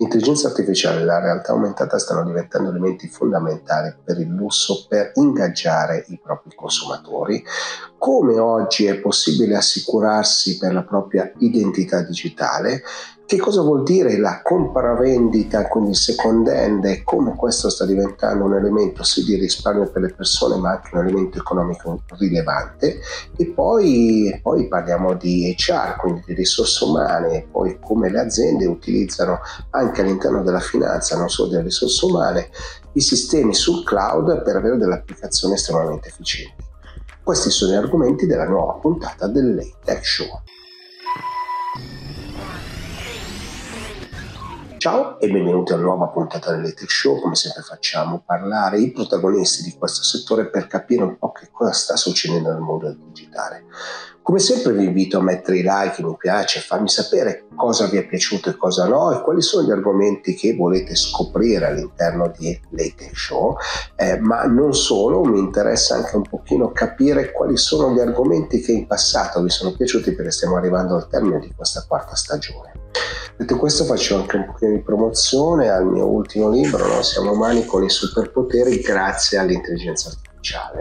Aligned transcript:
L'intelligenza 0.00 0.48
artificiale 0.48 1.02
e 1.02 1.04
la 1.04 1.20
realtà 1.20 1.52
aumentata 1.52 1.98
stanno 1.98 2.24
diventando 2.24 2.70
elementi 2.70 3.06
fondamentali 3.06 3.94
per 4.02 4.18
il 4.18 4.28
lusso 4.28 4.86
per 4.88 5.12
ingaggiare 5.16 6.06
i 6.08 6.18
propri 6.18 6.54
consumatori. 6.54 7.44
Come 7.98 8.38
oggi 8.38 8.86
è 8.86 8.98
possibile 8.98 9.56
assicurarsi 9.56 10.56
per 10.56 10.72
la 10.72 10.84
propria 10.84 11.30
identità 11.40 12.00
digitale? 12.00 12.82
Che 13.30 13.38
cosa 13.38 13.62
vuol 13.62 13.84
dire 13.84 14.18
la 14.18 14.42
compravendita 14.42 15.68
con 15.68 15.86
il 15.86 15.94
second 15.94 16.48
hand 16.48 16.84
e 16.84 17.04
come 17.04 17.36
questo 17.36 17.70
sta 17.70 17.86
diventando 17.86 18.46
un 18.46 18.56
elemento 18.56 19.04
sì 19.04 19.22
di 19.22 19.36
risparmio 19.36 19.88
per 19.88 20.02
le 20.02 20.12
persone 20.12 20.56
ma 20.56 20.70
anche 20.70 20.90
un 20.94 21.06
elemento 21.06 21.38
economico 21.38 22.02
rilevante 22.18 22.98
e 23.36 23.46
poi, 23.46 24.36
poi 24.42 24.66
parliamo 24.66 25.14
di 25.14 25.54
HR, 25.56 25.94
quindi 26.00 26.24
di 26.26 26.34
risorse 26.34 26.82
umane 26.82 27.32
e 27.36 27.48
poi 27.48 27.78
come 27.78 28.10
le 28.10 28.18
aziende 28.18 28.66
utilizzano 28.66 29.38
anche 29.70 30.00
all'interno 30.00 30.42
della 30.42 30.58
finanza, 30.58 31.16
non 31.16 31.28
solo 31.28 31.50
delle 31.50 31.62
risorse 31.62 32.04
umane, 32.06 32.50
i 32.94 33.00
sistemi 33.00 33.54
sul 33.54 33.84
cloud 33.84 34.42
per 34.42 34.56
avere 34.56 34.76
delle 34.76 34.94
applicazioni 34.94 35.54
estremamente 35.54 36.08
efficienti. 36.08 36.64
Questi 37.22 37.50
sono 37.50 37.70
gli 37.70 37.76
argomenti 37.76 38.26
della 38.26 38.48
nuova 38.48 38.72
puntata 38.72 39.28
del 39.28 39.76
Tech 39.84 40.04
Show. 40.04 40.26
Ciao 44.80 45.20
e 45.20 45.28
benvenuti 45.28 45.72
a 45.72 45.74
una 45.74 45.84
nuova 45.84 46.08
puntata 46.08 46.56
del 46.56 46.72
Tech 46.72 46.90
Show. 46.90 47.20
Come 47.20 47.34
sempre 47.34 47.60
facciamo 47.60 48.22
parlare 48.24 48.80
i 48.80 48.90
protagonisti 48.92 49.62
di 49.62 49.76
questo 49.76 50.02
settore 50.02 50.48
per 50.48 50.68
capire 50.68 51.02
un 51.02 51.18
po' 51.18 51.32
che 51.32 51.50
cosa 51.52 51.72
sta 51.72 51.96
succedendo 51.96 52.50
nel 52.50 52.62
mondo 52.62 52.86
del 52.86 52.98
digitale. 52.98 53.66
Come 54.22 54.38
sempre 54.38 54.72
vi 54.74 54.84
invito 54.84 55.18
a 55.18 55.22
mettere 55.22 55.58
i 55.58 55.62
like, 55.62 56.02
mi 56.02 56.14
piace, 56.16 56.60
farmi 56.60 56.88
sapere 56.88 57.46
cosa 57.56 57.86
vi 57.86 57.96
è 57.96 58.06
piaciuto 58.06 58.50
e 58.50 58.56
cosa 58.56 58.86
no 58.86 59.10
e 59.12 59.22
quali 59.22 59.40
sono 59.40 59.66
gli 59.66 59.70
argomenti 59.70 60.34
che 60.34 60.54
volete 60.54 60.94
scoprire 60.94 61.66
all'interno 61.66 62.30
di 62.36 62.58
Late 62.70 63.10
Show, 63.14 63.56
eh, 63.96 64.18
ma 64.20 64.44
non 64.44 64.74
solo, 64.74 65.24
mi 65.24 65.38
interessa 65.38 65.96
anche 65.96 66.16
un 66.16 66.22
pochino 66.22 66.70
capire 66.70 67.32
quali 67.32 67.56
sono 67.56 67.94
gli 67.94 67.98
argomenti 67.98 68.60
che 68.60 68.72
in 68.72 68.86
passato 68.86 69.42
vi 69.42 69.50
sono 69.50 69.72
piaciuti 69.72 70.12
perché 70.12 70.30
stiamo 70.30 70.56
arrivando 70.56 70.94
al 70.94 71.08
termine 71.08 71.38
di 71.38 71.52
questa 71.56 71.84
quarta 71.88 72.14
stagione. 72.14 72.72
Detto 73.36 73.56
questo 73.56 73.84
faccio 73.84 74.16
anche 74.16 74.36
un 74.36 74.44
pochino 74.44 74.72
di 74.72 74.82
promozione 74.82 75.70
al 75.70 75.86
mio 75.86 76.06
ultimo 76.06 76.50
libro, 76.50 76.86
no? 76.86 77.02
Siamo 77.02 77.32
umani 77.32 77.64
con 77.64 77.82
i 77.82 77.88
superpoteri 77.88 78.80
grazie 78.80 79.38
all'intelligenza 79.38 80.08
artificiale. 80.08 80.29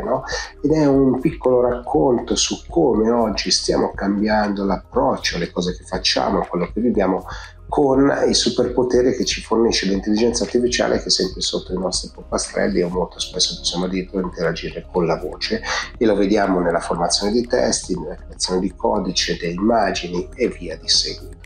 No? 0.04 0.24
Ed 0.62 0.72
è 0.72 0.86
un 0.86 1.20
piccolo 1.20 1.62
racconto 1.62 2.36
su 2.36 2.64
come 2.68 3.10
oggi 3.10 3.52
stiamo 3.52 3.92
cambiando 3.94 4.66
l'approccio 4.66 5.36
alle 5.36 5.52
cose 5.52 5.76
che 5.76 5.84
facciamo, 5.84 6.46
quello 6.50 6.70
che 6.74 6.82
viviamo 6.82 7.26
con 7.70 8.12
i 8.28 8.34
superpoteri 8.34 9.16
che 9.16 9.26
ci 9.26 9.42
fornisce 9.42 9.86
l'intelligenza 9.86 10.44
artificiale 10.44 10.98
che 10.98 11.06
è 11.06 11.10
sempre 11.10 11.42
sotto 11.42 11.72
i 11.72 11.78
nostri 11.78 12.10
polpastrelli 12.12 12.82
o 12.82 12.90
molto 12.90 13.20
spesso 13.20 13.58
possiamo 13.60 13.86
addirittura 13.86 14.24
interagire 14.24 14.88
con 14.92 15.06
la 15.06 15.18
voce 15.18 15.62
e 15.96 16.06
lo 16.06 16.16
vediamo 16.16 16.60
nella 16.60 16.80
formazione 16.80 17.32
di 17.32 17.46
testi, 17.46 17.98
nella 17.98 18.16
creazione 18.16 18.62
di 18.62 18.74
codice, 18.76 19.38
di 19.38 19.54
immagini 19.54 20.28
e 20.34 20.48
via 20.48 20.78
di 20.78 20.90
seguito. 20.90 21.38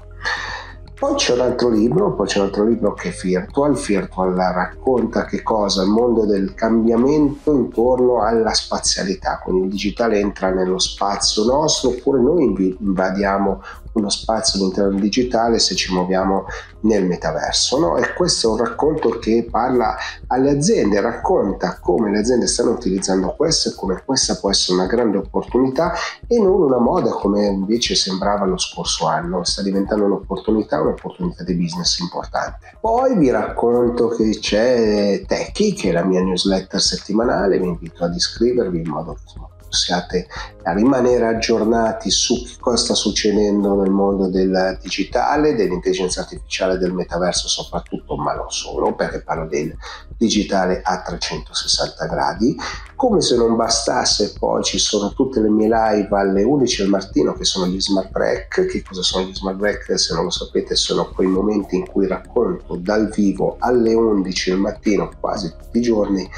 Poi 1.04 1.16
c'è 1.16 1.34
un 1.34 1.42
altro 1.42 1.68
libro, 1.68 2.14
poi 2.14 2.28
c'è 2.28 2.40
un 2.40 2.46
altro 2.46 2.64
libro 2.64 2.94
che 2.94 3.10
è 3.10 3.12
Virtual. 3.12 3.76
Virtual 3.76 4.34
racconta 4.34 5.26
che 5.26 5.44
cosa? 5.44 5.84
Il 5.84 5.90
mondo 5.90 6.26
del 6.26 6.54
cambiamento 6.54 7.52
intorno 7.52 8.24
alla 8.24 8.54
spazialità, 8.54 9.42
quindi 9.44 9.66
il 9.66 9.72
digitale 9.72 10.18
entra 10.20 10.52
nello 10.52 10.80
spazio 10.80 11.44
nostro 11.44 11.90
oppure 11.90 12.22
noi 12.22 12.78
invadiamo 12.80 13.62
uno 13.94 14.10
spazio 14.10 14.60
all'interno 14.60 14.92
del 14.92 15.02
digitale 15.02 15.60
se 15.60 15.76
ci 15.76 15.94
muoviamo 15.94 16.46
nel 16.82 17.06
metaverso. 17.06 17.80
No? 17.80 17.98
E 17.98 18.14
questo 18.14 18.50
è 18.50 18.52
un 18.52 18.58
racconto 18.58 19.20
che 19.20 19.48
parla 19.50 19.96
alle 20.28 20.52
aziende, 20.52 21.00
racconta 21.02 21.80
come 21.80 22.12
le 22.12 22.20
aziende 22.20 22.48
stanno 22.48 22.72
utilizzando 22.72 23.34
questo 23.36 23.70
e 23.70 23.76
come 23.76 24.02
questa 24.06 24.36
può 24.36 24.50
essere 24.50 24.78
una 24.78 24.88
grande 24.88 25.18
opportunità 25.18 25.94
e 26.28 26.38
non 26.40 26.62
una 26.62 26.80
moda 26.80 27.12
come 27.12 27.46
invece 27.46 27.96
sembrava 27.96 28.46
lo 28.46 28.58
scorso 28.58 29.06
anno, 29.06 29.44
sta 29.44 29.62
diventando 29.62 30.06
un'opportunità, 30.06 30.82
un'opportunità 30.82 31.44
di 31.44 31.56
business 31.56 32.00
importante. 32.00 32.78
Poi 32.80 33.18
vi 33.18 33.30
racconto 33.30 34.10
che 34.10 34.38
c'è 34.40 35.24
Techie, 35.26 35.74
che 35.74 35.90
è 35.90 35.92
la 35.92 36.04
mia 36.04 36.22
newsletter 36.22 36.82
settimanale, 36.82 37.60
vi 37.60 37.68
invito 37.68 38.04
ad 38.04 38.14
iscrivervi 38.14 38.80
in 38.80 38.90
modo 38.90 39.14
che 39.14 39.22
insomma, 39.24 39.50
possiate 39.74 40.28
rimanere 40.66 41.26
aggiornati 41.26 42.12
su 42.12 42.44
che 42.46 42.58
cosa 42.60 42.78
sta 42.78 42.94
succedendo 42.94 43.74
nel 43.82 43.90
mondo 43.90 44.28
del 44.28 44.78
digitale, 44.80 45.56
dell'intelligenza 45.56 46.22
artificiale, 46.22 46.78
del 46.78 46.94
metaverso 46.94 47.48
soprattutto, 47.48 48.16
ma 48.16 48.34
non 48.34 48.52
solo, 48.52 48.94
perché 48.94 49.24
parlo 49.24 49.48
del 49.48 49.76
digitale 50.16 50.82
a 50.84 51.02
360 51.02 52.06
gradi. 52.06 52.56
Come 52.96 53.22
se 53.22 53.36
non 53.36 53.56
bastasse, 53.56 54.34
poi 54.38 54.64
ci 54.64 54.78
sono 54.78 55.12
tutte 55.12 55.42
le 55.42 55.50
mie 55.50 55.68
live 55.68 56.10
alle 56.12 56.44
11 56.44 56.82
del 56.84 56.92
mattino 56.92 57.34
che 57.34 57.44
sono 57.44 57.66
gli 57.66 57.82
smart 57.82 58.12
break. 58.12 58.68
Che 58.68 58.84
cosa 58.84 59.02
sono 59.02 59.26
gli 59.26 59.34
smart 59.34 59.58
break? 59.58 60.00
Se 60.00 60.14
non 60.14 60.26
lo 60.26 60.30
sapete, 60.30 60.76
sono 60.76 61.10
quei 61.10 61.28
momenti 61.28 61.76
in 61.76 61.88
cui 61.88 62.08
racconto 62.08 62.76
dal 62.76 63.10
vivo 63.10 63.56
alle 63.60 63.96
11 63.96 64.52
del 64.52 64.60
mattino, 64.60 65.12
quasi 65.20 65.50
tutti 65.50 65.80
i 65.80 65.82
giorni, 65.82 66.30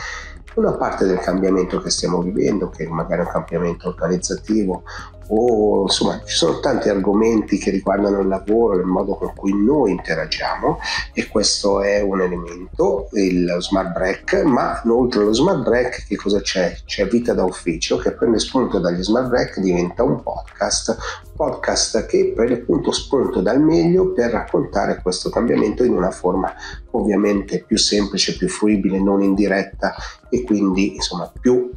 una 0.56 0.74
parte 0.74 1.06
del 1.06 1.20
cambiamento 1.20 1.80
che 1.82 1.90
stiamo 1.90 2.22
vivendo, 2.22 2.70
che 2.70 2.88
magari 2.88 3.22
è 3.22 3.26
un 3.26 3.32
cambiamento 3.32 3.90
organizzativo 3.90 4.84
o 5.28 5.84
insomma 5.84 6.22
ci 6.24 6.36
sono 6.36 6.60
tanti 6.60 6.90
argomenti 6.90 7.58
che 7.58 7.72
riguardano 7.72 8.20
il 8.20 8.28
lavoro, 8.28 8.78
il 8.78 8.86
modo 8.86 9.16
con 9.16 9.34
cui 9.36 9.54
noi 9.54 9.92
interagiamo 9.92 10.80
e 11.14 11.28
questo 11.28 11.82
è 11.82 12.02
un 12.02 12.22
elemento, 12.22 13.10
il 13.14 13.56
smart 13.60 13.92
break, 13.94 14.44
ma 14.44 14.82
oltre 14.86 15.22
allo 15.22 15.34
smart 15.34 15.64
break 15.64 16.06
che 16.08 16.16
cosa 16.16 16.42
c'è? 16.42 16.76
C'è 16.86 17.08
vita 17.08 17.34
da 17.34 17.44
ufficio 17.44 17.98
che 17.98 18.12
prende 18.12 18.40
spunto 18.40 18.80
dagli 18.80 19.02
smart 19.02 19.30
break, 19.30 19.60
diventa 19.60 20.04
un 20.04 20.22
podcast, 20.22 20.96
podcast 21.36 22.06
che 22.06 22.34
prende 22.36 22.62
appunto 22.62 22.92
spunto 22.92 23.42
dal 23.42 23.62
meglio 23.62 24.12
per 24.12 24.32
raccontare 24.32 25.00
questo 25.02 25.30
cambiamento 25.30 25.84
in 25.84 25.94
una 25.94 26.12
forma 26.12 26.54
ovviamente 26.92 27.64
più 27.66 27.78
semplice, 27.78 28.38
più 28.38 28.48
fruibile, 28.48 29.00
non 29.02 29.22
in 29.22 29.34
diretta 29.34 29.96
e 30.30 30.44
quindi 30.44 30.96
insomma 30.96 31.32
più 31.40 31.72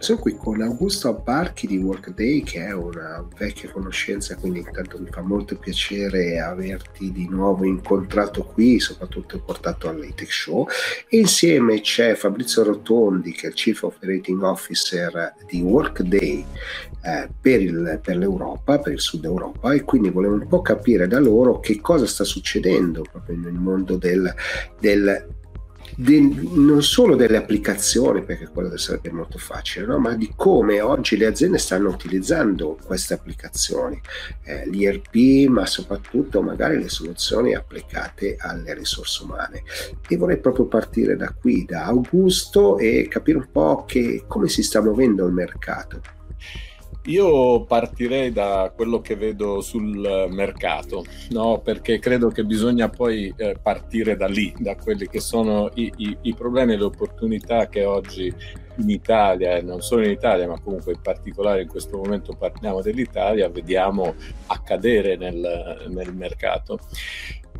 Sono 0.00 0.18
qui 0.18 0.34
con 0.34 0.62
Augusto 0.62 1.08
Abbarchi 1.08 1.66
di 1.66 1.76
Workday, 1.76 2.42
che 2.42 2.64
è 2.64 2.72
una 2.72 3.22
vecchia 3.36 3.70
conoscenza, 3.70 4.34
quindi 4.34 4.60
intanto 4.60 4.98
mi 4.98 5.10
fa 5.10 5.20
molto 5.20 5.56
piacere 5.56 6.40
averti 6.40 7.12
di 7.12 7.28
nuovo 7.28 7.66
incontrato 7.66 8.44
qui, 8.44 8.80
soprattutto 8.80 9.38
portato 9.40 9.90
all'Atech 9.90 10.32
Show. 10.32 10.66
E 11.06 11.18
insieme 11.18 11.82
c'è 11.82 12.14
Fabrizio 12.14 12.64
Rotondi, 12.64 13.32
che 13.32 13.48
è 13.48 13.50
il 13.50 13.54
Chief 13.54 13.82
Operating 13.82 14.42
Officer 14.42 15.34
di 15.46 15.60
Workday 15.60 16.46
eh, 17.04 17.28
per, 17.38 17.60
il, 17.60 18.00
per, 18.02 18.16
l'Europa, 18.16 18.78
per 18.78 18.94
il 18.94 19.00
Sud 19.00 19.26
Europa, 19.26 19.74
e 19.74 19.82
quindi 19.82 20.08
volevo 20.08 20.32
un 20.32 20.48
po' 20.48 20.62
capire 20.62 21.08
da 21.08 21.20
loro 21.20 21.60
che 21.60 21.78
cosa 21.78 22.06
sta 22.06 22.24
succedendo 22.24 23.02
proprio 23.02 23.36
nel 23.36 23.52
mondo 23.52 23.96
del, 23.96 24.34
del 24.78 25.38
de, 25.96 26.20
non 26.20 26.82
solo 26.82 27.16
delle 27.16 27.36
applicazioni, 27.36 28.22
perché 28.22 28.48
quello 28.48 28.76
sarebbe 28.76 29.10
molto 29.10 29.38
facile, 29.38 29.86
no? 29.86 29.98
ma 29.98 30.14
di 30.14 30.32
come 30.34 30.80
oggi 30.80 31.16
le 31.16 31.26
aziende 31.26 31.58
stanno 31.58 31.88
utilizzando 31.88 32.78
queste 32.84 33.14
applicazioni, 33.14 34.00
eh, 34.44 34.68
l'IRP, 34.68 35.48
ma 35.48 35.66
soprattutto 35.66 36.42
magari 36.42 36.78
le 36.78 36.88
soluzioni 36.88 37.54
applicate 37.54 38.36
alle 38.38 38.74
risorse 38.74 39.22
umane. 39.22 39.62
E 40.08 40.16
vorrei 40.16 40.38
proprio 40.38 40.66
partire 40.66 41.16
da 41.16 41.32
qui, 41.32 41.64
da 41.64 41.84
Augusto, 41.84 42.78
e 42.78 43.08
capire 43.08 43.38
un 43.38 43.48
po' 43.50 43.84
che, 43.86 44.24
come 44.26 44.48
si 44.48 44.62
sta 44.62 44.80
muovendo 44.80 45.26
il 45.26 45.32
mercato. 45.32 46.18
Io 47.04 47.64
partirei 47.64 48.30
da 48.30 48.70
quello 48.74 49.00
che 49.00 49.16
vedo 49.16 49.62
sul 49.62 50.28
mercato, 50.30 51.04
no? 51.30 51.60
perché 51.60 51.98
credo 51.98 52.28
che 52.28 52.44
bisogna 52.44 52.90
poi 52.90 53.32
eh, 53.36 53.56
partire 53.60 54.16
da 54.16 54.26
lì, 54.26 54.52
da 54.58 54.76
quelli 54.76 55.08
che 55.08 55.18
sono 55.18 55.70
i, 55.74 55.90
i, 55.96 56.16
i, 56.22 56.34
problemi 56.34 56.74
e 56.74 56.76
le 56.76 56.84
opportunità 56.84 57.68
che 57.68 57.84
oggi 57.84 58.32
in 58.76 58.90
Italia, 58.90 59.56
e 59.56 59.62
non 59.62 59.80
solo 59.80 60.04
in 60.04 60.10
Italia, 60.10 60.46
ma 60.46 60.60
comunque 60.60 60.92
in 60.92 61.00
particolare 61.00 61.62
in 61.62 61.68
questo 61.68 61.96
momento 61.96 62.34
parliamo 62.34 62.82
dell'Italia, 62.82 63.48
vediamo 63.48 64.14
accadere 64.48 65.16
nel, 65.16 65.86
nel 65.88 66.14
mercato. 66.14 66.78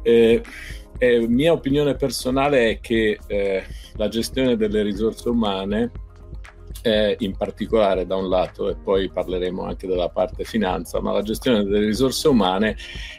Eh, 0.02 0.42
eh, 0.98 1.26
mia 1.28 1.52
opinione 1.52 1.94
personale 1.94 2.70
è 2.72 2.80
che 2.80 3.18
eh, 3.26 3.64
la 3.96 4.08
gestione 4.08 4.56
delle 4.56 4.82
risorse 4.82 5.30
umane 5.30 5.90
eh, 6.82 7.16
in 7.20 7.36
particolare 7.36 8.06
da 8.06 8.16
un 8.16 8.28
lato, 8.28 8.68
e 8.68 8.76
poi 8.76 9.10
parleremo 9.10 9.62
anche 9.64 9.86
della 9.86 10.08
parte 10.08 10.44
finanza, 10.44 11.00
ma 11.00 11.12
la 11.12 11.22
gestione 11.22 11.64
delle 11.64 11.86
risorse 11.86 12.28
umane 12.28 12.76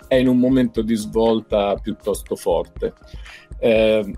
è 0.07 0.15
in 0.15 0.27
un 0.27 0.38
momento 0.38 0.81
di 0.81 0.95
svolta 0.95 1.75
piuttosto 1.75 2.36
forte. 2.36 2.94
Eh, 3.59 4.13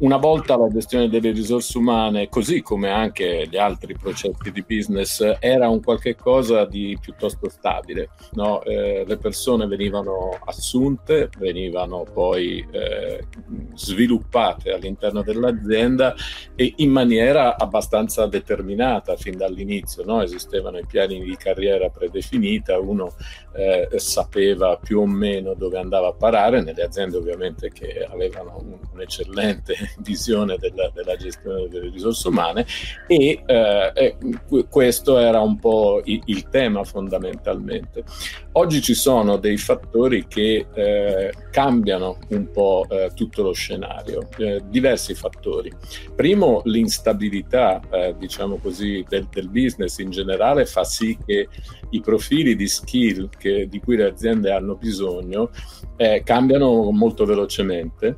una 0.00 0.18
volta 0.18 0.56
la 0.56 0.68
gestione 0.68 1.08
delle 1.08 1.30
risorse 1.30 1.78
umane, 1.78 2.28
così 2.28 2.60
come 2.60 2.90
anche 2.90 3.46
gli 3.48 3.56
altri 3.56 3.96
processi 3.96 4.50
di 4.52 4.62
business, 4.62 5.36
era 5.40 5.68
un 5.68 5.82
qualche 5.82 6.16
cosa 6.16 6.66
di 6.66 6.98
piuttosto 7.00 7.48
stabile. 7.48 8.10
No? 8.32 8.62
Eh, 8.62 9.04
le 9.06 9.16
persone 9.16 9.66
venivano 9.66 10.38
assunte, 10.44 11.30
venivano 11.38 12.04
poi 12.12 12.66
eh, 12.70 13.26
sviluppate 13.74 14.72
all'interno 14.72 15.22
dell'azienda 15.22 16.14
e 16.54 16.74
in 16.76 16.90
maniera 16.90 17.56
abbastanza 17.56 18.26
determinata 18.26 19.16
fin 19.16 19.36
dall'inizio. 19.38 20.04
No? 20.04 20.22
Esistevano 20.22 20.78
i 20.78 20.84
piani 20.86 21.20
di 21.20 21.36
carriera 21.36 21.88
predefinita, 21.88 22.78
uno 22.78 23.14
eh, 23.54 23.88
sapeva 23.98 24.76
più 24.76 25.00
o 25.00 25.06
meno 25.06 25.54
dove 25.54 25.78
andava 25.78 26.08
a 26.08 26.12
parare, 26.12 26.62
nelle 26.62 26.82
aziende 26.82 27.16
ovviamente 27.16 27.70
che 27.70 28.06
avevano 28.08 28.78
un'eccellente 29.70 29.94
visione 30.00 30.56
della, 30.58 30.90
della 30.92 31.16
gestione 31.16 31.68
delle 31.68 31.90
risorse 31.90 32.28
umane 32.28 32.66
e 33.06 33.42
eh, 33.46 34.16
questo 34.68 35.18
era 35.18 35.40
un 35.40 35.58
po' 35.58 36.00
il, 36.04 36.20
il, 36.26 36.48
tema 36.48 36.84
fondamentalmente. 36.84 38.04
Oggi 38.52 38.80
ci 38.80 38.94
sono 38.94 39.36
dei 39.36 39.56
fattori 39.56 40.26
che 40.26 40.66
eh, 40.72 41.32
cambiano 41.50 42.18
un 42.28 42.50
po' 42.50 42.86
eh, 42.88 43.10
tutto 43.14 43.42
lo 43.42 43.52
scenario, 43.52 44.28
eh, 44.38 44.60
diversi 44.68 45.14
fattori. 45.14 45.70
Primo, 46.14 46.62
l'instabilità, 46.64 47.80
eh, 47.90 48.14
diciamo 48.18 48.56
così, 48.56 49.04
del, 49.08 49.28
del 49.30 49.48
business 49.48 49.98
in 49.98 50.10
generale 50.10 50.66
fa 50.66 50.84
sì 50.84 51.16
che 51.24 51.48
i 51.90 52.00
profili 52.00 52.56
di 52.56 52.68
skill 52.68 53.28
che, 53.36 53.66
di 53.68 53.80
cui 53.80 53.96
le 53.96 54.04
aziende 54.04 54.52
hanno 54.52 54.76
bisogno 54.76 55.50
eh, 55.96 56.22
cambiano 56.24 56.90
molto 56.90 57.24
velocemente 57.24 58.16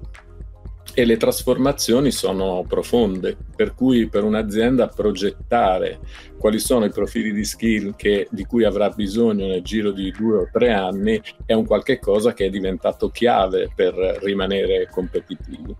e 0.94 1.04
le 1.04 1.16
trasformazioni 1.16 2.10
sono 2.10 2.64
profonde, 2.68 3.36
per 3.56 3.74
cui 3.74 4.08
per 4.08 4.24
un'azienda 4.24 4.88
progettare 4.88 6.00
quali 6.38 6.58
sono 6.58 6.84
i 6.84 6.90
profili 6.90 7.32
di 7.32 7.44
skill 7.44 7.94
che, 7.96 8.26
di 8.30 8.44
cui 8.44 8.64
avrà 8.64 8.90
bisogno 8.90 9.46
nel 9.46 9.62
giro 9.62 9.90
di 9.90 10.10
due 10.10 10.38
o 10.38 10.48
tre 10.52 10.72
anni 10.72 11.20
è 11.46 11.54
un 11.54 11.64
qualche 11.64 11.98
cosa 11.98 12.32
che 12.34 12.46
è 12.46 12.50
diventato 12.50 13.08
chiave 13.08 13.70
per 13.74 13.94
rimanere 14.22 14.88
competitivi. 14.90 15.74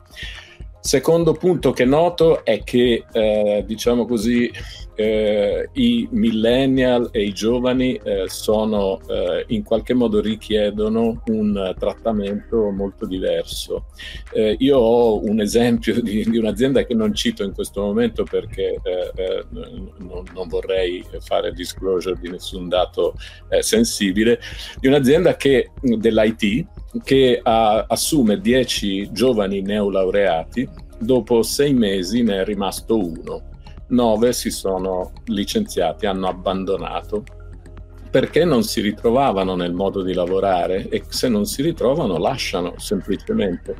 Secondo 0.84 1.34
punto 1.34 1.70
che 1.70 1.84
noto 1.84 2.44
è 2.44 2.64
che, 2.64 3.04
eh, 3.12 3.62
diciamo 3.64 4.04
così, 4.04 4.50
eh, 4.96 5.68
i 5.74 6.08
millennial 6.10 7.08
e 7.12 7.22
i 7.22 7.32
giovani 7.32 7.94
eh, 8.02 8.24
sono, 8.26 9.00
eh, 9.08 9.44
in 9.48 9.62
qualche 9.62 9.94
modo 9.94 10.20
richiedono 10.20 11.22
un 11.26 11.74
trattamento 11.78 12.68
molto 12.70 13.06
diverso. 13.06 13.84
Eh, 14.32 14.56
io 14.58 14.78
ho 14.78 15.22
un 15.22 15.40
esempio 15.40 16.02
di, 16.02 16.28
di, 16.28 16.36
un'azienda 16.36 16.84
che 16.84 16.94
non 16.94 17.14
cito 17.14 17.44
in 17.44 17.52
questo 17.52 17.80
momento 17.80 18.24
perché 18.24 18.80
eh, 18.82 19.44
non, 19.50 20.24
non, 20.34 20.48
vorrei 20.48 21.06
fare 21.20 21.52
disclosure 21.52 22.18
di 22.20 22.28
nessun 22.28 22.68
dato 22.68 23.14
sensibile, 23.60 24.40
di 24.80 24.88
un'azienda 24.88 25.36
che, 25.36 25.70
dell'IT 25.80 26.66
che 27.02 27.40
ha, 27.42 27.86
assume 27.88 28.40
10 28.40 29.12
giovani 29.12 29.62
neolaureati, 29.62 30.68
dopo 30.98 31.42
sei 31.42 31.72
mesi 31.74 32.22
ne 32.22 32.40
è 32.40 32.44
rimasto 32.44 32.96
uno, 32.96 33.42
nove 33.88 34.32
si 34.32 34.50
sono 34.50 35.12
licenziati, 35.26 36.06
hanno 36.06 36.28
abbandonato 36.28 37.24
perché 38.12 38.44
non 38.44 38.62
si 38.62 38.82
ritrovavano 38.82 39.56
nel 39.56 39.72
modo 39.72 40.02
di 40.02 40.12
lavorare 40.12 40.86
e 40.90 41.02
se 41.08 41.30
non 41.30 41.46
si 41.46 41.62
ritrovano 41.62 42.18
lasciano 42.18 42.74
semplicemente. 42.76 43.74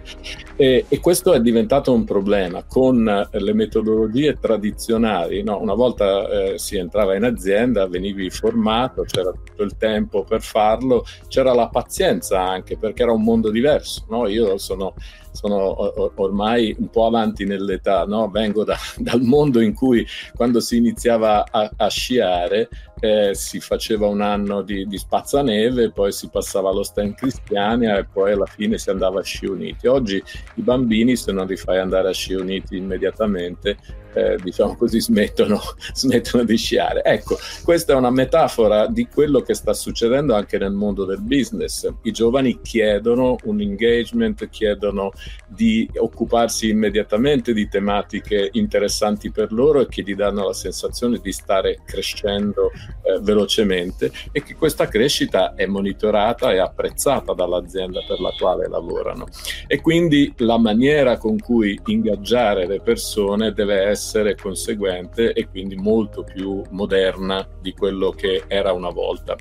E, 0.56 0.86
e 0.88 1.00
questo 1.00 1.34
è 1.34 1.40
diventato 1.42 1.92
un 1.92 2.04
problema 2.04 2.64
con 2.66 3.28
le 3.30 3.52
metodologie 3.52 4.38
tradizionali. 4.40 5.42
No? 5.42 5.60
Una 5.60 5.74
volta 5.74 6.28
eh, 6.30 6.58
si 6.58 6.78
entrava 6.78 7.14
in 7.14 7.24
azienda, 7.24 7.86
venivi 7.86 8.30
formato, 8.30 9.02
c'era 9.02 9.32
tutto 9.32 9.64
il 9.64 9.76
tempo 9.76 10.24
per 10.24 10.40
farlo, 10.40 11.04
c'era 11.28 11.52
la 11.52 11.68
pazienza 11.68 12.40
anche 12.40 12.78
perché 12.78 13.02
era 13.02 13.12
un 13.12 13.22
mondo 13.22 13.50
diverso. 13.50 14.06
No? 14.08 14.26
Io 14.28 14.56
sono 14.56 14.94
sono 15.32 16.12
ormai 16.20 16.74
un 16.78 16.88
po' 16.88 17.06
avanti 17.06 17.44
nell'età, 17.44 18.04
no? 18.04 18.28
vengo 18.28 18.64
da, 18.64 18.76
dal 18.98 19.20
mondo 19.22 19.60
in 19.60 19.74
cui 19.74 20.06
quando 20.34 20.60
si 20.60 20.76
iniziava 20.76 21.46
a, 21.50 21.70
a 21.76 21.88
sciare 21.88 22.68
eh, 23.04 23.34
si 23.34 23.58
faceva 23.58 24.06
un 24.06 24.20
anno 24.20 24.62
di, 24.62 24.86
di, 24.86 24.96
spazzaneve, 24.96 25.90
poi 25.90 26.12
si 26.12 26.28
passava 26.28 26.70
allo 26.70 26.84
Stan 26.84 27.12
Cristiania 27.14 27.98
e 27.98 28.04
poi 28.04 28.30
alla 28.30 28.46
fine 28.46 28.78
si 28.78 28.90
andava 28.90 29.18
a 29.18 29.24
Sci 29.24 29.46
Uniti. 29.46 29.88
Oggi 29.88 30.22
i 30.54 30.62
bambini, 30.62 31.16
se 31.16 31.32
non 31.32 31.48
li 31.48 31.56
fai 31.56 31.78
andare 31.78 32.10
a 32.10 32.12
Sci 32.12 32.34
Uniti 32.34 32.76
immediatamente, 32.76 33.76
eh, 34.14 34.36
diciamo 34.40 34.76
così, 34.76 35.00
smettono, 35.00 35.58
smettono, 35.92 36.44
di 36.44 36.56
sciare. 36.56 37.02
Ecco, 37.02 37.36
questa 37.64 37.92
è 37.92 37.96
una 37.96 38.10
metafora 38.10 38.86
di 38.86 39.08
quello 39.08 39.40
che 39.40 39.54
sta 39.54 39.72
succedendo 39.72 40.36
anche 40.36 40.58
nel 40.58 40.72
mondo 40.72 41.04
del 41.04 41.20
business. 41.20 41.90
I 42.02 42.12
giovani 42.12 42.60
chiedono 42.62 43.36
un 43.44 43.60
engagement, 43.60 44.48
chiedono 44.48 45.10
di 45.46 45.88
occuparsi 45.96 46.68
immediatamente 46.68 47.52
di 47.52 47.68
tematiche 47.68 48.48
interessanti 48.52 49.30
per 49.30 49.52
loro 49.52 49.80
e 49.80 49.86
che 49.88 50.02
gli 50.02 50.14
danno 50.14 50.46
la 50.46 50.52
sensazione 50.52 51.18
di 51.22 51.32
stare 51.32 51.80
crescendo 51.84 52.70
eh, 53.02 53.20
velocemente 53.20 54.10
e 54.32 54.42
che 54.42 54.54
questa 54.54 54.88
crescita 54.88 55.54
è 55.54 55.66
monitorata 55.66 56.52
e 56.52 56.58
apprezzata 56.58 57.34
dall'azienda 57.34 58.00
per 58.06 58.20
la 58.20 58.32
quale 58.38 58.68
lavorano. 58.68 59.26
E 59.66 59.80
quindi 59.80 60.32
la 60.38 60.58
maniera 60.58 61.18
con 61.18 61.38
cui 61.38 61.78
ingaggiare 61.86 62.66
le 62.66 62.80
persone 62.80 63.52
deve 63.52 63.82
essere 63.82 64.34
conseguente 64.34 65.32
e 65.32 65.48
quindi 65.48 65.76
molto 65.76 66.24
più 66.24 66.62
moderna 66.70 67.46
di 67.60 67.72
quello 67.72 68.10
che 68.10 68.44
era 68.48 68.72
una 68.72 68.90
volta. 68.90 69.36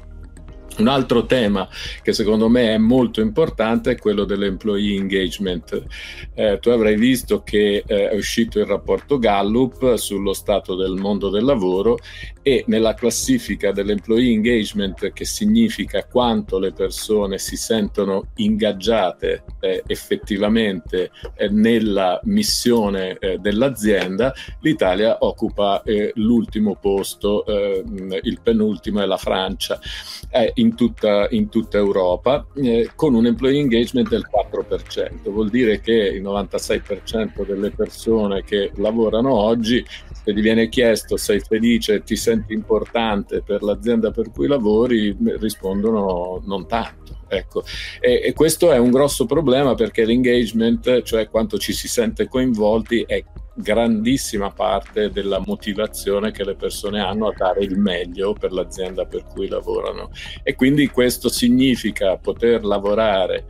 Un 0.77 0.87
altro 0.87 1.25
tema 1.25 1.67
che 2.01 2.13
secondo 2.13 2.47
me 2.47 2.73
è 2.73 2.77
molto 2.77 3.21
importante 3.21 3.91
è 3.91 3.97
quello 3.97 4.23
dell'employee 4.23 4.97
engagement. 4.97 5.83
Eh, 6.33 6.59
tu 6.59 6.69
avrai 6.69 6.95
visto 6.95 7.43
che 7.43 7.83
eh, 7.85 8.09
è 8.09 8.15
uscito 8.15 8.59
il 8.59 8.65
rapporto 8.65 9.19
Gallup 9.19 9.95
sullo 9.95 10.33
stato 10.33 10.75
del 10.75 10.93
mondo 10.93 11.29
del 11.29 11.43
lavoro 11.43 11.97
e 12.41 12.63
nella 12.67 12.93
classifica 12.93 13.71
dell'employee 13.71 14.33
engagement, 14.33 15.11
che 15.13 15.25
significa 15.25 16.05
quanto 16.05 16.57
le 16.57 16.71
persone 16.71 17.37
si 17.37 17.55
sentono 17.55 18.29
ingaggiate 18.35 19.43
eh, 19.59 19.83
effettivamente 19.85 21.11
eh, 21.35 21.49
nella 21.49 22.19
missione 22.23 23.17
eh, 23.19 23.37
dell'azienda, 23.37 24.33
l'Italia 24.61 25.17
occupa 25.19 25.83
eh, 25.83 26.11
l'ultimo 26.15 26.75
posto, 26.75 27.43
il 27.47 28.39
penultimo 28.41 29.01
è 29.01 29.05
la 29.05 29.17
Francia 29.17 29.79
in 30.61 30.75
tutta, 30.75 31.27
in 31.31 31.49
tutta 31.49 31.77
Europa, 31.77 32.45
eh, 32.55 32.91
con 32.95 33.15
un 33.15 33.25
employee 33.25 33.59
engagement 33.59 34.07
del 34.07 34.27
4%. 34.29 35.29
Vuol 35.31 35.49
dire 35.49 35.81
che 35.81 35.91
il 35.91 36.21
96% 36.21 37.45
delle 37.45 37.71
persone 37.71 38.43
che 38.43 38.71
lavorano 38.75 39.33
oggi, 39.33 39.83
se 40.23 40.33
gli 40.33 40.41
viene 40.41 40.69
chiesto 40.69 41.17
sei 41.17 41.39
felice, 41.39 42.03
ti 42.03 42.15
senti 42.15 42.53
importante 42.53 43.41
per 43.41 43.63
l'azienda 43.63 44.11
per 44.11 44.31
cui 44.31 44.47
lavori, 44.47 45.15
rispondono 45.39 46.41
non 46.45 46.67
tanto. 46.67 47.20
Ecco. 47.33 47.63
E, 48.01 48.21
e, 48.25 48.33
questo 48.33 48.73
è 48.73 48.77
un 48.77 48.91
grosso 48.91 49.25
problema 49.25 49.73
perché 49.73 50.03
l'engagement, 50.03 51.01
cioè 51.03 51.29
quanto 51.29 51.57
ci 51.57 51.71
si 51.71 51.87
sente 51.87 52.27
coinvolti, 52.27 53.05
è 53.07 53.23
grandissima 53.53 54.51
parte 54.51 55.11
della 55.11 55.41
motivazione 55.45 56.31
che 56.31 56.43
le 56.43 56.55
persone 56.55 56.99
hanno 56.99 57.27
a 57.27 57.33
dare 57.33 57.63
il 57.63 57.77
meglio 57.77 58.33
per 58.33 58.51
l'azienda 58.51 59.05
per 59.05 59.23
cui 59.23 59.47
lavorano. 59.47 60.09
E 60.43 60.55
quindi 60.55 60.87
questo 60.87 61.29
significa 61.29 62.17
poter 62.17 62.65
lavorare 62.65 63.45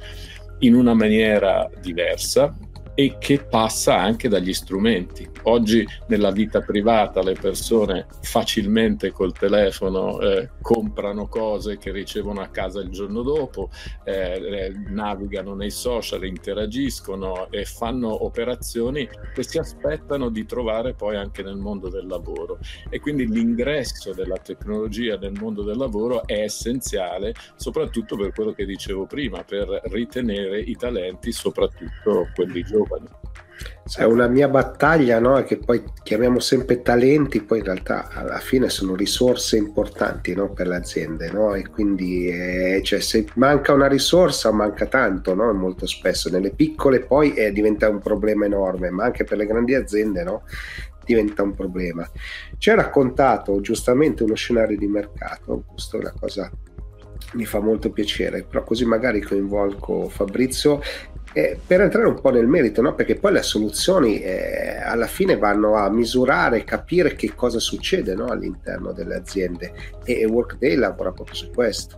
in 0.60 0.76
una 0.76 0.94
maniera 0.94 1.68
diversa, 1.82 2.56
e 3.02 3.18
che 3.18 3.40
passa 3.40 3.98
anche 3.98 4.30
dagli 4.30 4.54
strumenti. 4.54 5.28
Oggi 5.44 5.84
nella 6.06 6.30
vita 6.30 6.62
privata 6.62 7.24
le 7.24 7.34
persone 7.34 8.06
facilmente 8.22 9.10
col 9.10 9.34
telefono 9.34 10.20
eh, 10.20 10.52
comprano 10.62 11.28
cose 11.28 11.80
che 11.80 11.92
ricevono 11.92 12.42
a 12.42 12.50
casa 12.50 12.80
il 12.80 12.90
giorno 12.90 13.24
dopo, 13.24 13.72
eh, 14.04 14.72
navigano 14.90 15.56
nei 15.56 15.72
social, 15.72 16.26
interagiscono 16.26 17.50
e 17.50 17.66
fanno 17.66 18.24
operazioni 18.24 19.10
che 19.34 19.42
si 19.42 19.58
aspettano 19.58 20.30
di 20.30 20.46
trovare 20.46 20.94
poi 20.94 21.16
anche 21.16 21.42
nel 21.42 21.58
mondo 21.58 21.90
del 21.90 22.06
lavoro. 22.06 22.60
E 22.88 23.00
quindi 23.00 23.28
l'ingresso 23.28 24.14
della 24.14 24.38
tecnologia 24.38 25.18
nel 25.18 25.34
mondo 25.40 25.64
del 25.64 25.78
lavoro 25.78 26.28
è 26.28 26.42
essenziale, 26.44 27.34
soprattutto 27.56 28.16
per 28.16 28.32
quello 28.32 28.52
che 28.52 28.66
dicevo 28.66 29.08
prima, 29.08 29.44
per 29.44 29.82
ritenere 29.86 30.60
i 30.60 30.76
talenti, 30.76 31.32
soprattutto 31.32 32.30
quelli 32.36 32.62
giovani. 32.64 32.91
È 33.94 34.04
una 34.04 34.28
mia 34.28 34.48
battaglia, 34.48 35.20
no? 35.20 35.44
Che 35.44 35.58
poi 35.58 35.84
chiamiamo 36.02 36.40
sempre 36.40 36.82
talenti, 36.82 37.42
poi 37.42 37.58
in 37.60 37.66
realtà 37.66 38.08
alla 38.10 38.38
fine 38.38 38.70
sono 38.70 38.96
risorse 38.96 39.58
importanti 39.58 40.34
no? 40.34 40.54
per 40.54 40.68
le 40.68 40.78
aziende, 40.78 41.30
no? 41.32 41.54
E 41.56 41.68
quindi 41.68 42.28
eh, 42.30 42.82
cioè, 42.84 43.02
se 43.02 43.26
manca 43.36 43.74
una 43.74 43.88
risorsa 43.88 44.52
manca 44.52 44.86
tanto? 44.86 45.36
Molto 45.36 45.86
spesso 45.88 46.30
nelle 46.30 46.52
piccole 46.52 47.02
poi 47.02 47.34
eh, 47.34 47.52
diventa 47.52 47.90
un 47.90 48.00
problema 48.00 48.46
enorme, 48.46 48.92
ma 48.92 49.04
anche 49.04 49.26
per 49.26 49.38
le 49.38 49.46
grandi 49.46 49.76
aziende, 49.76 50.24
diventa 51.04 51.44
un 51.44 51.54
problema. 51.54 52.10
Ci 52.58 52.70
ha 52.70 52.76
raccontato 52.76 53.60
giustamente 53.60 54.24
uno 54.24 54.36
scenario 54.36 54.78
di 54.78 54.88
mercato, 54.88 55.66
questa 55.68 55.98
è 55.98 56.00
una 56.00 56.14
cosa 56.18 56.50
mi 57.34 57.46
fa 57.46 57.60
molto 57.60 57.92
piacere, 57.92 58.44
però 58.44 58.64
così 58.64 58.86
magari 58.86 59.22
coinvolgo 59.22 60.10
Fabrizio 60.10 60.82
eh, 61.34 61.58
per 61.66 61.82
entrare 61.82 62.08
un 62.08 62.20
po' 62.20 62.30
nel 62.30 62.48
merito, 62.48 62.82
no? 62.82 62.94
perché 62.94 63.16
poi 63.16 63.34
le 63.34 63.42
soluzioni 63.42 64.20
eh, 64.20 64.82
alla 64.84 65.08
fine 65.08 65.38
vanno 65.38 65.76
a 65.76 65.90
misurare 65.90 66.64
capire 66.64 67.16
che 67.16 67.34
cosa 67.36 67.60
succede 67.60 68.16
no? 68.16 68.26
all'interno 68.26 68.92
delle 68.92 69.16
aziende 69.16 69.74
e, 70.04 70.26
Workday 70.26 70.76
lavora 70.76 71.12
proprio 71.12 71.36
su 71.36 71.50
questo. 71.52 71.98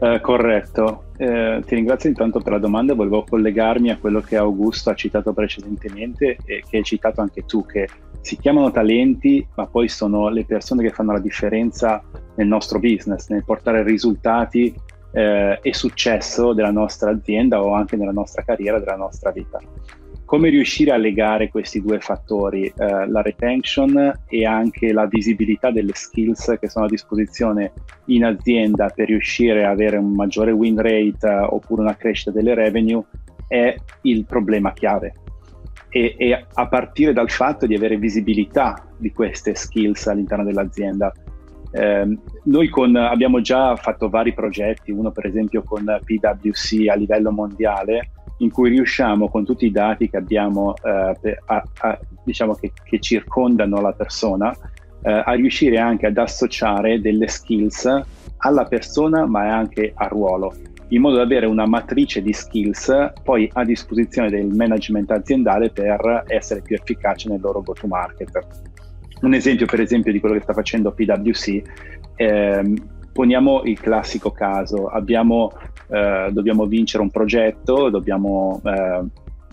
Eh, 0.00 0.20
corretto, 0.20 1.04
eh, 1.16 1.62
ti 1.64 1.74
ringrazio 1.76 2.08
intanto 2.08 2.40
per 2.40 2.52
la 2.52 2.58
domanda, 2.58 2.94
volevo 2.94 3.24
collegarmi 3.24 3.90
a 3.90 3.98
quello 3.98 4.20
che 4.20 4.36
Augusto 4.36 4.90
ha 4.90 4.94
citato 4.94 5.32
precedentemente 5.32 6.38
e 6.44 6.64
che 6.68 6.78
hai 6.78 6.82
citato 6.82 7.20
anche 7.20 7.44
tu, 7.44 7.64
che 7.64 7.88
si 8.20 8.36
chiamano 8.36 8.72
talenti, 8.72 9.46
ma 9.54 9.66
poi 9.66 9.88
sono 9.88 10.28
le 10.28 10.44
persone 10.44 10.82
che 10.82 10.90
fanno 10.90 11.12
la 11.12 11.20
differenza 11.20 12.02
nel 12.36 12.46
nostro 12.46 12.80
business, 12.80 13.28
nel 13.28 13.44
portare 13.44 13.84
risultati 13.84 14.74
eh, 15.12 15.58
e 15.62 15.74
successo 15.74 16.52
della 16.52 16.70
nostra 16.70 17.10
azienda 17.10 17.62
o 17.62 17.74
anche 17.74 17.96
nella 17.96 18.12
nostra 18.12 18.42
carriera, 18.42 18.78
della 18.78 18.96
nostra 18.96 19.30
vita. 19.30 19.58
Come 20.24 20.48
riuscire 20.48 20.92
a 20.92 20.96
legare 20.96 21.50
questi 21.50 21.82
due 21.82 22.00
fattori, 22.00 22.64
eh, 22.64 23.06
la 23.06 23.20
retention 23.20 24.20
e 24.26 24.46
anche 24.46 24.90
la 24.92 25.04
visibilità 25.06 25.70
delle 25.70 25.92
skills 25.94 26.56
che 26.58 26.70
sono 26.70 26.86
a 26.86 26.88
disposizione 26.88 27.72
in 28.06 28.24
azienda 28.24 28.88
per 28.88 29.08
riuscire 29.08 29.66
ad 29.66 29.72
avere 29.72 29.98
un 29.98 30.14
maggiore 30.14 30.52
win 30.52 30.80
rate 30.80 31.18
eh, 31.20 31.38
oppure 31.38 31.82
una 31.82 31.96
crescita 31.96 32.30
delle 32.30 32.54
revenue, 32.54 33.04
è 33.46 33.74
il 34.02 34.24
problema 34.24 34.72
chiave. 34.72 35.12
E, 35.90 36.14
e 36.16 36.46
a 36.50 36.68
partire 36.68 37.12
dal 37.12 37.28
fatto 37.28 37.66
di 37.66 37.74
avere 37.74 37.98
visibilità 37.98 38.82
di 38.96 39.12
queste 39.12 39.54
skills 39.54 40.06
all'interno 40.06 40.44
dell'azienda, 40.44 41.12
eh, 41.72 42.18
noi 42.44 42.68
con, 42.68 42.94
abbiamo 42.96 43.40
già 43.40 43.74
fatto 43.76 44.08
vari 44.08 44.34
progetti, 44.34 44.90
uno 44.90 45.10
per 45.10 45.26
esempio 45.26 45.62
con 45.62 45.84
PwC 45.84 46.88
a 46.88 46.94
livello 46.94 47.32
mondiale, 47.32 48.10
in 48.38 48.50
cui 48.50 48.70
riusciamo 48.70 49.28
con 49.28 49.44
tutti 49.44 49.66
i 49.66 49.70
dati 49.70 50.10
che 50.10 50.16
abbiamo, 50.16 50.74
eh, 50.82 51.38
a, 51.46 51.62
a, 51.80 51.98
diciamo 52.24 52.54
che, 52.54 52.72
che, 52.84 52.98
circondano 53.00 53.80
la 53.80 53.92
persona, 53.92 54.52
eh, 55.02 55.22
a 55.24 55.32
riuscire 55.32 55.78
anche 55.78 56.06
ad 56.06 56.18
associare 56.18 57.00
delle 57.00 57.28
skills 57.28 58.02
alla 58.44 58.64
persona 58.64 59.26
ma 59.26 59.56
anche 59.56 59.92
al 59.94 60.08
ruolo, 60.08 60.52
in 60.88 61.00
modo 61.00 61.16
da 61.16 61.22
avere 61.22 61.46
una 61.46 61.66
matrice 61.66 62.20
di 62.20 62.32
skills 62.32 63.12
poi 63.22 63.48
a 63.52 63.64
disposizione 63.64 64.28
del 64.28 64.46
management 64.46 65.10
aziendale 65.12 65.70
per 65.70 66.24
essere 66.26 66.60
più 66.60 66.76
efficace 66.76 67.28
nel 67.28 67.40
loro 67.40 67.62
go 67.62 67.72
to 67.72 67.86
market. 67.86 68.71
Un 69.22 69.34
esempio, 69.34 69.66
per 69.66 69.80
esempio, 69.80 70.12
di 70.12 70.20
quello 70.20 70.34
che 70.34 70.42
sta 70.42 70.52
facendo 70.52 70.92
PwC, 70.92 71.62
ehm, 72.16 72.74
poniamo 73.12 73.62
il 73.64 73.78
classico 73.78 74.30
caso, 74.30 74.86
abbiamo, 74.86 75.52
eh, 75.88 76.28
dobbiamo 76.30 76.66
vincere 76.66 77.02
un 77.02 77.10
progetto, 77.10 77.88
dobbiamo 77.88 78.60
eh, 78.64 79.04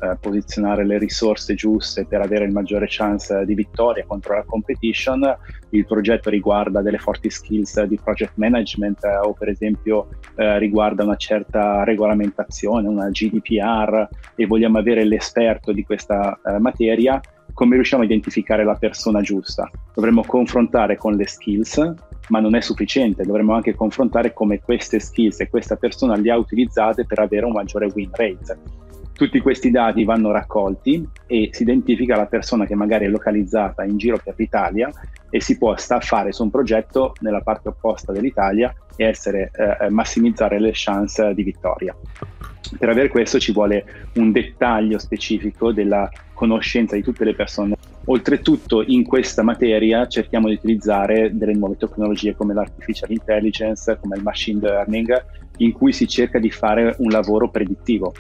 eh, 0.02 0.18
posizionare 0.20 0.86
le 0.86 0.98
risorse 0.98 1.56
giuste 1.56 2.06
per 2.06 2.22
avere 2.22 2.46
il 2.46 2.52
maggiore 2.52 2.86
chance 2.88 3.46
di 3.46 3.54
vittoria 3.54 4.06
contro 4.08 4.36
la 4.36 4.44
competition, 4.44 5.38
il 5.72 5.86
progetto 5.86 6.30
riguarda 6.30 6.82
delle 6.82 7.00
forti 7.00 7.30
skills 7.30 7.84
di 7.84 8.00
project 8.02 8.34
management 8.36 9.04
eh, 9.04 9.18
o 9.18 9.34
per 9.34 9.50
esempio 9.50 10.08
eh, 10.36 10.58
riguarda 10.58 11.04
una 11.04 11.18
certa 11.18 11.84
regolamentazione, 11.84 12.88
una 12.88 13.10
GDPR 13.10 14.08
e 14.36 14.46
vogliamo 14.46 14.78
avere 14.78 15.04
l'esperto 15.04 15.74
di 15.74 15.84
questa 15.84 16.40
eh, 16.46 16.60
materia, 16.60 17.20
come 17.60 17.75
riusciamo 17.75 18.04
a 18.04 18.06
identificare 18.06 18.63
la 18.63 18.75
persona 18.75 19.20
giusta? 19.20 19.70
Dovremmo 19.94 20.24
confrontare 20.24 20.96
con 20.96 21.16
le 21.16 21.28
skills, 21.28 21.94
ma 22.30 22.39
non 22.39 22.56
è 22.56 22.62
sufficiente, 22.62 23.25
dovremmo 23.25 23.54
anche 23.54 23.75
confrontare 23.75 24.32
come 24.32 24.62
queste 24.62 24.98
skills 25.01 25.42
e 25.42 25.50
questa 25.50 25.75
persona 25.75 26.16
le 26.16 26.32
ha 26.32 26.38
utilizzate 26.38 27.06
per 27.06 27.20
avere 27.20 27.46
un 27.46 27.51
maggiore 27.51 27.92
win 27.94 28.12
rate. 28.13 28.58
Tutti 29.20 29.42
questi 29.42 29.70
dati 29.70 30.06
vanno 30.06 30.32
raccolti 30.32 31.06
e 31.28 31.50
si 31.52 31.64
identifica 31.64 32.16
la 32.16 32.28
persona 32.28 32.66
che 32.66 32.74
magari 32.74 33.04
è 33.04 33.10
localizzata 33.10 33.84
in 33.84 33.98
giro 33.98 34.18
per 34.24 34.34
l'Italia 34.38 34.90
e 35.30 35.42
si 35.42 35.58
può 35.58 35.76
staffare 35.76 36.32
su 36.32 36.44
un 36.44 36.50
progetto 36.50 37.14
nella 37.20 37.42
parte 37.42 37.68
opposta 37.68 38.14
dell'Italia 38.14 38.74
e 38.96 39.04
essere, 39.04 39.52
eh, 39.54 39.90
massimizzare 39.90 40.58
le 40.58 40.72
chance 40.74 41.34
di 41.34 41.44
vittoria. 41.44 41.94
Per 42.78 42.88
avere 42.88 43.10
questo 43.10 43.40
ci 43.40 43.52
vuole 43.52 44.08
un 44.14 44.32
dettaglio 44.32 44.98
specifico 44.98 45.74
della 45.74 46.10
conoscenza 46.32 46.96
di 46.96 47.04
tutte 47.04 47.26
le 47.26 47.36
persone. 47.36 47.76
Oltretutto 48.06 48.86
in 48.88 49.04
questa 49.04 49.44
materia 49.44 50.08
cerchiamo 50.08 50.48
di 50.48 50.54
utilizzare 50.54 51.36
delle 51.36 51.56
nuove 51.56 51.76
tecnologie 51.76 52.38
come 52.38 52.54
l'artificial 52.54 53.12
intelligence, 53.12 53.98
come 54.00 54.16
il 54.16 54.24
machine 54.24 54.62
learning, 54.62 55.26
in 55.58 55.74
cui 55.74 55.92
si 55.92 56.08
cerca 56.08 56.40
di 56.40 56.50
fare 56.50 56.96
un 57.00 57.10
lavoro 57.10 57.50
predittivo 57.50 58.14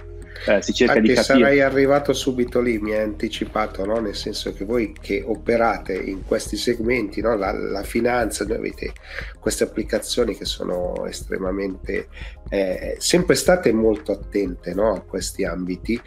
eh, 0.47 0.61
si 0.61 0.73
cerca 0.73 0.93
Anche 0.93 1.07
di 1.07 1.13
capire. 1.13 1.39
sarei 1.39 1.61
arrivato 1.61 2.13
subito 2.13 2.61
lì, 2.61 2.79
mi 2.79 2.93
hai 2.93 3.03
anticipato, 3.03 3.85
no? 3.85 3.99
nel 3.99 4.15
senso 4.15 4.53
che 4.53 4.65
voi 4.65 4.93
che 4.99 5.23
operate 5.25 5.93
in 5.93 6.25
questi 6.25 6.55
segmenti, 6.57 7.21
no? 7.21 7.35
la, 7.35 7.51
la, 7.51 7.83
finanza, 7.83 8.45
voi 8.45 8.55
avete 8.55 8.93
queste 9.39 9.63
applicazioni 9.63 10.37
che 10.37 10.45
sono 10.45 11.05
estremamente, 11.05 12.07
eh, 12.49 12.95
sempre 12.99 13.35
state 13.35 13.71
molto 13.71 14.11
attente 14.11 14.73
no? 14.73 14.93
a 14.93 15.01
questi 15.01 15.43
ambiti, 15.43 15.99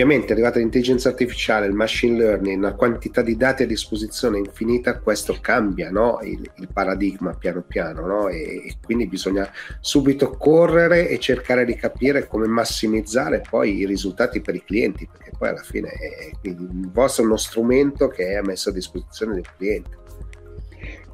Ovviamente 0.00 0.32
arrivata 0.32 0.60
l'intelligenza 0.60 1.08
artificiale, 1.08 1.66
il 1.66 1.72
machine 1.72 2.16
learning, 2.16 2.56
una 2.56 2.74
quantità 2.74 3.20
di 3.20 3.36
dati 3.36 3.64
a 3.64 3.66
disposizione 3.66 4.38
infinita, 4.38 5.00
questo 5.00 5.36
cambia 5.40 5.90
no? 5.90 6.20
il, 6.22 6.48
il, 6.58 6.68
paradigma 6.72 7.34
piano 7.34 7.64
piano 7.66 8.06
no? 8.06 8.28
e, 8.28 8.62
e, 8.64 8.76
quindi 8.80 9.08
bisogna 9.08 9.50
subito 9.80 10.36
correre 10.36 11.08
e 11.08 11.18
cercare 11.18 11.64
di 11.64 11.74
capire 11.74 12.28
come 12.28 12.46
massimizzare 12.46 13.42
poi 13.50 13.78
i 13.78 13.86
risultati 13.86 14.40
per 14.40 14.54
i 14.54 14.62
clienti, 14.62 15.08
perché 15.10 15.32
poi 15.36 15.48
alla 15.48 15.64
fine 15.64 15.88
è, 15.88 16.30
il 16.42 16.90
vostro 16.92 17.24
è 17.24 17.26
uno 17.26 17.36
strumento 17.36 18.06
che 18.06 18.38
è 18.38 18.40
messo 18.40 18.68
a 18.68 18.72
disposizione 18.74 19.34
del 19.34 19.46
cliente. 19.56 19.96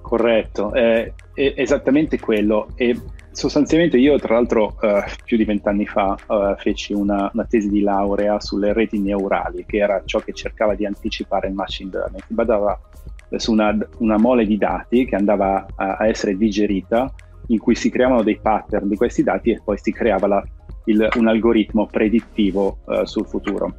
Corretto, 0.03 0.75
è, 0.75 1.11
è 1.33 1.55
esattamente 1.57 2.21
quello. 2.21 2.69
E 2.75 2.95
sostanzialmente 3.35 3.99
io 3.99 4.17
tra 4.19 4.35
l'altro 4.35 4.77
uh, 4.81 5.03
più 5.25 5.37
di 5.37 5.45
vent'anni 5.45 5.87
fa 5.87 6.17
uh, 6.27 6.55
feci 6.57 6.93
una, 6.93 7.29
una, 7.33 7.45
tesi 7.45 7.69
di 7.69 7.81
laurea 7.81 8.41
sulle 8.41 8.73
reti 8.73 8.99
neurali, 9.01 9.65
che 9.67 9.79
era 9.79 10.01
ciò 10.05 10.21
che 10.21 10.33
cercava 10.33 10.75
di 10.75 10.87
anticipare 10.87 11.49
il 11.49 11.55
machine 11.55 11.91
learning. 11.93 12.23
Si 12.27 12.33
basava 12.33 12.81
su 13.37 13.53
una, 13.53 13.77
una, 13.99 14.17
mole 14.19 14.47
di 14.47 14.57
dati 14.57 15.05
che 15.05 15.17
andava 15.17 15.67
a, 15.75 15.97
a, 15.97 16.07
essere 16.07 16.37
digerita, 16.37 17.13
in 17.49 17.59
cui 17.59 17.75
si 17.75 17.91
creavano 17.91 18.23
dei 18.23 18.39
pattern 18.41 18.89
di 18.89 18.97
questi 18.97 19.23
dati 19.25 19.51
e 19.51 19.61
poi 19.63 19.79
si 19.79 19.93
creava 19.93 20.27
la, 20.29 20.43
il, 20.85 21.09
un 21.17 21.27
algoritmo 21.27 21.87
predittivo 21.87 22.79
uh, 22.85 23.05
sul 23.05 23.27
futuro. 23.27 23.75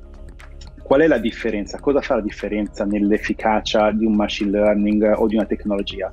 Qual 0.84 1.00
è 1.00 1.08
la 1.08 1.18
differenza? 1.18 1.80
Cosa 1.80 2.02
fa 2.02 2.16
la 2.16 2.22
differenza 2.22 2.84
nell'efficacia 2.84 3.92
di 3.92 4.06
un 4.06 4.16
machine 4.16 4.52
learning 4.52 5.14
o 5.16 5.28
di 5.28 5.36
una 5.36 5.46
tecnologia? 5.46 6.12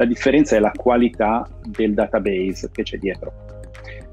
La 0.00 0.06
differenza 0.06 0.56
è 0.56 0.60
la 0.60 0.72
qualità 0.74 1.46
del 1.62 1.92
database 1.92 2.70
che 2.72 2.84
c'è 2.84 2.96
dietro. 2.96 3.32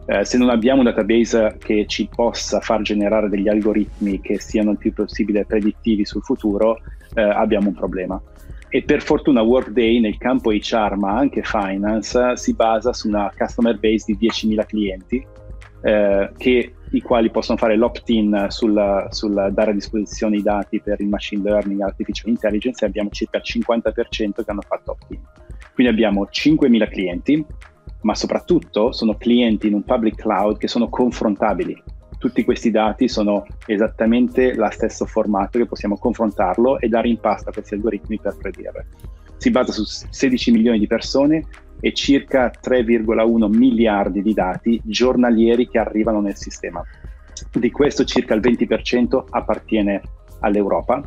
Eh, 0.06 0.26
se 0.26 0.38
non 0.38 0.50
abbiamo 0.50 0.80
un 0.80 0.86
database 0.86 1.56
che 1.60 1.86
ci 1.88 2.10
possa 2.14 2.60
far 2.60 2.82
generare 2.82 3.30
degli 3.30 3.48
algoritmi 3.48 4.20
che 4.20 4.38
siano 4.38 4.72
il 4.72 4.78
più 4.78 4.92
possibile 4.92 5.46
predittivi 5.46 6.06
sul 6.06 6.24
futuro, 6.24 6.82
eh, 7.14 7.22
abbiamo 7.22 7.70
un 7.70 7.74
problema. 7.74 8.22
E 8.68 8.84
per 8.84 9.02
fortuna 9.02 9.42
Workday 9.44 10.02
nel 10.02 10.18
campo 10.18 10.52
HR, 10.52 10.98
ma 10.98 11.16
anche 11.16 11.42
finance, 11.42 12.36
si 12.36 12.54
basa 12.54 12.92
su 12.92 13.08
una 13.08 13.32
customer 13.34 13.80
base 13.80 14.14
di 14.14 14.28
10.000 14.28 14.66
clienti, 14.66 15.26
eh, 15.84 16.32
che, 16.36 16.74
i 16.92 17.02
quali 17.02 17.30
possono 17.30 17.58
fare 17.58 17.76
l'opt-in 17.76 18.46
sul, 18.50 19.08
sul, 19.10 19.50
dare 19.52 19.72
a 19.72 19.74
disposizione 19.74 20.38
i 20.38 20.42
dati 20.42 20.80
per 20.80 21.02
il 21.02 21.08
machine 21.08 21.44
learning 21.44 21.82
artificial 21.82 22.30
intelligence 22.30 22.84
e 22.84 22.88
abbiamo 22.88 23.10
circa 23.10 23.38
il 23.38 23.44
50% 23.46 23.92
che 24.44 24.52
hanno 24.52 24.62
fatto 24.62 24.92
opt-in. 24.92 25.20
Quindi 25.74 25.92
abbiamo 25.92 26.28
5.000 26.32 26.90
clienti, 26.90 27.46
ma 28.02 28.16
soprattutto 28.16 28.92
sono 28.94 29.16
clienti 29.16 29.68
in 29.68 29.74
un 29.74 29.84
public 29.84 30.16
cloud 30.16 30.58
che 30.58 30.68
sono 30.68 30.88
confrontabili. 30.90 31.82
Tutti 32.18 32.44
questi 32.44 32.72
dati 32.72 33.08
sono 33.08 33.46
esattamente 33.66 34.56
lo 34.56 34.68
stesso 34.72 35.06
formato 35.06 35.60
che 35.60 35.68
possiamo 35.68 35.98
confrontarlo 35.98 36.80
e 36.80 36.88
dare 36.88 37.10
in 37.10 37.20
pasta 37.20 37.50
a 37.50 37.54
questi 37.54 37.76
algoritmi 37.76 38.20
per 38.20 38.38
predire. 38.38 38.88
Si 39.38 39.52
basa 39.52 39.72
su 39.72 39.84
16 39.84 40.52
milioni 40.52 40.80
di 40.80 40.88
persone 40.88 41.46
e 41.80 41.94
circa 41.94 42.52
3,1 42.52 43.48
miliardi 43.48 44.22
di 44.22 44.34
dati 44.34 44.82
giornalieri 44.84 45.68
che 45.68 45.78
arrivano 45.78 46.22
nel 46.22 46.36
sistema. 46.36 46.84
Di 47.52 47.72
questo 47.72 48.04
circa 48.04 48.34
il 48.34 48.42
20% 48.42 49.24
appartiene 49.30 50.02
all'Europa 50.40 51.02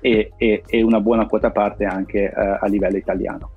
e, 0.00 0.32
e, 0.36 0.62
e 0.66 0.82
una 0.82 1.00
buona 1.00 1.26
quota 1.26 1.50
parte 1.50 1.84
anche 1.84 2.24
eh, 2.24 2.32
a 2.34 2.66
livello 2.66 2.96
italiano. 2.96 3.50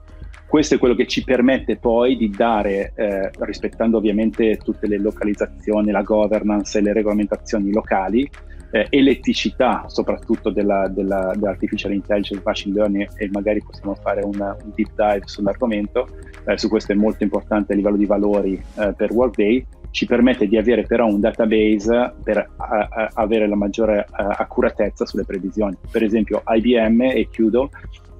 Questo 0.47 0.75
è 0.75 0.77
quello 0.77 0.95
che 0.95 1.07
ci 1.07 1.25
permette 1.25 1.75
poi 1.75 2.15
di 2.15 2.29
dare, 2.29 2.93
eh, 2.95 3.29
rispettando 3.39 3.97
ovviamente 3.97 4.55
tutte 4.55 4.87
le 4.87 4.97
localizzazioni, 4.97 5.91
la 5.91 6.03
governance 6.03 6.77
e 6.77 6.81
le 6.81 6.93
regolamentazioni 6.93 7.69
locali, 7.71 8.29
eh, 8.71 8.87
elettricità 8.89 9.85
soprattutto 9.87 10.49
della, 10.49 10.87
della, 10.87 11.33
dell'artificial 11.35 11.93
intelligence, 11.93 12.41
machine 12.45 12.75
learning 12.75 13.09
e 13.15 13.29
magari 13.31 13.61
possiamo 13.61 13.95
fare 13.95 14.21
una, 14.23 14.55
un 14.63 14.71
deep 14.75 14.89
dive 14.95 15.23
sull'argomento, 15.25 16.07
eh, 16.45 16.57
su 16.57 16.69
questo 16.69 16.91
è 16.91 16.95
molto 16.95 17.23
importante 17.23 17.73
a 17.73 17.75
livello 17.75 17.97
di 17.97 18.05
valori 18.05 18.61
eh, 18.75 18.93
per 18.95 19.11
Workday, 19.11 19.65
ci 19.91 20.05
permette 20.05 20.47
di 20.47 20.57
avere 20.57 20.83
però 20.83 21.07
un 21.07 21.19
database 21.19 22.13
per 22.23 22.37
a, 22.37 22.87
a 22.89 23.11
avere 23.15 23.47
la 23.47 23.55
maggiore 23.55 24.05
uh, 24.09 24.13
accuratezza 24.15 25.05
sulle 25.05 25.23
previsioni. 25.23 25.75
Per 25.89 26.03
esempio 26.03 26.43
IBM 26.45 27.01
e 27.01 27.27
Chiudo 27.31 27.69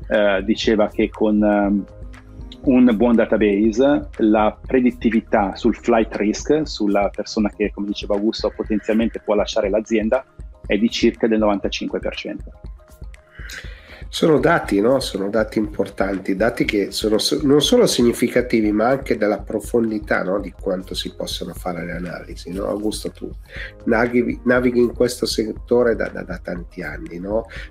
uh, 0.08 0.42
diceva 0.44 0.88
che 0.88 1.10
con 1.10 1.42
um, 1.42 1.86
un 2.68 2.92
buon 2.96 3.16
database 3.16 4.10
la 4.18 4.58
predittività 4.66 5.56
sul 5.56 5.76
flight 5.76 6.16
risk, 6.18 6.68
sulla 6.68 7.10
persona 7.14 7.50
che, 7.50 7.72
come 7.74 7.88
diceva 7.88 8.16
Augusto, 8.16 8.52
potenzialmente 8.54 9.22
può 9.24 9.36
lasciare 9.36 9.70
l'azienda, 9.70 10.26
è 10.66 10.78
di 10.78 10.90
circa 10.90 11.28
del 11.28 11.40
95%. 11.40 12.77
Sono 14.10 14.40
dati, 14.40 14.80
no? 14.80 15.00
sono 15.00 15.30
dati 15.30 15.60
importanti, 15.60 16.36
dati 16.36 16.66
che 16.66 16.92
sono 16.92 17.18
non 17.44 17.62
solo 17.62 17.86
significativi 17.86 18.72
ma 18.72 18.88
anche 18.88 19.18
della 19.18 19.40
profondità 19.40 20.24
no? 20.24 20.40
di 20.40 20.52
quanto 20.52 20.94
si 20.94 21.14
possono 21.16 21.54
fare 21.54 21.86
le 21.86 21.94
analisi. 21.94 22.52
No? 22.52 22.66
Augusto, 22.66 23.12
tu 23.12 23.30
navighi, 23.86 24.40
navighi 24.44 24.80
in 24.80 24.94
questo 24.94 25.26
settore 25.26 25.96
da, 25.96 26.08
da, 26.10 26.24
da 26.24 26.38
tanti 26.38 26.82
anni, 26.82 27.20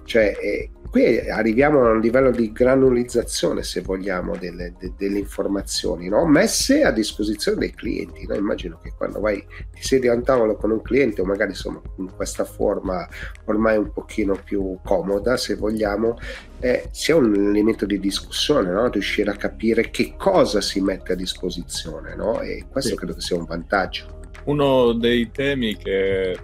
cioè, 0.04 0.36
eh, 0.40 0.70
qui 0.90 1.18
arriviamo 1.28 1.84
a 1.84 1.90
un 1.90 2.00
livello 2.00 2.30
di 2.30 2.52
granulizzazione, 2.52 3.62
se 3.62 3.80
vogliamo, 3.80 4.36
delle, 4.36 4.74
de, 4.78 4.92
delle 4.96 5.18
informazioni 5.18 6.08
messe 6.26 6.82
a 6.82 6.90
disposizione 6.90 7.58
dei 7.58 7.74
clienti. 7.74 8.26
No? 8.26 8.34
Immagino 8.34 8.78
che 8.82 8.92
quando 8.96 9.20
vai, 9.20 9.44
ti 9.72 9.82
siedi 9.82 10.08
a 10.08 10.14
un 10.14 10.22
tavolo 10.22 10.56
con 10.56 10.70
un 10.70 10.82
cliente, 10.82 11.20
o 11.20 11.24
magari 11.24 11.50
insomma 11.50 11.80
in 11.96 12.10
questa 12.14 12.44
forma 12.44 13.06
ormai 13.44 13.76
un 13.76 13.92
pochino 13.92 14.38
più 14.42 14.78
comoda, 14.82 15.36
se 15.36 15.54
vogliamo, 15.54 16.16
eh, 16.60 16.88
sia 16.90 17.16
un 17.16 17.34
elemento 17.34 17.86
di 17.86 17.98
discussione, 17.98 18.70
no? 18.70 18.88
riuscire 18.88 19.30
a 19.30 19.36
capire 19.36 19.90
che 19.90 20.14
cosa 20.16 20.60
si 20.60 20.80
mette 20.80 21.12
a 21.12 21.16
disposizione, 21.16 22.14
e 22.42 22.64
questo 22.70 22.90
sì. 22.90 22.96
credo 22.96 23.14
che 23.14 23.20
sia 23.20 23.36
un 23.36 23.44
vantaggio. 23.44 24.14
Uno 24.44 24.92
dei 24.92 25.32
temi 25.32 25.76
che 25.76 26.38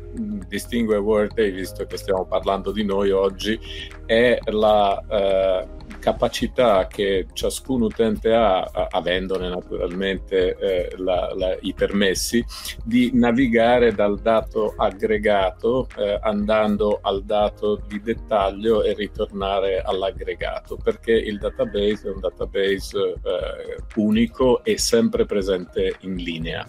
distingue 0.48 0.96
Workday, 0.96 1.52
visto 1.52 1.86
che 1.86 1.96
stiamo 1.96 2.24
parlando 2.24 2.72
di 2.72 2.84
noi 2.84 3.12
oggi, 3.12 3.58
è 4.04 4.38
la 4.46 5.00
eh, 5.08 5.66
capacità 6.02 6.88
che 6.88 7.28
ciascun 7.32 7.82
utente 7.82 8.34
ha, 8.34 8.62
avendone 8.90 9.48
naturalmente 9.48 10.56
eh, 10.58 10.96
la, 10.96 11.32
la, 11.36 11.56
i 11.60 11.72
permessi, 11.74 12.44
di 12.84 13.12
navigare 13.14 13.94
dal 13.94 14.20
dato 14.20 14.74
aggregato 14.76 15.86
eh, 15.96 16.18
andando 16.20 16.98
al 17.00 17.22
dato 17.22 17.80
di 17.86 18.02
dettaglio 18.02 18.82
e 18.82 18.94
ritornare 18.94 19.80
all'aggregato, 19.80 20.76
perché 20.76 21.12
il 21.12 21.38
database 21.38 22.08
è 22.08 22.10
un 22.10 22.20
database 22.20 22.98
eh, 22.98 23.76
unico 23.94 24.64
e 24.64 24.78
sempre 24.78 25.24
presente 25.24 25.94
in 26.00 26.16
linea. 26.16 26.66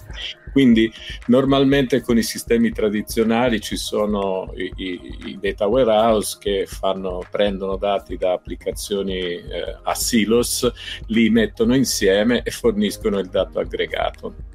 Quindi 0.54 0.90
normalmente 1.26 2.02
con 2.02 2.18
i 2.18 2.24
sistemi 2.24 2.72
tradizionali 2.72 3.60
ci 3.60 3.76
sono 3.76 4.54
i, 4.56 4.72
i, 4.76 5.00
i 5.26 5.40
data 5.42 5.66
warehouse 5.66 6.38
che 6.40 6.66
fanno, 6.68 7.26
prendono 7.30 7.76
dati 7.76 8.18
da 8.18 8.34
applicazioni 8.34 9.18
eh, 9.18 9.78
a 9.82 9.96
silos, 9.96 10.72
li 11.08 11.30
mettono 11.32 11.76
insieme 11.76 12.44
e 12.44 12.52
forniscono 12.52 13.18
il 13.18 13.30
dato 13.30 13.60
aggregato 13.60 14.52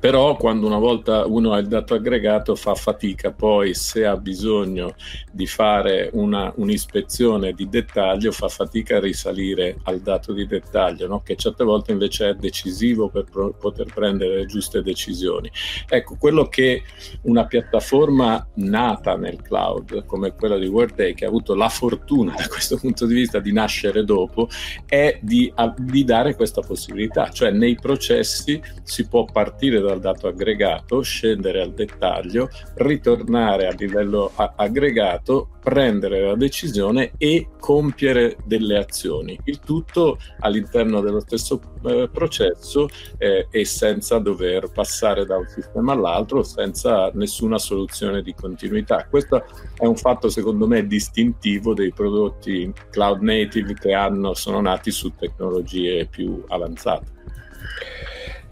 però 0.00 0.36
quando 0.36 0.66
una 0.66 0.78
volta 0.78 1.26
uno 1.26 1.52
ha 1.52 1.58
il 1.58 1.66
dato 1.66 1.94
aggregato 1.94 2.54
fa 2.54 2.74
fatica 2.74 3.32
poi 3.32 3.74
se 3.74 4.06
ha 4.06 4.16
bisogno 4.16 4.94
di 5.32 5.46
fare 5.46 6.10
una, 6.12 6.52
un'ispezione 6.56 7.52
di 7.52 7.68
dettaglio 7.68 8.30
fa 8.30 8.48
fatica 8.48 8.96
a 8.96 9.00
risalire 9.00 9.78
al 9.84 10.00
dato 10.00 10.32
di 10.32 10.46
dettaglio 10.46 11.06
no? 11.06 11.22
che 11.22 11.36
certe 11.36 11.64
volte 11.64 11.92
invece 11.92 12.30
è 12.30 12.34
decisivo 12.34 13.08
per 13.08 13.24
pro- 13.24 13.52
poter 13.52 13.92
prendere 13.92 14.36
le 14.36 14.46
giuste 14.46 14.82
decisioni 14.82 15.50
ecco 15.88 16.16
quello 16.16 16.46
che 16.48 16.82
una 17.22 17.46
piattaforma 17.46 18.46
nata 18.54 19.16
nel 19.16 19.42
cloud 19.42 20.04
come 20.04 20.34
quella 20.34 20.58
di 20.58 20.66
Workday 20.66 21.14
che 21.14 21.24
ha 21.24 21.28
avuto 21.28 21.54
la 21.54 21.68
fortuna 21.68 22.34
da 22.36 22.46
questo 22.46 22.76
punto 22.76 23.06
di 23.06 23.14
vista 23.14 23.40
di 23.40 23.52
nascere 23.52 24.04
dopo 24.04 24.48
è 24.86 25.18
di, 25.22 25.52
di 25.76 26.04
dare 26.04 26.36
questa 26.36 26.60
possibilità 26.60 27.30
cioè 27.30 27.50
nei 27.50 27.74
processi 27.74 28.60
si 28.82 29.08
può 29.08 29.24
partire 29.24 29.77
da 29.80 29.88
dal 29.88 30.00
dato 30.00 30.28
aggregato, 30.28 31.00
scendere 31.00 31.60
al 31.60 31.72
dettaglio, 31.72 32.48
ritornare 32.74 33.66
a 33.66 33.74
livello 33.76 34.30
a- 34.34 34.52
aggregato, 34.56 35.48
prendere 35.62 36.22
la 36.22 36.34
decisione 36.34 37.12
e 37.18 37.48
compiere 37.58 38.36
delle 38.44 38.78
azioni. 38.78 39.38
Il 39.44 39.58
tutto 39.60 40.18
all'interno 40.40 41.00
dello 41.00 41.20
stesso 41.20 41.60
eh, 41.84 42.08
processo 42.10 42.88
eh, 43.18 43.48
e 43.50 43.64
senza 43.64 44.18
dover 44.18 44.70
passare 44.70 45.26
da 45.26 45.36
un 45.36 45.46
sistema 45.46 45.92
all'altro, 45.92 46.42
senza 46.42 47.10
nessuna 47.14 47.58
soluzione 47.58 48.22
di 48.22 48.34
continuità. 48.34 49.06
Questo 49.08 49.44
è 49.76 49.84
un 49.84 49.96
fatto 49.96 50.28
secondo 50.28 50.66
me 50.66 50.86
distintivo 50.86 51.74
dei 51.74 51.92
prodotti 51.92 52.72
cloud 52.90 53.20
native 53.20 53.74
che 53.74 53.92
hanno, 53.92 54.34
sono 54.34 54.60
nati 54.60 54.90
su 54.90 55.12
tecnologie 55.14 56.06
più 56.06 56.42
avanzate. 56.48 57.16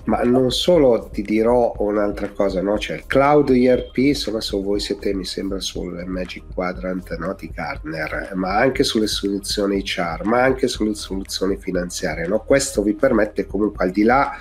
Ma 0.07 0.23
non 0.23 0.51
solo 0.51 1.09
ti 1.13 1.23
dirò 1.23 1.75
un'altra 1.79 2.31
cosa, 2.31 2.63
no? 2.63 2.79
Cioè 2.79 2.97
il 2.97 3.07
cloud 3.07 3.51
ERP, 3.51 3.97
insomma, 3.99 4.41
se 4.41 4.61
voi 4.61 4.79
siete, 4.79 5.13
mi 5.15 5.25
sembra, 5.25 5.61
sul 5.61 6.05
Magic 6.07 6.45
Quadrant 6.55 7.17
no? 7.17 7.35
di 7.39 7.51
Gartner, 7.53 8.33
ma 8.35 8.57
anche 8.57 8.85
sulle 8.85 9.09
soluzioni 9.09 9.83
HR, 9.83 10.23
ma 10.25 10.43
anche 10.43 10.69
sulle 10.69 10.95
soluzioni 10.95 11.57
finanziarie, 11.57 12.27
no? 12.27 12.41
Questo 12.45 12.83
vi 12.83 12.95
permette 12.95 13.47
comunque, 13.47 13.85
al 13.85 13.91
di 13.91 14.05
là 14.05 14.37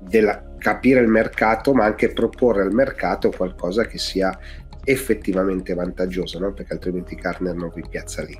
del 0.00 0.52
capire 0.58 1.00
il 1.00 1.08
mercato, 1.08 1.74
ma 1.74 1.84
anche 1.84 2.12
proporre 2.12 2.62
al 2.62 2.72
mercato 2.72 3.30
qualcosa 3.30 3.84
che 3.84 3.98
sia 3.98 4.36
effettivamente 4.84 5.74
vantaggioso, 5.74 6.38
no? 6.38 6.52
perché 6.52 6.72
altrimenti 6.72 7.14
Gartner 7.14 7.54
non 7.54 7.70
vi 7.74 7.84
piazza 7.88 8.22
lì. 8.22 8.38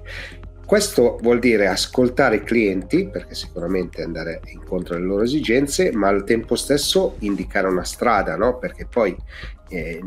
Questo 0.66 1.18
vuol 1.20 1.40
dire 1.40 1.66
ascoltare 1.66 2.36
i 2.36 2.42
clienti, 2.42 3.08
perché 3.08 3.34
sicuramente 3.34 4.02
andare 4.02 4.40
incontro 4.52 4.96
alle 4.96 5.04
loro 5.04 5.22
esigenze, 5.22 5.92
ma 5.92 6.08
al 6.08 6.24
tempo 6.24 6.54
stesso 6.54 7.16
indicare 7.18 7.68
una 7.68 7.84
strada, 7.84 8.36
no? 8.36 8.56
perché 8.56 8.86
poi, 8.86 9.14
eh, 9.68 10.02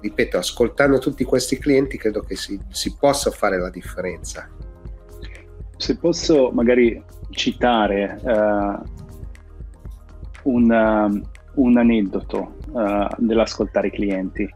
ripeto, 0.00 0.38
ascoltando 0.38 0.98
tutti 0.98 1.24
questi 1.24 1.58
clienti 1.58 1.98
credo 1.98 2.20
che 2.20 2.36
si, 2.36 2.58
si 2.70 2.94
possa 2.96 3.32
fare 3.32 3.58
la 3.58 3.70
differenza. 3.70 4.48
Se 5.76 5.96
posso 5.96 6.50
magari 6.52 7.02
citare 7.30 8.18
uh, 8.22 8.82
un, 10.44 10.70
uh, 10.70 11.62
un, 11.62 11.76
aneddoto 11.76 12.54
uh, 12.70 13.08
dell'ascoltare 13.18 13.88
i 13.88 13.90
clienti 13.90 14.48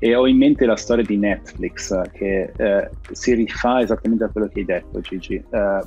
e 0.00 0.14
ho 0.14 0.26
in 0.26 0.38
mente 0.38 0.64
la 0.64 0.76
storia 0.76 1.04
di 1.04 1.16
Netflix 1.18 2.10
che 2.12 2.52
eh, 2.56 2.90
si 3.12 3.34
rifà 3.34 3.80
esattamente 3.80 4.24
a 4.24 4.28
quello 4.28 4.48
che 4.48 4.60
hai 4.60 4.64
detto 4.64 5.00
Gigi. 5.00 5.44
Uh, 5.50 5.86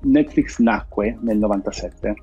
Netflix 0.00 0.58
nacque 0.58 1.16
nel 1.22 1.38
97 1.38 2.14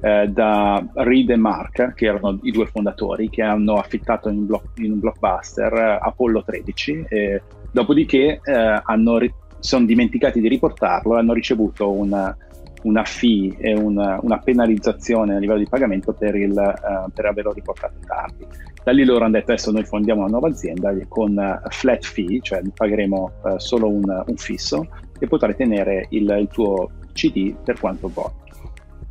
eh, 0.00 0.28
da 0.28 0.84
Reed 0.94 1.30
e 1.30 1.36
Mark, 1.36 1.94
che 1.94 2.06
erano 2.06 2.38
i 2.42 2.50
due 2.50 2.66
fondatori, 2.66 3.30
che 3.30 3.42
hanno 3.42 3.74
affittato 3.74 4.28
in, 4.28 4.46
block, 4.46 4.78
in 4.78 4.92
un 4.92 4.98
blockbuster 4.98 5.72
eh, 5.72 5.98
Apollo 6.00 6.42
13, 6.42 7.04
e 7.08 7.42
dopodiché 7.70 8.40
eh, 8.42 8.80
hanno, 8.82 9.20
sono 9.60 9.84
dimenticati 9.84 10.40
di 10.40 10.48
riportarlo 10.48 11.14
e 11.14 11.20
hanno 11.20 11.32
ricevuto 11.32 11.90
una, 11.92 12.36
una 12.82 13.04
fee 13.04 13.56
e 13.58 13.74
una, 13.74 14.18
una, 14.22 14.38
penalizzazione 14.38 15.36
a 15.36 15.38
livello 15.38 15.58
di 15.58 15.68
pagamento 15.68 16.12
per, 16.12 16.34
il, 16.34 16.50
uh, 16.50 17.10
per 17.10 17.26
averlo 17.26 17.52
riportato 17.52 17.94
tardi. 18.06 18.46
Da 18.82 18.90
lì 18.92 19.04
loro 19.04 19.24
hanno 19.24 19.34
detto 19.34 19.52
adesso 19.52 19.70
noi 19.70 19.84
fondiamo 19.84 20.20
una 20.20 20.30
nuova 20.30 20.48
azienda 20.48 20.92
con 21.08 21.36
uh, 21.36 21.68
flat 21.70 22.04
fee, 22.04 22.40
cioè 22.40 22.62
pagheremo 22.74 23.32
uh, 23.42 23.58
solo 23.58 23.88
un, 23.88 24.24
un, 24.26 24.36
fisso 24.36 24.86
e 25.18 25.26
potrai 25.26 25.54
tenere 25.54 26.06
il, 26.10 26.28
il 26.40 26.48
tuo 26.48 26.90
CD 27.12 27.54
per 27.54 27.78
quanto 27.78 28.08
vuoi. 28.08 28.30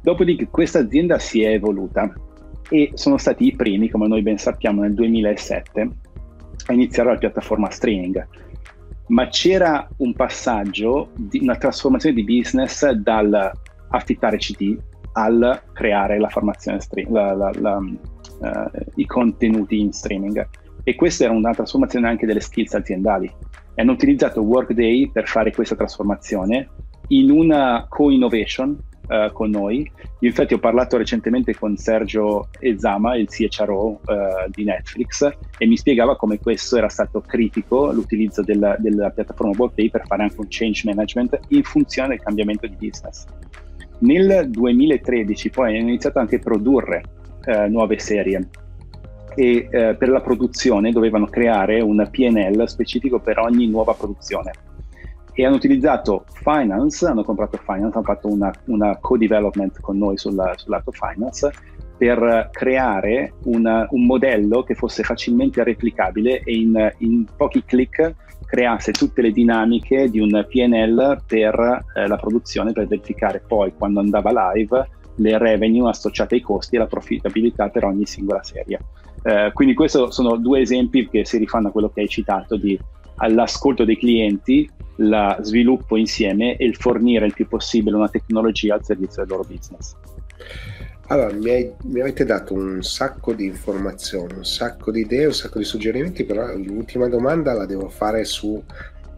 Dopodiché 0.02 0.48
questa 0.48 0.80
azienda 0.80 1.20
si 1.20 1.44
è 1.44 1.52
evoluta 1.52 2.12
e 2.70 2.92
sono 2.96 3.18
stati 3.18 3.46
i 3.46 3.56
primi, 3.56 3.90
come 3.90 4.08
noi 4.08 4.22
ben 4.22 4.38
sappiamo, 4.38 4.82
nel 4.82 4.94
2007 4.94 5.90
a 6.68 6.74
iniziare 6.74 7.12
la 7.12 7.18
piattaforma 7.18 7.70
streaming 7.70 8.28
ma 9.12 9.28
c'era 9.28 9.88
un 9.98 10.14
passaggio, 10.14 11.10
di, 11.16 11.40
una 11.42 11.58
trasformazione 11.58 12.16
di 12.16 12.24
business 12.24 12.90
dal 12.90 13.52
affittare 13.90 14.38
CD 14.38 14.78
al 15.14 15.62
creare 15.74 16.18
la 16.18 16.30
formazione 16.30 16.80
stream, 16.80 17.12
la, 17.12 17.34
la, 17.34 17.52
la, 17.60 17.78
uh, 17.78 18.80
i 18.96 19.06
contenuti 19.06 19.80
in 19.80 19.92
streaming. 19.92 20.48
E 20.84 20.96
questa 20.96 21.26
era 21.26 21.34
una 21.34 21.54
trasformazione 21.54 22.08
anche 22.08 22.26
delle 22.26 22.40
skills 22.40 22.74
aziendali. 22.74 23.30
E 23.74 23.82
hanno 23.82 23.92
utilizzato 23.92 24.42
Workday 24.42 25.12
per 25.12 25.28
fare 25.28 25.52
questa 25.52 25.76
trasformazione 25.76 26.70
in 27.08 27.30
una 27.30 27.86
co-innovation 27.90 28.78
uh, 29.12 29.32
con 29.34 29.50
noi. 29.50 29.80
Io 30.20 30.30
infatti 30.30 30.54
ho 30.54 30.60
parlato 30.60 30.98
recentemente 30.98 31.54
con 31.56 31.76
Sergio 31.76 32.48
Ezama, 32.60 33.18
il 33.18 33.28
CHRO 33.28 33.86
uh, 33.86 34.00
eh, 34.12 34.48
di 34.50 34.64
Netflix, 34.64 35.30
e 35.58 35.68
mi 35.68 35.76
spiegava 35.76 36.16
come 36.16 36.40
questo 36.40 36.78
era 36.78 36.90
stato 36.90 37.22
critico, 37.22 37.92
l'utilizzo 37.92 38.42
della, 38.42 38.76
della 38.80 39.10
piattaforma 39.10 39.54
Workday 39.56 39.90
per 39.90 40.06
fare 40.08 40.24
anche 40.24 40.40
un 40.40 40.48
change 40.48 40.84
management 40.86 41.40
in 41.50 41.64
funzione 41.64 42.10
del 42.10 42.22
cambiamento 42.22 42.68
di 42.68 42.76
business. 42.80 43.26
Nel 44.00 44.50
2013 44.50 45.50
poi 45.50 45.78
hanno 45.78 45.90
iniziato 45.90 46.20
anche 46.20 46.38
a 46.38 46.40
produrre 46.40 47.04
uh, 47.46 47.70
nuove 47.70 48.00
serie 48.00 48.48
e 49.34 49.66
per 49.70 50.10
la 50.10 50.20
produzione 50.20 50.92
dovevano 50.92 51.26
creare 51.26 51.80
un 51.80 52.06
PNL 52.12 52.68
specifico 52.68 53.20
per 53.20 53.40
ogni 53.40 53.66
nuova 53.66 53.94
produzione 53.94 54.52
e 55.34 55.46
hanno 55.46 55.56
utilizzato 55.56 56.26
Finance, 56.34 57.06
hanno 57.06 57.24
comprato 57.24 57.58
Finance, 57.58 57.96
hanno 57.98 58.06
fatto 58.06 58.28
una, 58.28 58.52
una 58.66 58.98
co-development 58.98 59.80
con 59.80 59.98
noi 59.98 60.18
sulla, 60.18 60.54
sul 60.56 60.72
lato 60.72 60.92
Finance 60.92 61.52
per 61.98 62.50
creare 62.52 63.34
una, 63.44 63.86
un 63.92 64.06
modello 64.06 64.64
che 64.64 64.74
fosse 64.74 65.04
facilmente 65.04 65.64
replicabile 65.64 66.42
e 66.42 66.56
in, 66.56 66.94
in, 66.98 67.26
pochi 67.38 67.64
clic 67.64 68.16
creasse 68.48 68.92
tutte 68.92 69.22
le 69.22 69.32
dinamiche 69.32 70.10
di 70.10 70.20
un 70.20 70.46
PNL 70.50 71.22
per 71.28 71.86
eh, 71.96 72.08
la 72.08 72.18
produzione 72.18 72.72
per 72.72 72.88
verificare 72.88 73.44
poi 73.46 73.74
quando 73.78 74.00
andava 74.00 74.52
live 74.54 74.90
le 75.18 75.38
revenue 75.38 75.90
associate 75.90 76.36
ai 76.36 76.42
costi 76.42 76.76
e 76.76 76.80
la 76.80 76.88
profittabilità 76.88 77.70
per 77.70 77.86
ogni 77.86 78.08
singola 78.08 78.42
serie. 78.42 78.80
Eh, 79.24 79.52
quindi 79.54 79.76
questi 79.76 80.04
sono 80.10 80.38
due 80.38 80.62
esempi 80.62 81.08
che 81.08 81.24
si 81.24 81.38
rifanno 81.38 81.68
a 81.68 81.72
quello 81.72 81.90
che 81.90 82.02
hai 82.02 82.08
citato 82.08 82.58
di 82.58 82.80
all'ascolto 83.16 83.86
dei 83.86 83.98
clienti, 83.98 84.70
la 84.98 85.38
sviluppo 85.42 85.98
insieme 85.98 86.56
e 86.58 86.66
il 86.66 86.76
fornire 86.76 87.26
il 87.26 87.34
più 87.34 87.48
possibile 87.48 87.96
una 87.96 88.10
tecnologia 88.10 88.76
al 88.76 88.84
servizio 88.84 89.24
del 89.24 89.32
loro 89.32 89.48
business. 89.48 89.96
Allora, 91.08 91.34
mi, 91.34 91.50
hai, 91.50 91.72
mi, 91.84 92.00
avete 92.00 92.24
dato 92.24 92.54
un 92.54 92.82
sacco 92.84 93.34
di 93.34 93.46
informazioni, 93.46 94.34
un 94.34 94.46
sacco 94.46 94.92
di 94.92 95.02
idee, 95.02 95.26
un 95.26 95.34
sacco 95.34 95.58
di 95.58 95.66
suggerimenti, 95.66 96.24
però 96.24 96.56
l'ultima 96.56 97.10
domanda 97.10 97.52
la 97.52 97.66
devo 97.66 97.90
fare 97.90 98.24
su 98.24 98.64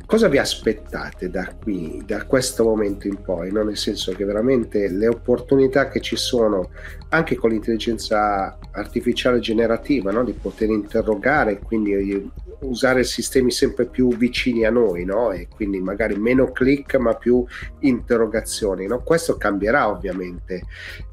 cosa 0.05 0.27
vi 0.27 0.37
aspettate 0.37 1.29
da 1.29 1.53
qui, 1.61 2.01
da 2.05 2.25
questo 2.25 2.63
momento 2.63 3.07
in 3.07 3.21
poi, 3.21 3.51
no? 3.51 3.63
nel 3.63 3.77
senso 3.77 4.11
che 4.13 4.25
veramente 4.25 4.87
le 4.89 5.07
opportunità 5.07 5.89
che 5.89 6.01
ci 6.01 6.15
sono 6.15 6.69
anche 7.09 7.35
con 7.35 7.51
l'intelligenza 7.51 8.57
artificiale 8.71 9.39
generativa, 9.39 10.11
no? 10.11 10.23
di 10.23 10.33
poter 10.33 10.69
interrogare, 10.69 11.59
quindi 11.59 12.31
usare 12.63 13.03
sistemi 13.03 13.51
sempre 13.51 13.85
più 13.85 14.15
vicini 14.15 14.65
a 14.65 14.71
noi, 14.71 15.05
no? 15.05 15.31
e 15.31 15.47
quindi 15.47 15.79
magari 15.79 16.15
meno 16.15 16.51
click 16.51 16.95
ma 16.95 17.13
più 17.15 17.45
interrogazioni. 17.79 18.87
No? 18.87 19.01
Questo 19.03 19.37
cambierà 19.37 19.89
ovviamente 19.89 20.63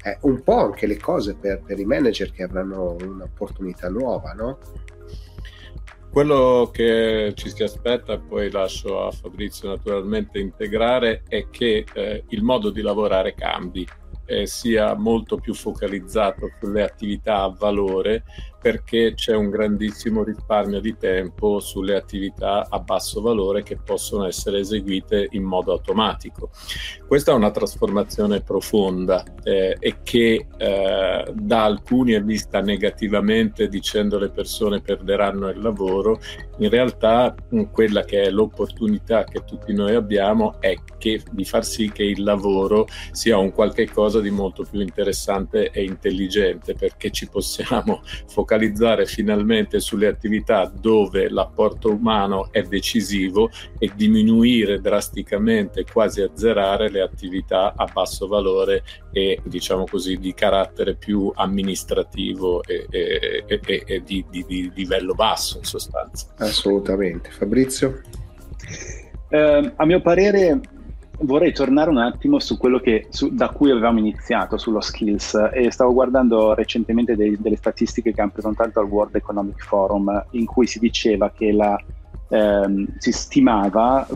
eh, 0.03 0.17
un 0.21 0.41
po' 0.41 0.57
anche 0.57 0.87
le 0.87 0.97
cose 0.97 1.35
per, 1.35 1.61
per 1.65 1.79
i 1.79 1.85
manager 1.85 2.31
che 2.31 2.43
avranno 2.43 2.95
un'opportunità 2.99 3.89
nuova. 3.89 4.33
No? 4.33 4.57
Quello 6.11 6.69
che 6.73 7.31
ci 7.35 7.49
si 7.49 7.63
aspetta, 7.63 8.19
poi 8.19 8.51
lascio 8.51 9.07
a 9.07 9.11
Fabrizio 9.11 9.69
naturalmente 9.69 10.39
integrare, 10.39 11.23
è 11.25 11.47
che 11.49 11.85
eh, 11.93 12.23
il 12.27 12.43
modo 12.43 12.69
di 12.69 12.81
lavorare 12.81 13.33
cambi 13.33 13.87
eh, 14.25 14.45
sia 14.45 14.93
molto 14.93 15.37
più 15.37 15.53
focalizzato 15.53 16.49
sulle 16.59 16.83
attività 16.83 17.43
a 17.43 17.55
valore 17.57 18.23
perché 18.61 19.13
c'è 19.15 19.35
un 19.35 19.49
grandissimo 19.49 20.23
risparmio 20.23 20.79
di 20.79 20.95
tempo 20.95 21.59
sulle 21.59 21.95
attività 21.95 22.67
a 22.69 22.79
basso 22.79 23.19
valore 23.19 23.63
che 23.63 23.77
possono 23.83 24.25
essere 24.25 24.59
eseguite 24.59 25.27
in 25.31 25.43
modo 25.43 25.71
automatico. 25.71 26.51
Questa 27.07 27.31
è 27.31 27.35
una 27.35 27.51
trasformazione 27.51 28.41
profonda 28.41 29.23
eh, 29.43 29.75
e 29.79 29.97
che 30.03 30.47
eh, 30.55 31.33
da 31.33 31.63
alcuni 31.63 32.13
è 32.13 32.23
vista 32.23 32.61
negativamente 32.61 33.67
dicendo 33.67 34.19
le 34.19 34.29
persone 34.29 34.81
perderanno 34.81 35.49
il 35.49 35.59
lavoro, 35.59 36.19
in 36.59 36.69
realtà 36.69 37.33
quella 37.71 38.03
che 38.03 38.21
è 38.21 38.29
l'opportunità 38.29 39.23
che 39.23 39.43
tutti 39.43 39.73
noi 39.73 39.95
abbiamo 39.95 40.61
è 40.61 40.75
che, 40.99 41.21
di 41.31 41.45
far 41.45 41.65
sì 41.65 41.91
che 41.91 42.03
il 42.03 42.23
lavoro 42.23 42.87
sia 43.11 43.37
un 43.37 43.51
qualche 43.51 43.89
cosa 43.89 44.21
di 44.21 44.29
molto 44.29 44.63
più 44.69 44.79
interessante 44.79 45.71
e 45.71 45.83
intelligente 45.83 46.75
perché 46.75 47.09
ci 47.09 47.27
possiamo 47.27 48.01
focalizzare 48.27 48.50
focalizzare 48.51 49.05
finalmente 49.05 49.79
sulle 49.79 50.07
attività 50.07 50.65
dove 50.65 51.29
l'apporto 51.29 51.93
umano 51.93 52.51
è 52.51 52.61
decisivo 52.63 53.49
e 53.79 53.89
diminuire 53.95 54.81
drasticamente, 54.81 55.85
quasi 55.89 56.21
azzerare 56.21 56.89
le 56.89 57.01
attività 57.01 57.73
a 57.75 57.89
basso 57.91 58.27
valore 58.27 58.83
e 59.13 59.39
diciamo 59.45 59.85
così 59.85 60.17
di 60.17 60.33
carattere 60.33 60.95
più 60.95 61.31
amministrativo 61.33 62.61
e, 62.63 62.87
e, 62.89 63.45
e, 63.47 63.83
e 63.85 64.03
di, 64.03 64.25
di, 64.29 64.45
di 64.45 64.71
livello 64.75 65.13
basso 65.13 65.57
in 65.57 65.63
sostanza. 65.63 66.27
Assolutamente. 66.37 67.29
Fabrizio? 67.29 68.01
Eh, 69.29 69.73
a 69.73 69.85
mio 69.85 70.01
parere 70.01 70.59
vorrei 71.21 71.53
tornare 71.53 71.89
un 71.89 71.97
attimo 71.97 72.39
su 72.39 72.57
quello 72.57 72.79
che, 72.79 73.07
su, 73.09 73.33
da 73.33 73.49
cui 73.49 73.71
avevamo 73.71 73.99
iniziato, 73.99 74.57
sullo 74.57 74.81
skills, 74.81 75.49
e 75.53 75.71
stavo 75.71 75.93
guardando 75.93 76.53
recentemente 76.53 77.15
dei, 77.15 77.37
delle 77.39 77.55
statistiche 77.55 78.13
che 78.13 78.21
hanno 78.21 78.31
presentato 78.31 78.79
al 78.79 78.87
World 78.87 79.15
Economic 79.15 79.63
Forum, 79.63 80.25
in 80.31 80.45
cui 80.45 80.67
si 80.67 80.79
diceva 80.79 81.31
che 81.31 81.51
la, 81.51 81.77
ehm, 82.29 82.87
si 82.97 83.11
stimava 83.11 84.07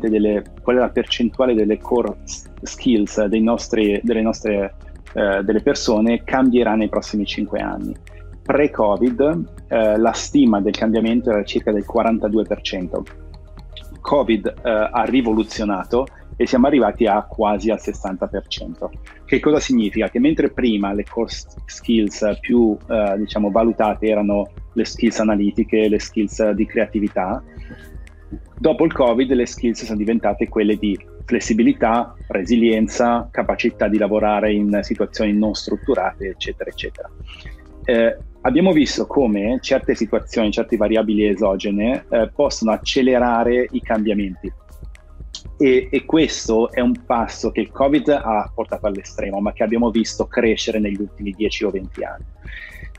delle, 0.00 0.44
qual 0.62 0.76
è 0.76 0.78
la 0.78 0.90
percentuale 0.90 1.54
delle 1.54 1.78
core 1.78 2.16
skills 2.62 3.18
nostri, 3.40 4.00
delle 4.02 4.22
nostre 4.22 4.74
eh, 5.14 5.42
delle 5.44 5.60
persone 5.60 6.24
cambierà 6.24 6.74
nei 6.74 6.88
prossimi 6.88 7.24
cinque 7.24 7.60
anni. 7.60 7.94
Pre-Covid 8.42 9.44
eh, 9.68 9.96
la 9.96 10.12
stima 10.12 10.60
del 10.60 10.74
cambiamento 10.74 11.30
era 11.30 11.44
circa 11.44 11.72
del 11.72 11.84
42%. 11.90 13.02
Covid 14.00 14.54
eh, 14.62 14.70
ha 14.90 15.04
rivoluzionato 15.04 16.06
e 16.36 16.46
siamo 16.46 16.66
arrivati 16.66 17.06
a 17.06 17.22
quasi 17.22 17.70
al 17.70 17.80
60%. 17.80 18.88
Che 19.24 19.40
cosa 19.40 19.60
significa? 19.60 20.08
Che 20.08 20.18
mentre 20.18 20.50
prima 20.50 20.92
le 20.92 21.04
core 21.04 21.30
skills 21.66 22.38
più 22.40 22.76
eh, 22.88 23.14
diciamo, 23.18 23.50
valutate 23.50 24.06
erano 24.06 24.50
le 24.72 24.84
skills 24.84 25.20
analitiche, 25.20 25.88
le 25.88 25.98
skills 25.98 26.50
di 26.50 26.66
creatività, 26.66 27.42
dopo 28.58 28.84
il 28.84 28.92
Covid 28.92 29.32
le 29.32 29.46
skills 29.46 29.84
sono 29.84 29.98
diventate 29.98 30.48
quelle 30.48 30.76
di 30.76 30.98
flessibilità, 31.24 32.14
resilienza, 32.28 33.28
capacità 33.30 33.88
di 33.88 33.98
lavorare 33.98 34.52
in 34.52 34.80
situazioni 34.82 35.32
non 35.32 35.54
strutturate, 35.54 36.28
eccetera, 36.28 36.68
eccetera. 36.68 37.10
Eh, 37.84 38.16
abbiamo 38.42 38.72
visto 38.72 39.06
come 39.06 39.58
certe 39.60 39.94
situazioni, 39.94 40.50
certe 40.50 40.76
variabili 40.76 41.26
esogene 41.26 42.04
eh, 42.10 42.30
possono 42.34 42.72
accelerare 42.72 43.68
i 43.70 43.80
cambiamenti 43.80 44.52
e, 45.56 45.88
e, 45.90 46.04
questo 46.04 46.70
è 46.70 46.80
un 46.80 47.04
passo 47.06 47.50
che 47.50 47.60
il 47.60 47.70
Covid 47.70 48.08
ha 48.08 48.50
portato 48.54 48.86
all'estremo, 48.86 49.40
ma 49.40 49.52
che 49.52 49.62
abbiamo 49.62 49.90
visto 49.90 50.26
crescere 50.26 50.78
negli 50.78 51.00
ultimi 51.00 51.30
10 51.30 51.64
o 51.64 51.70
20 51.70 52.04
anni. 52.04 52.24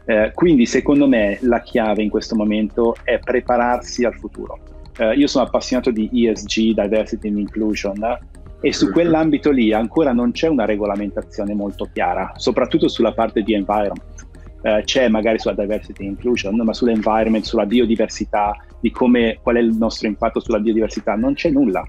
Eh, 0.05 0.31
quindi 0.33 0.65
secondo 0.65 1.07
me 1.07 1.39
la 1.41 1.61
chiave 1.61 2.03
in 2.03 2.09
questo 2.09 2.35
momento 2.35 2.95
è 3.03 3.19
prepararsi 3.19 4.05
al 4.05 4.15
futuro. 4.15 4.59
Eh, 4.97 5.13
io 5.15 5.27
sono 5.27 5.45
appassionato 5.45 5.91
di 5.91 6.09
ESG, 6.11 6.73
Diversity 6.79 7.27
and 7.27 7.39
Inclusion, 7.39 8.17
e 8.61 8.73
su 8.73 8.91
quell'ambito 8.91 9.51
lì 9.51 9.73
ancora 9.73 10.13
non 10.13 10.31
c'è 10.31 10.47
una 10.47 10.65
regolamentazione 10.65 11.53
molto 11.53 11.89
chiara, 11.91 12.33
soprattutto 12.35 12.87
sulla 12.87 13.13
parte 13.13 13.41
di 13.41 13.53
environment. 13.53 14.25
Eh, 14.61 14.81
c'è 14.85 15.07
magari 15.09 15.37
sulla 15.37 15.53
diversity 15.53 16.07
and 16.07 16.15
inclusion, 16.15 16.55
ma 16.55 16.73
sull'environment, 16.73 17.43
sulla 17.43 17.65
biodiversità, 17.65 18.55
di 18.79 18.89
come, 18.91 19.39
qual 19.41 19.57
è 19.57 19.59
il 19.59 19.75
nostro 19.75 20.07
impatto 20.07 20.39
sulla 20.39 20.59
biodiversità, 20.59 21.15
non 21.15 21.33
c'è 21.33 21.49
nulla. 21.49 21.85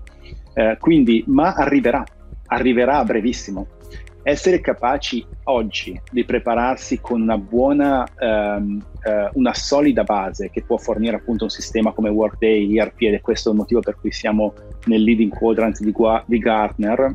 Eh, 0.59 0.79
quindi, 0.81 1.23
ma 1.27 1.53
arriverà, 1.53 2.03
arriverà 2.47 2.97
a 2.97 3.05
brevissimo. 3.05 3.67
Essere 4.23 4.63
capaci 4.63 5.25
oggi 5.45 6.01
di 6.11 6.25
prepararsi 6.25 6.99
con 6.99 7.21
una 7.21 7.37
buona, 7.37 8.07
ehm, 8.19 8.83
eh, 9.05 9.31
una 9.35 9.53
solida 9.53 10.03
base 10.03 10.51
che 10.51 10.63
può 10.63 10.79
fornire 10.79 11.17
appunto 11.17 11.45
un 11.45 11.51
sistema 11.51 11.93
come 11.93 12.09
Workday, 12.09 12.75
ERP, 12.75 13.03
ed 13.03 13.15
è 13.15 13.21
questo 13.21 13.51
il 13.51 13.57
motivo 13.57 13.81
per 13.81 13.99
cui 14.01 14.11
siamo 14.11 14.55
nel 14.87 15.03
leading 15.03 15.31
quadrant 15.31 15.79
di, 15.81 15.93
Gua- 15.93 16.25
di 16.27 16.39
Gartner, 16.39 17.15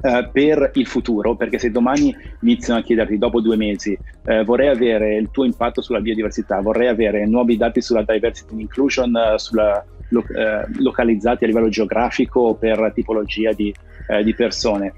Uh, 0.00 0.30
per 0.30 0.70
il 0.74 0.86
futuro, 0.86 1.34
perché 1.34 1.58
se 1.58 1.72
domani 1.72 2.14
iniziano 2.42 2.78
a 2.78 2.82
chiederti 2.84 3.18
dopo 3.18 3.40
due 3.40 3.56
mesi 3.56 3.98
uh, 4.26 4.44
vorrei 4.44 4.68
avere 4.68 5.16
il 5.16 5.28
tuo 5.32 5.44
impatto 5.44 5.82
sulla 5.82 6.00
biodiversità, 6.00 6.60
vorrei 6.60 6.86
avere 6.86 7.26
nuovi 7.26 7.56
dati 7.56 7.80
sulla 7.80 8.04
diversity 8.06 8.52
and 8.52 8.60
inclusion, 8.60 9.12
uh, 9.12 9.36
sulla 9.38 9.84
lo, 10.08 10.24
eh, 10.28 10.64
localizzati 10.78 11.44
a 11.44 11.46
livello 11.46 11.68
geografico 11.68 12.54
per 12.54 12.92
tipologia 12.94 13.52
di, 13.52 13.74
eh, 14.08 14.22
di 14.22 14.34
persone. 14.34 14.94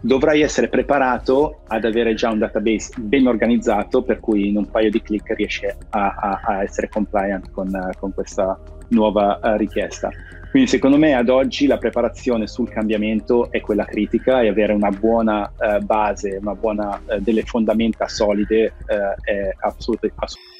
Dovrai 0.00 0.42
essere 0.42 0.68
preparato 0.68 1.62
ad 1.66 1.84
avere 1.84 2.14
già 2.14 2.30
un 2.30 2.38
database 2.38 2.92
ben 2.96 3.26
organizzato 3.26 4.02
per 4.02 4.20
cui 4.20 4.48
in 4.48 4.56
un 4.56 4.70
paio 4.70 4.90
di 4.90 5.02
clic 5.02 5.34
riesci 5.34 5.66
a, 5.66 5.76
a, 5.90 6.40
a 6.44 6.62
essere 6.62 6.88
compliant 6.88 7.50
con, 7.50 7.70
con 7.98 8.12
questa 8.14 8.58
nuova 8.88 9.38
uh, 9.42 9.56
richiesta. 9.56 10.10
Quindi 10.50 10.68
secondo 10.70 10.96
me 10.96 11.14
ad 11.14 11.28
oggi 11.28 11.66
la 11.66 11.76
preparazione 11.76 12.46
sul 12.46 12.70
cambiamento 12.70 13.50
è 13.50 13.60
quella 13.60 13.84
critica 13.84 14.40
e 14.40 14.48
avere 14.48 14.72
una 14.72 14.90
buona 14.90 15.52
uh, 15.56 15.84
base, 15.84 16.38
una 16.40 16.54
buona, 16.54 17.00
uh, 17.04 17.18
delle 17.18 17.42
fondamenta 17.42 18.08
solide 18.08 18.72
è 18.86 19.54
assolutamente 19.60 20.14
assolut- 20.16 20.54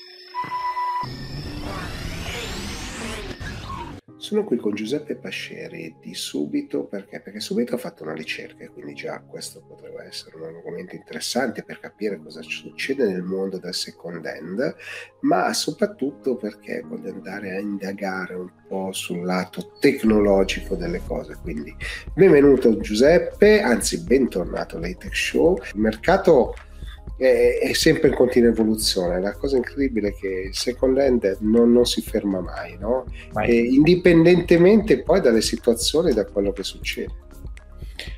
Sono 4.19 4.45
qui 4.45 4.57
con 4.57 4.75
Giuseppe 4.75 5.15
Pasceri 5.15 5.95
di 6.01 6.15
Subito 6.15 6.85
perché? 6.85 7.21
Perché 7.21 7.39
Subito 7.39 7.75
ha 7.75 7.79
fatto 7.79 8.03
una 8.03 8.15
ricerca 8.15 8.65
e 8.65 8.69
quindi 8.69 8.95
già 8.95 9.21
questo 9.21 9.61
potrebbe 9.61 10.05
essere 10.05 10.37
un 10.37 10.45
argomento 10.45 10.95
interessante 10.95 11.63
per 11.63 11.81
capire 11.81 12.19
cosa 12.19 12.41
succede 12.41 13.07
nel 13.07 13.23
mondo 13.23 13.59
del 13.59 13.75
second 13.75 14.25
hand, 14.25 14.75
ma 15.21 15.53
soprattutto 15.53 16.37
perché 16.37 16.81
voglio 16.81 17.11
andare 17.11 17.57
a 17.57 17.61
indagare 17.61 18.35
un 18.35 18.51
po' 18.67 18.91
sul 18.93 19.23
lato 19.23 19.73
tecnologico 19.79 20.77
delle 20.77 21.03
cose. 21.07 21.37
Quindi 21.43 21.77
benvenuto 22.15 22.81
Giuseppe, 22.81 23.61
anzi 23.61 24.03
bentornato 24.03 24.79
all'Atech 24.79 25.15
Show. 25.15 25.59
Il 25.75 25.81
mercato 25.81 26.55
è, 27.17 27.59
è, 27.61 27.73
sempre 27.73 28.09
in 28.09 28.15
continua 28.15 28.51
evoluzione. 28.51 29.21
La 29.21 29.35
cosa 29.35 29.57
incredibile 29.57 30.09
è 30.09 30.15
che 30.15 30.29
il 30.49 30.55
second 30.55 30.99
hand 30.99 31.37
non, 31.41 31.73
non 31.73 31.85
si 31.85 32.03
ferma 32.03 32.41
mai, 32.41 32.77
no? 32.79 33.07
indipendentemente 33.45 35.03
poi 35.03 35.21
dalle 35.21 35.43
situazioni 35.43 36.11
e 36.11 36.15
da 36.15 36.25
quello 36.27 36.53
che 36.53 36.63
succede. 36.63 37.15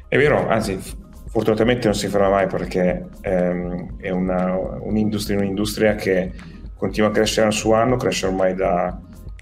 È 0.09 0.17
vero, 0.17 0.49
anzi, 0.49 0.79
fortunatamente 1.27 1.87
non 1.87 1.95
si 1.95 2.09
ferma 2.09 2.31
mai 2.31 2.47
perché 2.47 3.07
ehm, 3.21 3.99
è 3.99 4.11
una, 4.11 4.57
un'industria, 4.57 5.39
un'industria 5.39 5.95
che 5.95 6.33
continua 6.75 7.09
a 7.09 7.13
crescere 7.13 7.43
anno 7.43 7.53
su 7.53 7.71
anno, 7.73 7.97
cresce 7.97 8.27
ormai 8.27 8.55
da 8.55 8.99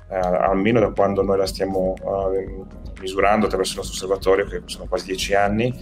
eh, 0.08 0.16
almeno 0.16 0.78
da 0.78 0.90
quando 0.90 1.22
noi 1.22 1.36
la 1.36 1.46
stiamo 1.46 1.94
uh, 2.00 2.64
misurando 3.00 3.46
attraverso 3.46 3.72
il 3.72 3.78
nostro 3.78 3.96
osservatorio, 3.96 4.46
che 4.46 4.62
sono 4.66 4.86
quasi 4.86 5.06
dieci 5.06 5.34
anni 5.34 5.74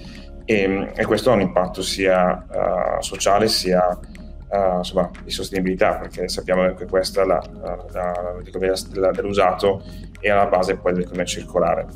e, 0.44 0.92
e 0.94 1.04
questo 1.04 1.30
ha 1.30 1.34
un 1.34 1.40
impatto 1.40 1.82
sia 1.82 2.46
uh, 2.50 3.02
sociale 3.02 3.48
sia 3.48 3.88
uh, 3.88 4.76
insomma, 4.78 5.10
di 5.22 5.30
sostenibilità, 5.30 5.96
perché 5.96 6.28
sappiamo 6.28 6.74
che 6.74 6.86
questa 6.86 7.22
è 7.22 7.24
la, 7.24 7.42
la, 7.60 7.84
la, 7.92 9.10
dell'usato 9.10 9.82
e 10.20 10.30
alla 10.30 10.46
base 10.46 10.76
poi 10.76 10.92
dell'economia 10.92 11.24
circolare. 11.24 11.86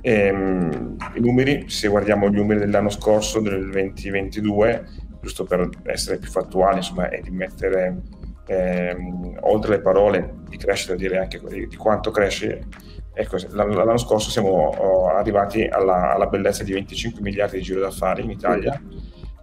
E, 0.00 0.30
um, 0.30 0.96
I 1.14 1.20
numeri, 1.20 1.68
se 1.68 1.88
guardiamo 1.88 2.28
gli 2.28 2.36
numeri 2.36 2.60
dell'anno 2.60 2.90
scorso, 2.90 3.40
del 3.40 3.70
2022, 3.70 4.86
giusto 5.20 5.44
per 5.44 5.68
essere 5.84 6.18
più 6.18 6.28
fattuali, 6.28 6.78
insomma, 6.78 7.08
e 7.08 7.20
di 7.20 7.30
mettere 7.30 8.02
ehm, 8.46 9.38
oltre 9.42 9.76
le 9.76 9.80
parole 9.80 10.34
di 10.48 10.56
crescita, 10.56 10.94
dire 10.94 11.18
anche 11.18 11.40
di, 11.48 11.68
di 11.68 11.76
quanto 11.76 12.10
cresce 12.10 12.66
Ecco, 13.14 13.36
l'anno 13.50 13.98
scorso 13.98 14.30
siamo 14.30 14.48
oh, 14.48 15.08
arrivati 15.08 15.64
alla, 15.64 16.14
alla, 16.14 16.26
bellezza 16.26 16.62
di 16.62 16.72
25 16.72 17.20
miliardi 17.20 17.58
di 17.58 17.62
giro 17.62 17.80
d'affari 17.80 18.22
in 18.22 18.30
Italia, 18.30 18.80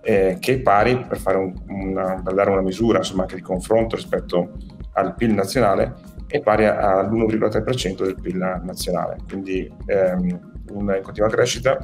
eh, 0.01 0.37
che 0.39 0.53
è 0.53 0.59
pari, 0.59 1.05
per, 1.05 1.35
un, 1.35 1.53
una, 1.67 2.19
per, 2.23 2.33
dare 2.33 2.49
una 2.49 2.61
misura 2.61 2.97
insomma, 2.97 3.23
anche 3.23 3.35
di 3.35 3.41
confronto 3.41 3.95
rispetto 3.95 4.53
al 4.93 5.13
PIL 5.13 5.33
nazionale, 5.33 5.93
è 6.25 6.41
pari 6.41 6.65
all'1,3% 6.65 8.03
del 8.03 8.15
PIL 8.19 8.37
nazionale. 8.63 9.17
Quindi 9.27 9.71
ehm, 9.85 10.39
in 10.71 10.99
continua 11.03 11.29
crescita, 11.29 11.77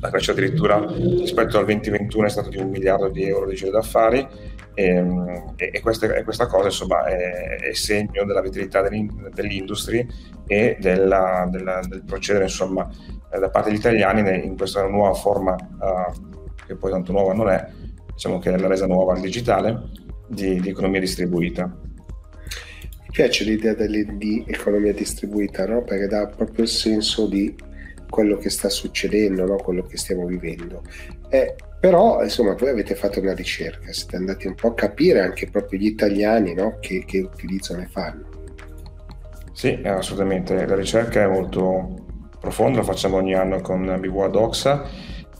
la 0.00 0.10
crescita 0.10 0.32
addirittura 0.32 0.78
rispetto 0.86 1.58
al 1.58 1.64
2021 1.64 2.26
è 2.26 2.30
stata 2.30 2.48
di 2.48 2.58
un 2.58 2.70
miliardo 2.70 3.08
di 3.08 3.24
euro 3.24 3.46
di 3.46 3.56
giro 3.56 3.72
d'affari 3.72 4.26
e, 4.74 5.44
e, 5.56 5.80
questa, 5.80 6.14
e, 6.14 6.22
questa, 6.22 6.46
cosa 6.46 6.66
insomma 6.66 7.04
è, 7.04 7.58
è 7.58 7.72
segno 7.74 8.24
della 8.24 8.40
vitalità 8.40 8.88
dell'industria 8.88 10.06
e 10.46 10.76
della, 10.80 11.48
della, 11.50 11.80
del 11.86 12.02
procedere 12.04 12.44
insomma 12.44 12.88
da 13.30 13.50
parte 13.50 13.70
degli 13.70 13.78
italiani 13.78 14.44
in 14.44 14.56
questa 14.56 14.86
nuova 14.86 15.14
forma 15.14 15.54
uh, 15.54 16.66
che 16.66 16.74
poi 16.74 16.90
tanto 16.90 17.12
nuova 17.12 17.32
non 17.32 17.48
è 17.48 17.68
diciamo 18.12 18.38
che 18.38 18.52
è 18.52 18.58
la 18.58 18.68
resa 18.68 18.86
nuova 18.86 19.12
al 19.14 19.20
digitale 19.20 19.90
di, 20.26 20.60
di 20.60 20.68
economia 20.68 21.00
distribuita 21.00 21.64
mi 21.64 23.10
piace 23.10 23.44
l'idea 23.44 23.74
delle, 23.74 24.04
di 24.16 24.44
economia 24.46 24.92
distribuita 24.92 25.66
no? 25.66 25.82
perché 25.82 26.06
dà 26.06 26.26
proprio 26.26 26.64
il 26.64 26.70
senso 26.70 27.26
di 27.26 27.54
quello 28.10 28.36
che 28.36 28.50
sta 28.50 28.68
succedendo, 28.68 29.46
no? 29.46 29.56
quello 29.56 29.84
che 29.84 29.96
stiamo 29.96 30.26
vivendo. 30.26 30.82
Eh, 31.28 31.54
però, 31.80 32.22
insomma, 32.22 32.54
voi 32.54 32.68
avete 32.68 32.94
fatto 32.94 33.20
una 33.20 33.32
ricerca, 33.32 33.90
siete 33.90 34.16
andati 34.16 34.46
un 34.46 34.54
po' 34.54 34.68
a 34.68 34.74
capire 34.74 35.20
anche 35.20 35.48
proprio 35.48 35.80
gli 35.80 35.86
italiani 35.86 36.52
no? 36.52 36.76
che, 36.78 37.04
che 37.06 37.20
utilizzo 37.20 37.74
ne 37.74 37.88
fanno. 37.90 38.28
Sì, 39.52 39.80
assolutamente. 39.84 40.66
La 40.66 40.74
ricerca 40.74 41.22
è 41.22 41.26
molto 41.26 42.06
profonda, 42.38 42.78
la 42.78 42.84
facciamo 42.84 43.16
ogni 43.16 43.34
anno 43.34 43.60
con 43.60 43.96
BWA 43.98 44.28
Doxa 44.28 44.88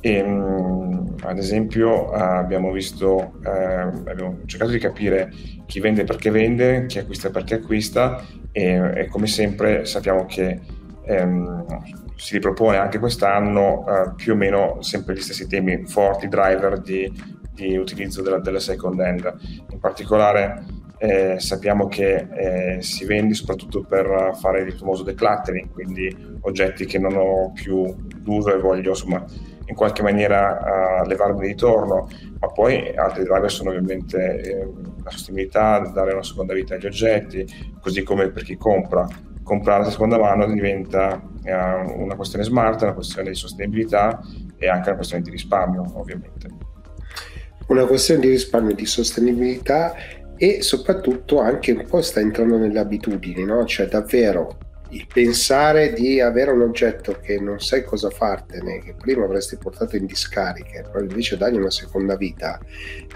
e 0.01 0.23
mm, 0.23 1.07
ad 1.23 1.37
esempio 1.37 2.11
abbiamo 2.11 2.73
visto, 2.73 3.35
eh, 3.45 3.51
abbiamo 3.51 4.39
cercato 4.47 4.71
di 4.71 4.79
capire 4.79 5.31
chi 5.67 5.79
vende 5.79 6.05
perché 6.05 6.31
vende, 6.31 6.87
chi 6.87 6.99
acquista 6.99 7.31
perché 7.31 7.57
acquista 7.57 8.25
e, 8.51 8.93
e 8.95 9.07
come 9.09 9.27
sempre 9.27 9.85
sappiamo 9.85 10.25
che 10.25 10.59
ehm, 11.05 11.67
si 12.21 12.35
ripropone 12.35 12.77
anche 12.77 12.99
quest'anno 12.99 13.87
eh, 13.89 14.13
più 14.15 14.35
o 14.35 14.37
meno 14.37 14.83
sempre 14.83 15.15
gli 15.15 15.21
stessi 15.21 15.49
temi 15.49 15.87
forti 15.87 16.29
driver 16.29 16.79
di, 16.79 17.11
di 17.55 17.79
utilizzo 17.79 18.21
della, 18.21 18.39
della, 18.39 18.61
second 18.61 19.01
hand. 19.01 19.35
In 19.71 19.79
particolare 19.79 20.63
eh, 20.99 21.41
sappiamo 21.41 21.89
che 21.89 22.29
eh, 22.31 22.83
si 22.83 23.07
vende 23.07 23.33
soprattutto 23.33 23.85
per 23.85 24.33
fare 24.39 24.61
il 24.61 24.73
famoso 24.75 25.03
decluttering, 25.03 25.73
quindi 25.73 26.15
oggetti 26.43 26.85
che 26.85 26.99
non 26.99 27.17
ho 27.17 27.53
più 27.53 27.87
d'uso 28.19 28.55
e 28.55 28.59
voglio 28.59 28.91
insomma 28.91 29.25
in 29.65 29.75
qualche 29.75 30.03
maniera 30.03 31.03
uh, 31.03 31.07
levarmi 31.07 31.47
di 31.47 31.55
torno, 31.55 32.09
ma 32.41 32.49
poi 32.49 32.93
altri 32.97 33.23
driver 33.23 33.51
sono 33.51 33.71
ovviamente 33.71 34.41
eh, 34.41 34.69
la 35.05 35.11
sostenibilità, 35.11 35.79
dare 35.95 36.13
una 36.13 36.25
seconda 36.25 36.55
vita 36.55 36.75
agli 36.75 36.87
oggetti, 36.87 37.47
così 37.81 38.03
come 38.03 38.31
per 38.31 38.43
chi 38.43 38.57
compra 38.57 39.07
comprare 39.51 39.83
la 39.83 39.91
seconda 39.91 40.17
mano 40.17 40.47
diventa 40.47 41.21
eh, 41.43 41.53
una 41.53 42.15
questione 42.15 42.45
smart, 42.45 42.83
una 42.83 42.93
questione 42.93 43.31
di 43.31 43.35
sostenibilità 43.35 44.21
e 44.57 44.69
anche 44.69 44.87
una 44.89 44.97
questione 44.97 45.25
di 45.25 45.31
risparmio, 45.31 45.85
ovviamente. 45.95 46.49
Una 47.67 47.85
questione 47.85 48.21
di 48.21 48.29
risparmio 48.29 48.71
e 48.71 48.75
di 48.77 48.87
sostenibilità 48.87 49.95
e 50.37 50.63
soprattutto 50.63 51.41
anche 51.41 51.73
un 51.73 51.85
po' 51.85 52.01
sta 52.01 52.21
entrando 52.21 52.59
nelle 52.59 52.79
abitudini, 52.79 53.45
no? 53.45 53.65
Cioè 53.65 53.87
davvero 53.87 54.57
il 54.91 55.07
pensare 55.13 55.93
di 55.93 56.21
avere 56.21 56.53
un 56.53 56.63
oggetto 56.63 57.19
che 57.21 57.41
non 57.41 57.61
sai 57.61 57.83
cosa 57.83 58.09
fartene, 58.11 58.79
che 58.79 58.95
prima 58.95 59.25
avresti 59.25 59.57
portato 59.57 59.97
in 59.97 60.07
discarica 60.07 60.89
poi 60.91 61.03
invece 61.03 61.37
dargli 61.37 61.57
una 61.57 61.71
seconda 61.71 62.17
vita, 62.17 62.61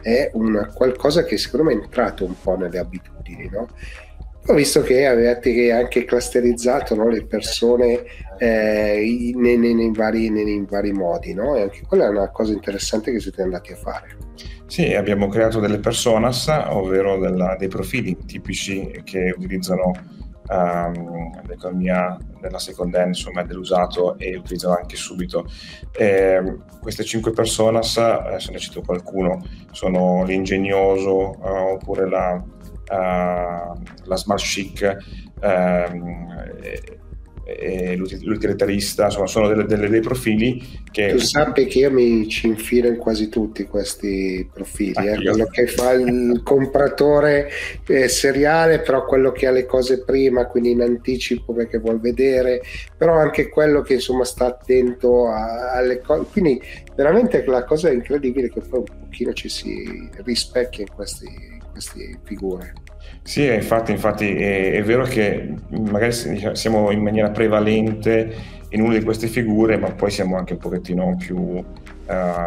è 0.02 0.30
una, 0.34 0.66
qualcosa 0.66 1.22
che 1.22 1.36
secondo 1.36 1.66
me 1.66 1.72
è 1.72 1.82
entrato 1.82 2.24
un 2.24 2.34
po' 2.40 2.56
nelle 2.56 2.78
abitudini, 2.78 3.48
no? 3.50 3.68
Ho 4.46 4.52
visto 4.52 4.82
che 4.82 5.06
avete 5.06 5.72
anche 5.72 6.04
clusterizzato 6.04 6.94
no, 6.94 7.08
le 7.08 7.24
persone 7.24 8.04
eh, 8.36 9.32
nei, 9.34 9.56
nei, 9.56 9.90
vari, 9.90 10.28
nei, 10.28 10.66
vari, 10.68 10.92
modi, 10.92 11.32
no? 11.32 11.56
E 11.56 11.62
anche 11.62 11.82
quella 11.86 12.04
è 12.04 12.08
una 12.08 12.30
cosa 12.30 12.52
interessante 12.52 13.10
che 13.10 13.20
siete 13.20 13.40
andati 13.40 13.72
a 13.72 13.76
fare. 13.76 14.16
Sì, 14.66 14.92
abbiamo 14.94 15.28
creato 15.28 15.60
delle 15.60 15.78
personas, 15.78 16.48
ovvero 16.48 17.18
della, 17.18 17.56
dei 17.58 17.68
profili 17.68 18.18
tipici 18.26 19.00
che 19.02 19.34
utilizzano 19.34 19.92
um, 20.48 21.40
l'economia 21.46 22.18
della 22.38 22.58
second 22.58 22.94
hand, 22.94 23.08
insomma, 23.08 23.44
dell'usato 23.44 24.18
e 24.18 24.36
utilizzano 24.36 24.76
anche 24.76 24.96
subito. 24.96 25.46
Eh, 25.96 26.58
queste 26.80 27.04
cinque 27.04 27.32
personas, 27.32 27.96
eh, 27.96 28.38
se 28.38 28.52
ne 28.52 28.58
cito 28.58 28.82
qualcuno, 28.82 29.42
sono 29.70 30.22
l'ingegnoso 30.24 31.30
uh, 31.30 31.72
oppure 31.74 32.08
la 32.08 32.42
la 32.86 34.16
smart 34.16 34.42
chic 34.42 34.96
um, 35.40 36.26
e, 36.60 36.98
e 37.46 37.96
l'utilitarista, 37.96 39.04
insomma 39.04 39.26
sono 39.26 39.48
delle, 39.48 39.64
delle, 39.66 39.88
dei 39.88 40.00
profili 40.00 40.82
che... 40.90 41.08
Tu 41.08 41.18
sappi 41.18 41.66
che 41.66 41.80
io 41.80 41.90
mi 41.90 42.26
ci 42.28 42.46
infilo 42.46 42.88
in 42.88 42.96
quasi 42.96 43.28
tutti 43.28 43.64
questi 43.64 44.48
profili, 44.52 45.08
eh? 45.08 45.16
quello 45.16 45.46
che 45.46 45.66
fa 45.66 45.92
il 45.92 46.40
compratore 46.42 47.50
eh, 47.86 48.08
seriale, 48.08 48.80
però 48.80 49.04
quello 49.04 49.30
che 49.30 49.46
ha 49.46 49.50
le 49.50 49.66
cose 49.66 50.04
prima, 50.04 50.46
quindi 50.46 50.70
in 50.70 50.80
anticipo 50.80 51.52
perché 51.52 51.78
vuol 51.78 52.00
vedere, 52.00 52.62
però 52.96 53.18
anche 53.18 53.50
quello 53.50 53.82
che 53.82 53.94
insomma 53.94 54.24
sta 54.24 54.46
attento 54.46 55.28
a, 55.28 55.72
alle 55.72 56.00
cose, 56.00 56.26
quindi 56.32 56.60
veramente 56.96 57.44
la 57.46 57.64
cosa 57.64 57.90
incredibile 57.90 58.48
che 58.48 58.60
poi 58.60 58.78
un 58.78 58.98
pochino 59.00 59.32
ci 59.34 59.50
si 59.50 60.08
rispecchia 60.24 60.82
in 60.82 60.94
questi 60.94 61.62
queste 61.74 62.20
figure. 62.22 62.72
Sì, 63.22 63.52
infatti, 63.52 63.90
infatti 63.90 64.34
è, 64.36 64.72
è, 64.72 64.82
vero 64.82 65.02
che 65.04 65.54
magari 65.70 66.12
siamo 66.12 66.90
in 66.92 67.02
maniera 67.02 67.30
prevalente 67.30 68.62
in 68.70 68.80
una 68.80 68.96
di 68.96 69.04
queste 69.04 69.26
figure, 69.26 69.76
ma 69.76 69.90
poi 69.92 70.10
siamo 70.10 70.36
anche 70.36 70.54
un 70.54 70.58
pochettino 70.58 71.16
più 71.18 71.36
uh, 71.36 71.64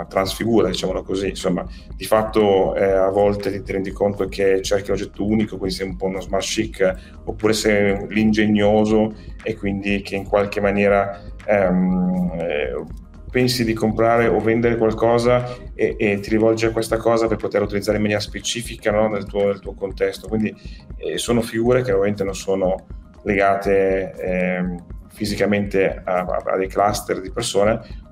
trasfigura, 0.08 0.70
diciamolo 0.70 1.04
così. 1.04 1.30
Insomma, 1.30 1.66
di 1.96 2.06
fatto 2.06 2.76
eh, 2.76 2.84
a 2.84 3.10
volte 3.10 3.62
ti 3.62 3.72
rendi 3.72 3.92
conto 3.92 4.28
che 4.28 4.62
cerchi 4.62 4.90
l'oggetto 4.90 5.26
unico, 5.26 5.58
quindi 5.58 5.76
sei 5.76 5.88
un 5.88 5.98
po' 5.98 6.06
uno 6.06 6.22
smart 6.22 6.46
chic, 6.46 6.96
oppure 7.26 7.54
sei 7.54 8.08
l'ingegnoso 8.10 9.14
e 9.44 9.56
quindi 9.56 10.02
che 10.02 10.16
in 10.16 10.26
qualche 10.26 10.62
maniera 10.62 11.22
um, 11.48 12.32
eh, 12.40 12.84
pensi 13.30 13.64
di 13.64 13.74
comprare 13.74 14.28
o 14.28 14.40
vendere 14.40 14.78
qualcosa 14.78 15.56
e, 15.74 15.96
e, 15.98 16.20
ti 16.20 16.30
rivolgi 16.30 16.66
a 16.66 16.72
questa 16.72 16.98
cosa 16.98 17.28
per 17.28 17.38
poter 17.38 17.62
utilizzare 17.62 17.98
in 17.98 18.04
maniera 18.04 18.22
specifica 18.22 18.92
no, 18.92 19.08
nel, 19.10 19.26
tuo, 19.26 19.46
nel, 19.48 19.60
tuo, 19.60 19.74
contesto. 19.74 20.28
Quindi 20.28 20.56
eh, 20.98 21.18
sono 21.18 21.42
figure 21.42 21.82
che 21.82 21.92
ovviamente 21.92 22.24
non 22.24 22.36
sono 22.36 22.88
legate 23.24 24.14
eh, 24.18 24.76
fisicamente 25.10 26.02
a, 26.04 26.20
a, 26.22 26.58
dei 26.58 26.68
cluster 26.68 27.20
di 27.22 27.32
persone. 27.32 28.06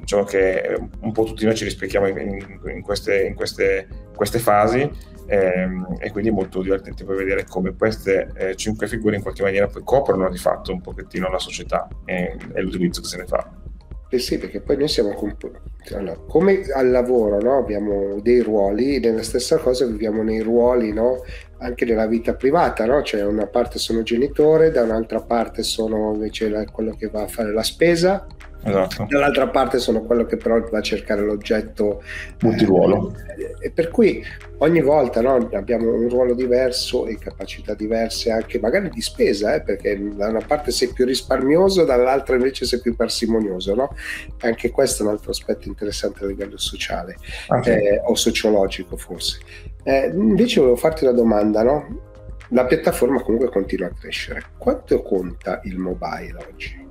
Diciamo 0.00 0.24
che 0.24 0.78
un 1.00 1.12
po' 1.12 1.24
tutti 1.24 1.44
noi 1.44 1.54
ci 1.54 1.64
rispecchiamo 1.64 2.06
in, 2.08 2.18
in, 2.18 2.60
in, 2.74 2.82
queste, 2.82 3.26
in 3.26 3.34
queste, 3.34 3.86
queste, 4.16 4.38
fasi 4.38 4.90
ehm, 5.26 5.98
e 6.00 6.10
quindi 6.10 6.30
è 6.30 6.32
molto 6.32 6.62
divertente 6.62 7.04
poi 7.04 7.16
vedere 7.16 7.44
come 7.44 7.76
queste 7.76 8.32
eh, 8.34 8.56
cinque 8.56 8.88
figure 8.88 9.16
in 9.16 9.22
qualche 9.22 9.42
maniera 9.42 9.68
poi 9.68 9.82
coprono 9.84 10.28
di 10.30 10.38
fatto 10.38 10.72
un 10.72 10.80
pochettino 10.80 11.30
la 11.30 11.38
società 11.38 11.86
e, 12.06 12.36
e 12.54 12.62
l'utilizzo 12.62 13.02
che 13.02 13.08
se 13.08 13.16
ne 13.18 13.26
fa. 13.26 13.69
Eh 14.12 14.18
sì, 14.18 14.38
perché 14.38 14.60
poi 14.60 14.76
noi 14.76 14.88
siamo 14.88 15.12
comp- 15.12 15.48
allora, 15.92 16.16
come 16.26 16.62
al 16.74 16.90
lavoro, 16.90 17.40
no? 17.40 17.58
abbiamo 17.58 18.20
dei 18.20 18.40
ruoli, 18.40 18.98
nella 18.98 19.22
stessa 19.22 19.56
cosa 19.58 19.86
viviamo 19.86 20.24
nei 20.24 20.40
ruoli 20.40 20.92
no? 20.92 21.22
anche 21.58 21.84
nella 21.84 22.06
vita 22.06 22.34
privata, 22.34 22.84
no? 22.86 23.02
cioè 23.02 23.24
una 23.24 23.46
parte 23.46 23.78
sono 23.78 24.02
genitore, 24.02 24.72
da 24.72 24.82
un'altra 24.82 25.20
parte 25.20 25.62
sono 25.62 26.12
invece 26.12 26.50
quello 26.72 26.96
che 26.96 27.08
va 27.08 27.22
a 27.22 27.28
fare 27.28 27.52
la 27.52 27.62
spesa, 27.62 28.26
Esatto. 28.62 29.06
Dall'altra 29.08 29.48
parte 29.48 29.78
sono 29.78 30.02
quello 30.02 30.26
che 30.26 30.36
però 30.36 30.60
va 30.60 30.78
a 30.78 30.82
cercare 30.82 31.22
l'oggetto 31.22 32.02
multiruolo. 32.40 33.14
Eh, 33.36 33.66
e 33.66 33.70
per 33.70 33.88
cui 33.88 34.22
ogni 34.58 34.82
volta 34.82 35.20
no, 35.22 35.48
abbiamo 35.52 35.94
un 35.94 36.08
ruolo 36.08 36.34
diverso 36.34 37.06
e 37.06 37.16
capacità 37.16 37.74
diverse 37.74 38.30
anche 38.30 38.58
magari 38.60 38.90
di 38.90 39.00
spesa, 39.00 39.54
eh, 39.54 39.62
perché 39.62 39.98
da 40.14 40.28
una 40.28 40.44
parte 40.46 40.70
sei 40.70 40.92
più 40.92 41.06
risparmioso, 41.06 41.84
dall'altra 41.84 42.36
invece 42.36 42.66
sei 42.66 42.80
più 42.80 42.94
parsimonioso. 42.94 43.74
No? 43.74 43.94
Anche 44.40 44.70
questo 44.70 45.02
è 45.02 45.06
un 45.06 45.12
altro 45.12 45.30
aspetto 45.30 45.68
interessante 45.68 46.24
a 46.24 46.26
livello 46.26 46.58
sociale 46.58 47.16
okay. 47.48 47.74
eh, 47.74 48.00
o 48.04 48.14
sociologico 48.14 48.96
forse. 48.96 49.38
Eh, 49.82 50.10
invece 50.14 50.60
volevo 50.60 50.76
farti 50.76 51.04
una 51.04 51.14
domanda, 51.14 51.62
no? 51.62 52.08
La 52.52 52.66
piattaforma 52.66 53.22
comunque 53.22 53.48
continua 53.48 53.86
a 53.86 53.92
crescere. 53.98 54.42
Quanto 54.58 55.00
conta 55.02 55.60
il 55.64 55.78
mobile 55.78 56.34
oggi? 56.50 56.88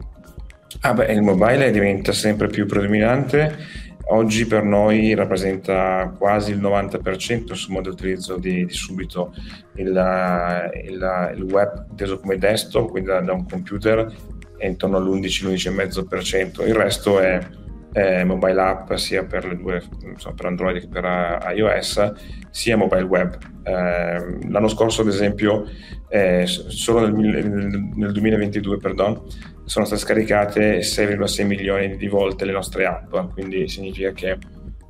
Ah 0.81 0.93
beh, 0.93 1.11
il 1.11 1.21
mobile 1.21 1.71
diventa 1.71 2.11
sempre 2.11 2.47
più 2.47 2.65
predominante. 2.65 3.87
Oggi 4.11 4.45
per 4.45 4.63
noi 4.63 5.13
rappresenta 5.13 6.15
quasi 6.17 6.51
il 6.51 6.59
90% 6.59 7.49
insomma, 7.49 7.81
dell'utilizzo 7.81 8.37
di, 8.37 8.65
di 8.65 8.73
subito 8.73 9.33
il, 9.75 9.87
il, 10.85 11.33
il, 11.35 11.43
web 11.43 11.85
inteso 11.89 12.19
come 12.19 12.37
desktop, 12.37 12.89
quindi 12.89 13.09
da, 13.09 13.19
da 13.19 13.33
un 13.33 13.45
computer, 13.47 14.11
è 14.57 14.65
intorno 14.65 14.97
all'11-11,5%. 14.97 16.65
Il 16.67 16.75
resto 16.75 17.19
è, 17.19 17.39
è, 17.91 18.23
mobile 18.23 18.61
app 18.61 18.93
sia 18.93 19.25
per 19.25 19.57
due, 19.57 19.83
insomma, 20.03 20.35
per 20.35 20.45
Android 20.45 20.79
che 20.79 20.87
per 20.87 21.51
iOS, 21.55 22.11
sia 22.49 22.77
mobile 22.77 23.03
web. 23.03 23.37
Eh, 23.63 24.47
l'anno 24.49 24.67
scorso, 24.67 25.01
ad 25.01 25.07
esempio, 25.07 25.65
eh, 26.07 26.45
solo 26.45 27.07
nel, 27.07 27.91
nel 27.95 28.11
2022, 28.11 28.77
perdon, 28.77 29.21
sono 29.69 29.85
state 29.85 30.01
scaricate 30.01 30.79
6,6 30.79 31.45
milioni 31.45 31.95
di 31.95 32.07
volte 32.07 32.43
le 32.43 32.53
nostre 32.53 32.87
app, 32.87 33.13
quindi 33.33 33.67
significa 33.67 34.11
che 34.13 34.35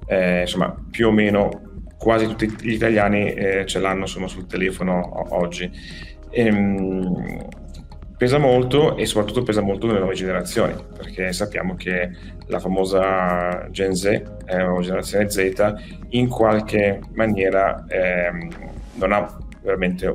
eh, 0.07 0.39
insomma 0.41 0.73
più 0.89 1.07
o 1.07 1.11
meno 1.11 1.83
quasi 1.97 2.25
tutti 2.27 2.49
gli 2.61 2.71
italiani 2.71 3.33
eh, 3.33 3.65
ce 3.65 3.79
l'hanno 3.79 4.03
insomma, 4.03 4.29
sul 4.29 4.47
telefono 4.47 5.35
oggi. 5.35 5.69
Ehm, 6.29 7.45
pesa 8.17 8.37
molto 8.37 8.95
e 8.95 9.05
soprattutto 9.05 9.43
pesa 9.43 9.59
molto 9.59 9.85
nelle 9.85 9.99
nuove 9.99 10.15
generazioni, 10.15 10.73
perché 10.95 11.33
sappiamo 11.33 11.75
che 11.75 12.11
la 12.45 12.59
famosa 12.59 13.67
Gen 13.71 13.93
Z 13.93 14.05
eh, 14.45 14.63
o 14.63 14.79
generazione 14.79 15.29
Z 15.29 15.73
in 16.11 16.29
qualche 16.29 17.01
maniera 17.15 17.83
ehm, 17.85 18.49
non 18.93 19.27
veramente 19.61 20.05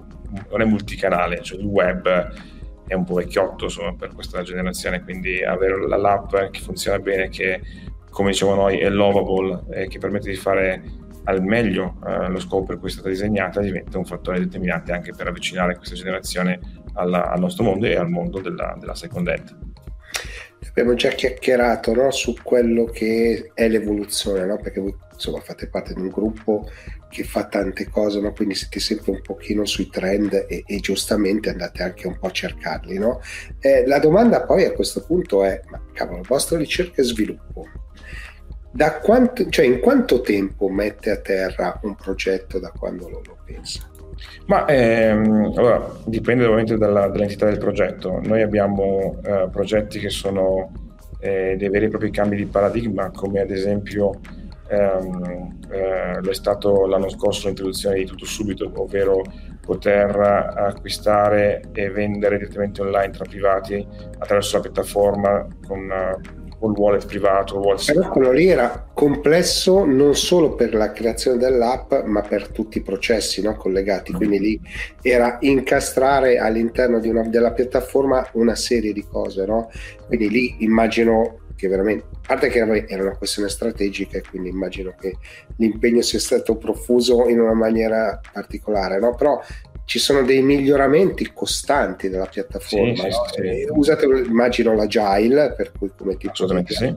non 0.48 0.62
è 0.62 0.64
multicanale, 0.64 1.42
cioè 1.42 1.58
il 1.58 1.66
web 1.66 2.52
è 2.86 2.94
un 2.94 3.04
po' 3.04 3.14
vecchiotto 3.14 3.64
insomma, 3.64 3.94
per 3.94 4.12
questa 4.14 4.42
generazione, 4.42 5.02
quindi 5.02 5.42
avere 5.42 5.86
la 5.86 5.96
l'app 5.96 6.34
che 6.50 6.60
funziona 6.60 6.98
bene, 6.98 7.28
che 7.28 7.60
come 8.10 8.30
diciamo 8.30 8.54
noi 8.54 8.78
è 8.78 8.88
lovable 8.88 9.64
e 9.70 9.88
che 9.88 9.98
permette 9.98 10.30
di 10.30 10.36
fare 10.36 10.82
al 11.24 11.42
meglio 11.42 11.96
eh, 12.06 12.28
lo 12.28 12.38
scopo 12.38 12.64
per 12.64 12.78
cui 12.78 12.88
è 12.88 12.92
stata 12.92 13.08
disegnata, 13.08 13.60
diventa 13.60 13.98
un 13.98 14.04
fattore 14.04 14.38
determinante 14.38 14.92
anche 14.92 15.12
per 15.16 15.26
avvicinare 15.26 15.76
questa 15.76 15.94
generazione 15.94 16.60
alla, 16.94 17.30
al 17.30 17.40
nostro 17.40 17.64
mondo 17.64 17.86
e 17.86 17.96
al 17.96 18.10
mondo 18.10 18.40
della, 18.40 18.76
della 18.78 18.94
second 18.94 19.28
hand. 19.28 19.56
Abbiamo 20.68 20.94
già 20.94 21.10
chiacchierato 21.10 21.94
no, 21.94 22.10
su 22.10 22.34
quello 22.42 22.84
che 22.84 23.52
è 23.54 23.68
l'evoluzione, 23.68 24.44
no? 24.44 24.58
perché 24.58 24.80
voi 24.80 24.94
insomma, 25.14 25.40
fate 25.40 25.68
parte 25.68 25.94
di 25.94 26.00
un 26.00 26.08
gruppo 26.08 26.68
che 27.08 27.24
fa 27.24 27.44
tante 27.46 27.88
cose, 27.88 28.20
no? 28.20 28.32
quindi 28.32 28.54
siete 28.54 28.80
sempre 28.80 29.12
un 29.12 29.20
pochino 29.20 29.64
sui 29.64 29.88
trend 29.88 30.46
e, 30.48 30.64
e 30.66 30.80
giustamente 30.80 31.48
andate 31.48 31.82
anche 31.82 32.06
un 32.06 32.18
po' 32.18 32.26
a 32.26 32.32
cercarli. 32.32 32.98
No? 32.98 33.20
Eh, 33.60 33.86
la 33.86 33.98
domanda 33.98 34.42
poi 34.42 34.64
a 34.64 34.72
questo 34.72 35.04
punto 35.04 35.44
è, 35.44 35.60
ma 35.70 35.80
cavolo, 35.92 36.22
vostra 36.26 36.58
ricerca 36.58 37.00
e 37.00 37.04
sviluppo, 37.04 37.66
da 38.70 38.98
quanto, 38.98 39.48
cioè 39.48 39.64
in 39.64 39.78
quanto 39.78 40.20
tempo 40.20 40.68
mette 40.68 41.10
a 41.12 41.16
terra 41.18 41.78
un 41.84 41.94
progetto 41.94 42.58
da 42.58 42.70
quando 42.70 43.08
lo, 43.08 43.22
lo 43.24 43.38
pensa? 43.44 43.88
Ma 44.46 44.66
ehm, 44.66 45.52
allora, 45.56 45.92
dipende 46.04 46.44
ovviamente 46.44 46.76
dalla, 46.76 47.06
dall'entità 47.06 47.46
del 47.46 47.58
progetto. 47.58 48.20
Noi 48.22 48.42
abbiamo 48.42 49.20
eh, 49.24 49.48
progetti 49.50 49.98
che 49.98 50.10
sono 50.10 50.72
eh, 51.20 51.54
dei 51.56 51.68
veri 51.68 51.86
e 51.86 51.88
propri 51.88 52.10
cambi 52.10 52.36
di 52.36 52.46
paradigma, 52.46 53.10
come 53.10 53.40
ad 53.40 53.50
esempio 53.50 54.20
ehm, 54.74 55.58
eh, 55.70 56.20
lo 56.20 56.30
è 56.30 56.34
stato 56.34 56.86
l'anno 56.86 57.08
scorso 57.08 57.46
l'introduzione 57.46 57.96
di 57.96 58.04
tutto 58.04 58.24
subito, 58.24 58.70
ovvero 58.74 59.22
poter 59.60 60.16
acquistare 60.18 61.62
e 61.72 61.90
vendere 61.90 62.36
direttamente 62.36 62.82
online 62.82 63.10
tra 63.10 63.24
privati 63.24 63.86
attraverso 64.18 64.56
la 64.56 64.62
piattaforma 64.62 65.46
con 65.66 65.90
o 66.64 66.70
il 66.70 66.78
wallet 66.78 67.06
privato. 67.06 67.58
Wallet 67.58 67.92
Però 67.92 68.08
quello 68.08 68.32
lì 68.32 68.48
era 68.48 68.90
complesso 68.92 69.84
non 69.84 70.14
solo 70.14 70.54
per 70.54 70.74
la 70.74 70.92
creazione 70.92 71.36
dell'app, 71.36 71.92
ma 72.04 72.22
per 72.22 72.48
tutti 72.48 72.78
i 72.78 72.82
processi 72.82 73.42
no, 73.42 73.54
collegati. 73.54 74.12
Mm. 74.12 74.16
Quindi 74.16 74.40
lì 74.40 74.60
era 75.02 75.36
incastrare 75.40 76.38
all'interno 76.38 77.00
una, 77.02 77.22
della 77.22 77.52
piattaforma 77.52 78.26
una 78.32 78.54
serie 78.54 78.92
di 78.92 79.04
cose. 79.06 79.44
No? 79.44 79.70
Quindi 80.06 80.30
lì 80.30 80.56
immagino 80.60 81.40
che 81.56 81.68
veramente, 81.68 82.04
a 82.10 82.18
parte 82.26 82.48
che 82.48 82.58
era 82.58 83.02
una 83.02 83.16
questione 83.16 83.48
strategica 83.48 84.18
e 84.18 84.22
quindi 84.22 84.48
immagino 84.48 84.94
che 84.98 85.16
l'impegno 85.56 86.02
sia 86.02 86.18
stato 86.18 86.56
profuso 86.56 87.28
in 87.28 87.40
una 87.40 87.54
maniera 87.54 88.20
particolare, 88.32 88.98
no? 88.98 89.14
però 89.14 89.40
ci 89.84 89.98
sono 89.98 90.22
dei 90.22 90.42
miglioramenti 90.42 91.30
costanti 91.32 92.08
della 92.08 92.26
piattaforma. 92.26 92.94
Sì, 92.94 93.02
no? 93.02 93.24
sì, 93.32 93.42
sì. 93.42 93.66
Usate, 93.70 94.06
immagino, 94.06 94.74
l'agile, 94.74 95.52
per 95.54 95.72
cui 95.78 95.90
come 95.96 96.16
tipo 96.16 96.32
Assolutamente 96.32 96.74
sì. 96.74 96.94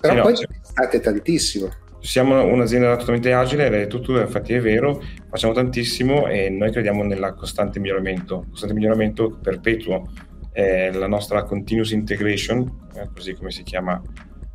Però 0.00 0.22
poi 0.22 0.32
no, 0.32 0.38
state 0.62 1.00
tantissimo. 1.00 1.68
Siamo 2.00 2.44
un'azienda 2.44 2.96
totalmente 2.96 3.32
agile, 3.32 3.82
è 3.82 3.86
tutto 3.86 4.20
infatti 4.20 4.52
è 4.52 4.60
vero, 4.60 5.02
facciamo 5.30 5.54
tantissimo 5.54 6.26
e 6.26 6.50
noi 6.50 6.70
crediamo 6.70 7.02
nel 7.02 7.34
costante 7.34 7.80
miglioramento, 7.80 8.44
costante 8.50 8.74
miglioramento 8.74 9.38
perpetuo. 9.42 10.10
Eh, 10.56 10.92
la 10.92 11.08
nostra 11.08 11.42
continuous 11.42 11.90
integration, 11.90 12.88
eh, 12.94 13.08
così 13.12 13.34
come 13.34 13.50
si 13.50 13.64
chiama 13.64 14.00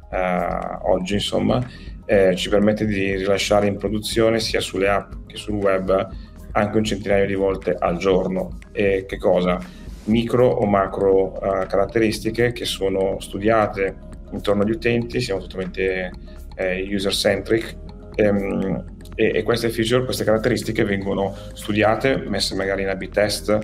eh, 0.10 0.78
oggi, 0.84 1.16
insomma, 1.16 1.62
eh, 2.06 2.36
ci 2.38 2.48
permette 2.48 2.86
di 2.86 3.18
rilasciare 3.18 3.68
in 3.68 3.78
produzione 3.78 4.40
sia 4.40 4.62
sulle 4.62 4.88
app 4.88 5.12
che 5.28 5.36
sul 5.36 5.56
web 5.56 6.10
anche 6.54 6.78
un 6.78 6.84
centinaio 6.86 7.26
di 7.26 7.36
volte 7.36 7.76
al 7.78 7.98
giorno. 7.98 8.58
E 8.72 9.06
che 9.06 9.18
cosa? 9.18 9.60
Micro 10.06 10.48
o 10.48 10.66
macro 10.66 11.34
uh, 11.34 11.68
caratteristiche 11.68 12.52
che 12.54 12.66
sono 12.66 13.20
studiate 13.20 14.08
intorno 14.32 14.64
agli 14.64 14.72
utenti, 14.72 15.22
siamo 15.22 15.42
totalmente 15.42 16.12
eh, 16.56 16.88
user 16.92 17.14
centric 17.14 17.76
ehm, 18.16 18.86
e, 19.16 19.32
e, 19.36 19.44
queste 19.44 19.70
feature, 19.70 20.06
queste 20.06 20.24
caratteristiche 20.24 20.84
vengono 20.84 21.36
studiate, 21.54 22.18
messe 22.28 22.56
magari 22.56 22.84
in 22.84 22.90
A-B 22.90 23.10
test 23.10 23.58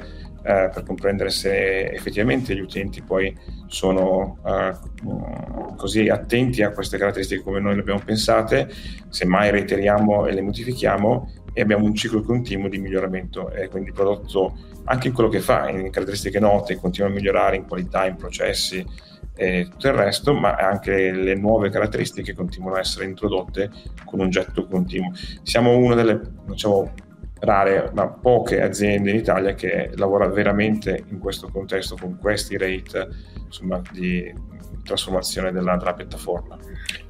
eh, 0.45 0.69
per 0.71 0.83
comprendere 0.85 1.31
se 1.31 1.87
effettivamente 1.87 2.55
gli 2.55 2.59
utenti 2.59 3.01
poi 3.01 3.35
sono 3.65 4.37
uh, 4.43 5.75
così 5.75 6.07
attenti 6.07 6.61
a 6.61 6.69
queste 6.69 6.99
caratteristiche 6.99 7.41
come 7.41 7.59
noi 7.59 7.73
le 7.73 7.81
abbiamo 7.81 8.01
pensate, 8.05 8.69
se 9.09 9.25
mai 9.25 9.49
reiteriamo 9.49 10.27
e 10.27 10.33
le 10.33 10.41
modifichiamo 10.41 11.31
e 11.51 11.61
abbiamo 11.61 11.85
un 11.85 11.95
ciclo 11.95 12.21
continuo 12.21 12.69
di 12.69 12.77
miglioramento 12.77 13.49
e 13.49 13.69
quindi 13.69 13.89
il 13.89 13.95
prodotto 13.95 14.55
anche 14.83 15.07
in 15.07 15.15
quello 15.15 15.29
che 15.29 15.39
fa, 15.39 15.67
in 15.69 15.89
caratteristiche 15.89 16.39
note, 16.39 16.75
continua 16.75 17.09
a 17.09 17.11
migliorare 17.11 17.55
in 17.55 17.65
qualità, 17.65 18.05
in 18.05 18.15
processi 18.15 18.85
e 19.35 19.67
tutto 19.69 19.87
il 19.87 19.93
resto, 19.93 20.33
ma 20.33 20.55
anche 20.55 21.11
le 21.11 21.35
nuove 21.35 21.69
caratteristiche 21.69 22.33
continuano 22.33 22.75
a 22.75 22.79
essere 22.79 23.05
introdotte 23.05 23.71
con 24.05 24.19
un 24.19 24.29
getto 24.29 24.67
continuo. 24.67 25.11
Siamo 25.41 25.75
una 25.75 25.95
delle 25.95 26.21
diciamo, 26.45 26.93
rare 27.39 27.91
ma 27.93 28.07
poche 28.07 28.61
aziende 28.61 29.11
in 29.11 29.17
Italia 29.17 29.53
che 29.53 29.91
lavora 29.95 30.27
veramente 30.27 31.03
in 31.09 31.19
questo 31.19 31.49
contesto 31.49 31.97
con 31.99 32.17
questi 32.17 32.57
rate 32.57 33.07
insomma, 33.45 33.81
di 33.91 34.33
trasformazione 34.83 35.51
della, 35.51 35.75
della 35.75 35.93
piattaforma. 35.93 36.57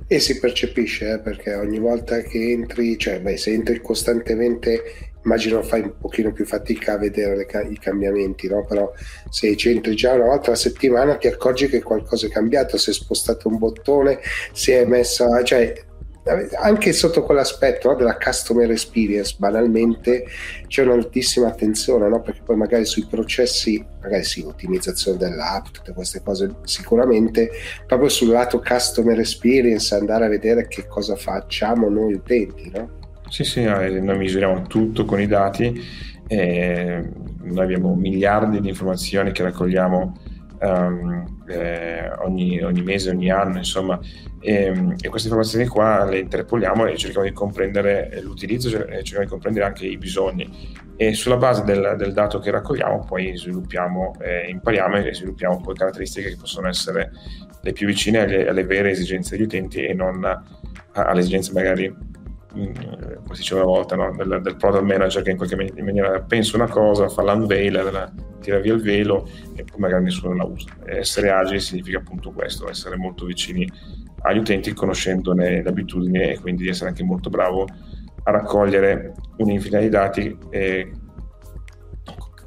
E 0.07 0.19
si 0.19 0.39
percepisce 0.39 1.13
eh, 1.13 1.19
perché 1.19 1.55
ogni 1.55 1.79
volta 1.79 2.21
che 2.21 2.51
entri, 2.51 2.97
cioè 2.97 3.21
beh, 3.21 3.37
se 3.37 3.51
entri 3.51 3.81
costantemente 3.81 5.13
immagino 5.25 5.63
fai 5.63 5.81
un 5.81 5.97
pochino 5.99 6.31
più 6.31 6.45
fatica 6.45 6.93
a 6.93 6.97
vedere 6.97 7.35
le, 7.35 7.67
i 7.69 7.79
cambiamenti, 7.79 8.47
no? 8.47 8.63
però 8.63 8.91
se 9.29 9.55
ci 9.57 9.71
entri 9.71 9.95
già 9.95 10.13
una 10.13 10.25
volta 10.25 10.47
alla 10.47 10.55
settimana 10.55 11.17
ti 11.17 11.27
accorgi 11.27 11.67
che 11.67 11.81
qualcosa 11.81 12.27
è 12.27 12.29
cambiato, 12.29 12.77
si 12.77 12.91
è 12.91 12.93
spostato 12.93 13.47
un 13.47 13.57
bottone, 13.57 14.19
si 14.53 14.71
è 14.71 14.85
messa, 14.85 15.43
cioè 15.43 15.73
anche 16.59 16.91
sotto 16.91 17.21
quell'aspetto 17.21 17.89
no, 17.89 17.95
della 17.95 18.17
customer 18.17 18.69
experience, 18.71 19.35
banalmente 19.37 20.25
c'è 20.67 20.83
un'altissima 20.83 21.47
attenzione, 21.47 22.07
no? 22.07 22.21
perché 22.21 22.41
poi 22.43 22.55
magari 22.55 22.85
sui 22.85 23.05
processi, 23.07 23.83
magari 24.01 24.23
sì, 24.23 24.41
ottimizzazione 24.41 25.19
dell'app, 25.19 25.65
tutte 25.71 25.93
queste 25.93 26.23
cose 26.23 26.55
sicuramente, 26.63 27.51
proprio 27.85 28.09
sul 28.09 28.29
lato 28.29 28.59
customer 28.59 29.19
experience, 29.19 29.93
andare 29.93 30.25
a 30.25 30.29
vedere 30.29 30.67
che 30.67 30.87
cosa 30.87 31.15
facciamo 31.15 31.89
noi 31.89 32.13
utenti. 32.13 32.71
No? 32.73 32.89
Sì, 33.29 33.43
sì, 33.43 33.63
noi 33.63 34.17
misuriamo 34.17 34.63
tutto 34.63 35.05
con 35.05 35.21
i 35.21 35.27
dati, 35.27 35.79
noi 36.27 37.63
abbiamo 37.63 37.93
miliardi 37.93 38.59
di 38.61 38.69
informazioni 38.69 39.31
che 39.31 39.43
raccogliamo 39.43 40.33
um, 40.65 41.43
eh, 41.47 42.11
ogni, 42.19 42.61
ogni, 42.61 42.81
mese, 42.81 43.09
ogni 43.11 43.29
anno, 43.29 43.57
insomma, 43.57 43.99
e, 44.39 44.95
e, 44.99 45.09
queste 45.09 45.27
informazioni 45.27 45.65
qua 45.67 46.05
le 46.05 46.19
interpoliamo 46.19 46.85
e 46.85 46.97
cerchiamo 46.97 47.27
di 47.27 47.33
comprendere 47.33 48.19
l'utilizzo 48.21 48.67
e 48.69 48.95
cerchiamo 48.97 49.23
di 49.23 49.29
comprendere 49.29 49.65
anche 49.65 49.85
i 49.85 49.97
bisogni. 49.97 50.83
E 50.97 51.13
sulla 51.13 51.37
base 51.37 51.63
del, 51.63 51.95
del 51.97 52.13
dato 52.13 52.39
che 52.39 52.51
raccogliamo 52.51 53.05
poi 53.05 53.35
sviluppiamo, 53.35 54.15
eh, 54.19 54.49
impariamo 54.49 54.97
e 54.97 55.13
sviluppiamo 55.13 55.61
poi 55.61 55.75
caratteristiche 55.75 56.29
che 56.29 56.37
possono 56.37 56.67
essere 56.67 57.11
le 57.61 57.71
più 57.73 57.87
vicine 57.87 58.19
alle, 58.19 58.47
alle 58.47 58.63
vere 58.63 58.91
esigenze 58.91 59.35
degli 59.35 59.45
utenti 59.45 59.85
e 59.85 59.93
non 59.93 60.23
alle 60.93 61.19
esigenze 61.19 61.51
magari 61.51 61.93
come 62.55 63.35
si 63.35 63.41
diceva 63.41 63.61
una 63.61 63.71
volta, 63.71 63.95
no? 63.95 64.13
del, 64.15 64.39
del, 64.41 64.55
product 64.55 64.83
manager 64.83 65.21
che 65.21 65.31
in 65.31 65.37
qualche 65.37 65.55
maniera 65.55 66.21
pensa 66.21 66.55
una 66.55 66.69
cosa, 66.69 67.09
fa 67.09 67.21
l'unveil, 67.21 68.13
tira 68.39 68.59
via 68.59 68.73
il 68.73 68.81
velo 68.81 69.27
e 69.55 69.63
poi 69.63 69.79
magari 69.79 70.05
nessuno 70.05 70.35
la 70.35 70.45
usa. 70.45 70.69
Essere 70.85 71.31
agili 71.31 71.59
significa 71.59 71.97
appunto 71.97 72.31
questo, 72.31 72.69
essere 72.69 72.95
molto 72.95 73.25
vicini 73.25 73.69
agli 74.21 74.39
utenti 74.39 74.73
conoscendone 74.73 75.61
le 75.61 75.69
abitudini 75.69 76.31
e 76.31 76.39
quindi 76.39 76.67
essere 76.67 76.89
anche 76.89 77.03
molto 77.03 77.29
bravo 77.29 77.67
a 78.23 78.31
raccogliere 78.31 79.13
un'infinità 79.37 79.79
di 79.79 79.89
dati 79.89 80.37
e 80.49 80.91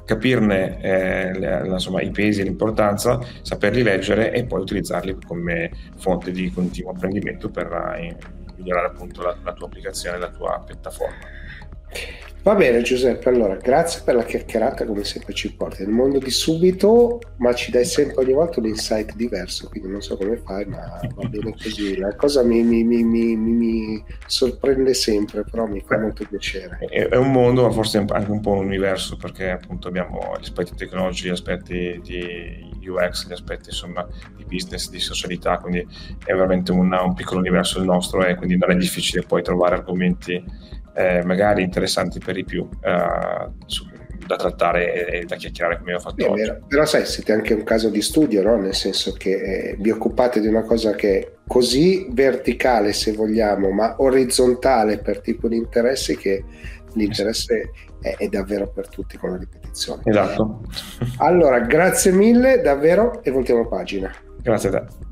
capirne 0.09 0.81
eh, 0.81 1.67
insomma, 1.67 2.01
i 2.01 2.09
pesi 2.09 2.41
e 2.41 2.43
l'importanza, 2.43 3.19
saperli 3.43 3.83
leggere 3.83 4.33
e 4.33 4.43
poi 4.43 4.61
utilizzarli 4.61 5.17
come 5.25 5.71
fonte 5.97 6.31
di 6.31 6.49
continuo 6.51 6.91
apprendimento 6.91 7.49
per 7.49 7.71
eh, 7.95 8.17
migliorare 8.59 8.87
appunto 8.87 9.21
la, 9.21 9.35
la 9.43 9.53
tua 9.53 9.67
applicazione, 9.67 10.17
la 10.17 10.29
tua 10.29 10.61
piattaforma. 10.65 11.15
Va 12.41 12.55
bene 12.55 12.81
Giuseppe, 12.81 13.27
allora 13.27 13.55
grazie 13.55 14.01
per 14.05 14.15
la 14.15 14.23
chiacchierata 14.23 14.85
come 14.85 15.03
sempre 15.03 15.33
ci 15.33 15.53
porti 15.53 15.83
nel 15.83 15.91
mondo 15.91 16.19
di 16.19 16.29
subito, 16.29 17.19
ma 17.37 17.53
ci 17.53 17.69
dai 17.69 17.83
sempre 17.83 18.23
ogni 18.23 18.31
volta 18.31 18.61
un 18.61 18.67
insight 18.67 19.13
diverso, 19.15 19.67
quindi 19.67 19.89
non 19.89 20.01
so 20.01 20.15
come 20.15 20.37
fai, 20.37 20.65
ma 20.65 21.01
va 21.15 21.27
bene 21.27 21.53
così. 21.61 21.97
La 21.97 22.15
cosa 22.15 22.41
mi, 22.41 22.63
mi, 22.63 22.85
mi, 22.85 23.03
mi 23.03 24.03
sorprende 24.25 24.93
sempre, 24.93 25.43
però 25.43 25.67
mi 25.67 25.83
fa 25.85 25.99
molto 25.99 26.25
piacere. 26.29 26.77
È, 26.77 27.15
un 27.17 27.29
mondo, 27.29 27.63
ma 27.63 27.71
forse 27.71 27.97
anche 27.97 28.31
un 28.31 28.39
po' 28.39 28.51
un 28.51 28.67
universo, 28.67 29.17
perché 29.17 29.49
appunto 29.49 29.89
abbiamo 29.89 30.37
gli 30.39 30.43
aspetti 30.43 30.75
tecnologici, 30.75 31.27
gli 31.27 31.31
aspetti 31.31 31.99
di 32.01 32.87
UX, 32.87 33.27
gli 33.27 33.33
aspetti 33.33 33.69
insomma 33.69 34.07
di 34.37 34.45
business, 34.45 34.89
di 34.89 34.99
socialità, 34.99 35.57
quindi 35.57 35.85
è 36.25 36.33
veramente 36.33 36.71
un, 36.71 36.89
un 36.91 37.13
piccolo 37.15 37.41
universo 37.41 37.79
il 37.79 37.85
nostro 37.85 38.25
e 38.25 38.35
quindi 38.35 38.57
non 38.57 38.71
è 38.71 38.75
difficile 38.75 39.23
poi 39.23 39.43
trovare 39.43 39.75
argomenti 39.75 40.77
eh, 40.93 41.23
magari 41.23 41.63
interessanti 41.63 42.19
per 42.19 42.37
i 42.37 42.43
più 42.43 42.67
eh, 42.81 43.49
su, 43.65 43.85
da 44.29 44.35
trattare 44.35 45.07
e 45.07 45.25
da 45.25 45.35
chiacchierare 45.35 45.79
come 45.79 45.95
ho 45.95 45.99
fatto 45.99 46.29
oggi. 46.29 46.53
Però 46.67 46.85
sai, 46.85 47.05
siete 47.05 47.33
anche 47.33 47.53
un 47.53 47.63
caso 47.63 47.89
di 47.89 48.01
studio, 48.01 48.43
no? 48.43 48.57
nel 48.57 48.75
senso 48.75 49.13
che 49.13 49.31
eh, 49.31 49.75
vi 49.79 49.89
occupate 49.89 50.39
di 50.39 50.47
una 50.47 50.61
cosa 50.61 50.93
che 50.93 51.19
è 51.19 51.31
così 51.47 52.07
verticale 52.11 52.93
se 52.93 53.11
vogliamo, 53.13 53.71
ma 53.71 53.95
orizzontale 53.97 54.99
per 54.99 55.21
tipo 55.21 55.47
di 55.47 55.55
interessi 55.55 56.15
che 56.15 56.43
l'interesse 56.93 57.71
è, 58.01 58.15
è 58.17 58.27
davvero 58.27 58.69
per 58.69 58.87
tutti 58.87 59.17
con 59.17 59.31
la 59.31 59.37
ripetizione. 59.37 60.03
Esatto. 60.05 60.61
Allora, 61.17 61.59
grazie 61.61 62.11
mille 62.11 62.61
davvero 62.61 63.23
e 63.23 63.31
voltiamo 63.31 63.67
pagina. 63.67 64.13
Grazie 64.41 64.69
a 64.69 64.71
te. 64.71 65.07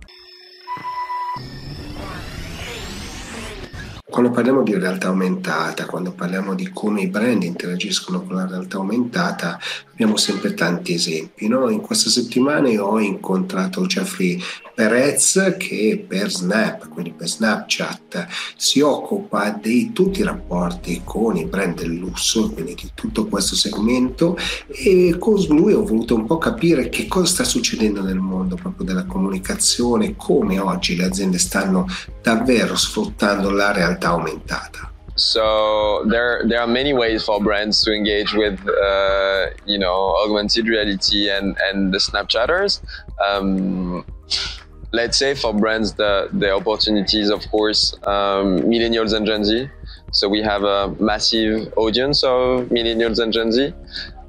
Quando 4.10 4.32
parliamo 4.32 4.64
di 4.64 4.74
realtà 4.74 5.10
aumentata, 5.10 5.86
quando 5.86 6.14
parliamo 6.14 6.55
di 6.55 6.70
come 6.72 7.01
i 7.01 7.08
brand 7.08 7.43
interagiscono 7.43 8.24
con 8.24 8.38
la 8.38 8.47
realtà 8.47 8.78
aumentata, 8.78 9.60
abbiamo 9.91 10.16
sempre 10.16 10.53
tanti 10.53 10.93
esempi. 10.93 11.49
No? 11.49 11.70
In 11.70 11.82
questa 11.82 12.10
settimana 12.10 12.70
ho 12.82 13.01
incontrato 13.01 13.86
Jeffrey 13.86 14.41
Perez 14.74 15.55
che 15.58 16.05
per 16.08 16.32
Snap, 16.32 16.88
quindi 16.88 17.12
per 17.12 17.28
Snapchat, 17.28 18.28
si 18.55 18.80
occupa 18.80 19.49
di 19.49 19.91
tutti 19.91 20.22
i 20.22 20.24
rapporti 20.24 21.01
con 21.03 21.36
i 21.36 21.45
brand 21.45 21.80
del 21.80 21.95
lusso, 21.95 22.51
quindi 22.51 22.76
di 22.76 22.91
tutto 22.93 23.26
questo 23.26 23.55
segmento 23.55 24.38
e 24.68 25.18
con 25.20 25.43
lui 25.49 25.74
ho 25.74 25.84
voluto 25.84 26.16
un 26.16 26.28
po' 26.28 26.38
capire 26.38 26.88
che 26.89 27.08
cosa 27.08 27.26
sta 27.26 27.43
succedendo 27.43 28.01
nel 28.01 28.20
mondo 28.20 28.55
proprio 28.55 28.86
della 28.86 29.05
comunicazione, 29.05 30.16
come 30.16 30.60
oggi 30.60 30.95
le 30.95 31.05
aziende 31.05 31.39
stanno 31.39 31.88
davvero 32.22 32.76
sfruttando 32.76 33.49
la 33.49 33.72
realtà 33.72 33.97
aumentata. 34.02 34.89
So 35.18 36.06
there 36.06 36.43
there 36.48 36.62
are 36.62 36.68
many 36.68 36.93
ways 36.93 37.26
for 37.26 37.41
brands 37.41 37.84
to 37.84 37.91
engage 37.91 38.34
with 38.34 38.60
uh, 38.68 39.48
you 39.66 39.80
know 39.80 40.16
augmented 40.24 40.68
reality 40.68 41.30
and 41.30 41.58
and 41.64 41.91
the 41.91 41.98
Snapchatters. 41.98 42.82
Um, 43.26 44.06
let's 44.91 45.18
say 45.18 45.34
for 45.34 45.54
brands 45.54 45.93
the 45.93 46.30
the 46.34 46.52
opportunities 46.52 47.30
of 47.30 47.41
course 47.50 47.95
um, 48.06 48.62
millennials 48.70 49.14
and 49.14 49.26
Gen 49.26 49.43
Z. 49.43 49.70
So 50.12 50.30
we 50.30 50.41
have 50.43 50.64
a 50.64 50.95
massive 51.00 51.74
audience 51.76 52.24
of 52.24 52.70
millennials 52.70 53.20
and 53.20 53.34
Gen 53.34 53.52
Z, 53.52 53.74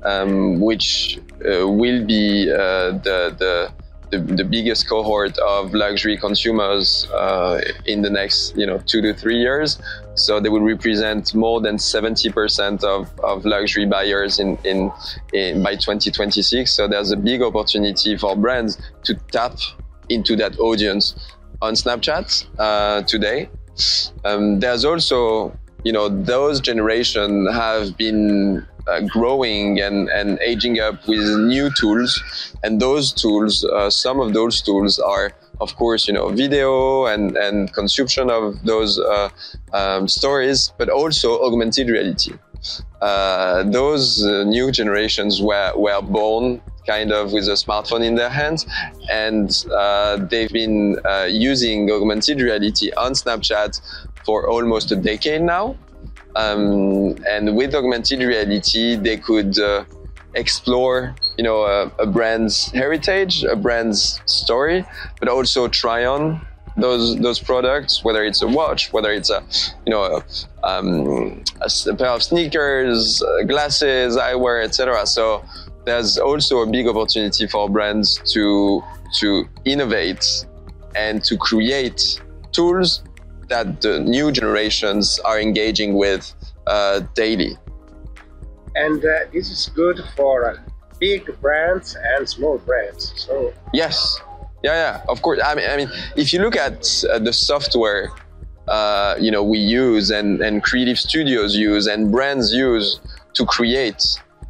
um, 0.05 0.59
which 0.59 1.21
uh, 1.45 1.69
will 1.69 2.05
be 2.07 2.51
uh, 2.51 2.97
the 3.05 3.37
the 3.39 3.73
the, 4.11 4.19
the, 4.19 4.45
biggest 4.45 4.89
cohort 4.89 5.37
of 5.39 5.75
luxury 5.75 6.17
consumers 6.17 7.07
uh, 7.13 7.61
in 7.87 8.03
the 8.03 8.11
next 8.11 8.57
you 8.57 8.67
know 8.67 8.79
two 8.87 9.03
to 9.03 9.15
three 9.15 9.37
years. 9.37 9.81
So 10.15 10.41
they 10.41 10.49
will 10.49 10.63
represent 10.63 11.33
more 11.33 11.61
than 11.61 11.77
70% 11.77 12.83
of, 12.83 13.09
of 13.21 13.45
luxury 13.45 13.87
buyers 13.87 14.41
in, 14.41 14.59
in, 14.65 14.91
in 15.33 15.63
by 15.63 15.77
2026 15.77 16.73
so 16.73 16.89
there's 16.89 17.13
a 17.13 17.17
big 17.17 17.41
opportunity 17.41 18.17
for 18.17 18.35
brands 18.35 18.79
to 19.05 19.15
tap 19.31 19.57
into 20.09 20.35
that 20.37 20.59
audience 20.59 21.15
on 21.63 21.75
snapchat 21.75 22.47
uh, 22.59 23.03
today. 23.03 23.49
Um, 24.25 24.61
there's 24.61 24.85
also 24.85 25.57
you 25.85 25.93
know 25.93 26.09
those 26.09 26.61
generation 26.61 27.47
have 27.53 27.97
been 27.97 28.67
uh, 28.89 29.01
growing 29.03 29.81
and, 29.81 30.09
and 30.09 30.39
aging 30.41 30.81
up 30.81 31.07
with 31.07 31.27
new 31.39 31.71
tools. 31.71 32.23
And 32.63 32.81
those 32.81 33.13
tools, 33.13 33.65
uh, 33.65 33.91
some 33.91 34.21
of 34.21 34.33
those 34.33 34.63
tools 34.63 34.99
are, 34.99 35.33
of 35.61 35.77
course, 35.77 36.09
you 36.09 36.15
know, 36.15 36.29
video 36.31 37.07
and, 37.07 37.37
and 37.37 37.73
consumption 37.73 38.31
of 38.31 38.65
those 38.65 38.99
uh, 38.99 39.29
um, 39.73 40.09
stories, 40.09 40.73
but 40.79 40.89
also 40.89 41.41
augmented 41.43 41.89
reality. 41.89 42.33
Uh, 43.01 43.63
those 43.65 44.25
uh, 44.25 44.45
new 44.45 44.73
generations 44.73 45.41
were, 45.41 45.73
were 45.77 46.03
born 46.03 46.61
kind 46.87 47.13
of 47.13 47.33
with 47.33 47.47
a 47.49 47.53
smartphone 47.53 48.03
in 48.03 48.15
their 48.15 48.31
hands, 48.31 48.67
and 49.13 49.67
they've 50.31 50.51
been 50.51 50.97
using 51.29 51.91
augmented 51.91 52.41
reality 52.41 52.91
on 52.97 53.13
Snapchat 53.13 53.79
for 54.25 54.49
almost 54.49 54.91
a 54.91 54.97
decade 54.97 55.43
now. 55.43 55.77
Um, 56.39 57.17
and 57.29 57.57
with 57.57 57.75
augmented 57.75 58.21
reality, 58.21 58.95
they 58.95 59.17
could 59.17 59.59
uh, 59.59 59.85
explore 60.35 61.17
you 61.37 61.43
know 61.43 61.63
a, 61.63 61.91
a 61.99 62.07
brand's 62.07 62.71
heritage, 62.71 63.43
a 63.43 63.57
brand's 63.57 64.21
story, 64.27 64.85
but 65.19 65.29
also 65.29 65.67
try 65.67 66.05
on 66.05 66.41
those 66.77 67.19
those 67.19 67.41
products, 67.41 68.05
whether 68.05 68.23
it's 68.25 68.41
a 68.43 68.47
watch, 68.47 68.93
whether 68.93 69.11
it's 69.13 69.31
a 69.31 69.43
you 69.85 69.91
know 69.91 70.03
a, 70.05 70.67
um, 70.69 71.43
a, 71.61 71.71
a 71.91 71.97
pair 71.97 72.11
of 72.11 72.23
sneakers, 72.23 73.21
uh, 73.21 73.43
glasses, 73.43 74.17
eyewear, 74.17 74.65
etc. 74.65 75.07
So 75.07 75.45
there's 75.87 76.19
also 76.19 76.61
a 76.61 76.67
big 76.67 76.87
opportunity 76.87 77.49
for 77.49 77.69
brands 77.69 78.21
to 78.33 78.83
to 79.19 79.49
innovate 79.65 80.47
and 80.95 81.25
to 81.25 81.37
create 81.37 82.21
tools 82.53 83.03
that 83.49 83.81
the 83.81 84.01
new 84.01 84.31
generations 84.33 85.19
are 85.21 85.41
engaging 85.41 85.95
with 85.95 86.33
uh, 86.67 87.01
daily. 87.15 87.57
And 88.75 89.05
uh, 89.05 89.31
this 89.33 89.51
is 89.51 89.71
good 89.75 90.01
for 90.17 90.51
uh, 90.51 90.57
big 91.01 91.41
brands 91.41 91.97
and 92.15 92.29
small 92.29 92.59
brands. 92.59 93.13
So 93.17 93.53
yes, 93.73 94.21
yeah, 94.63 94.75
yeah, 94.75 95.03
of 95.09 95.23
course. 95.23 95.41
I 95.45 95.55
mean, 95.55 95.71
I 95.71 95.77
mean, 95.77 95.91
if 96.17 96.33
you 96.33 96.41
look 96.41 96.57
at 96.57 97.05
uh, 97.11 97.19
the 97.19 97.33
software, 97.33 98.11
uh, 98.69 99.17
you 99.19 99.31
know, 99.31 99.43
we 99.43 99.59
use 99.59 100.11
and 100.11 100.41
and 100.41 100.63
creative 100.63 100.99
studios 100.99 101.57
use 101.57 101.87
and 101.87 102.13
brands 102.13 102.53
use 102.53 103.01
to 103.35 103.45
create 103.47 104.03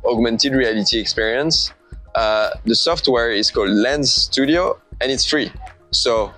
augmented 0.05 0.53
reality 0.55 0.99
experience, 0.99 1.73
uh, 2.15 2.51
the 2.65 2.75
software 2.75 3.31
is 3.31 3.51
called 3.51 3.71
Lens 3.71 4.13
Studio 4.13 4.81
and 5.01 5.13
it's 5.13 5.25
free. 5.25 5.53
So 5.91 6.33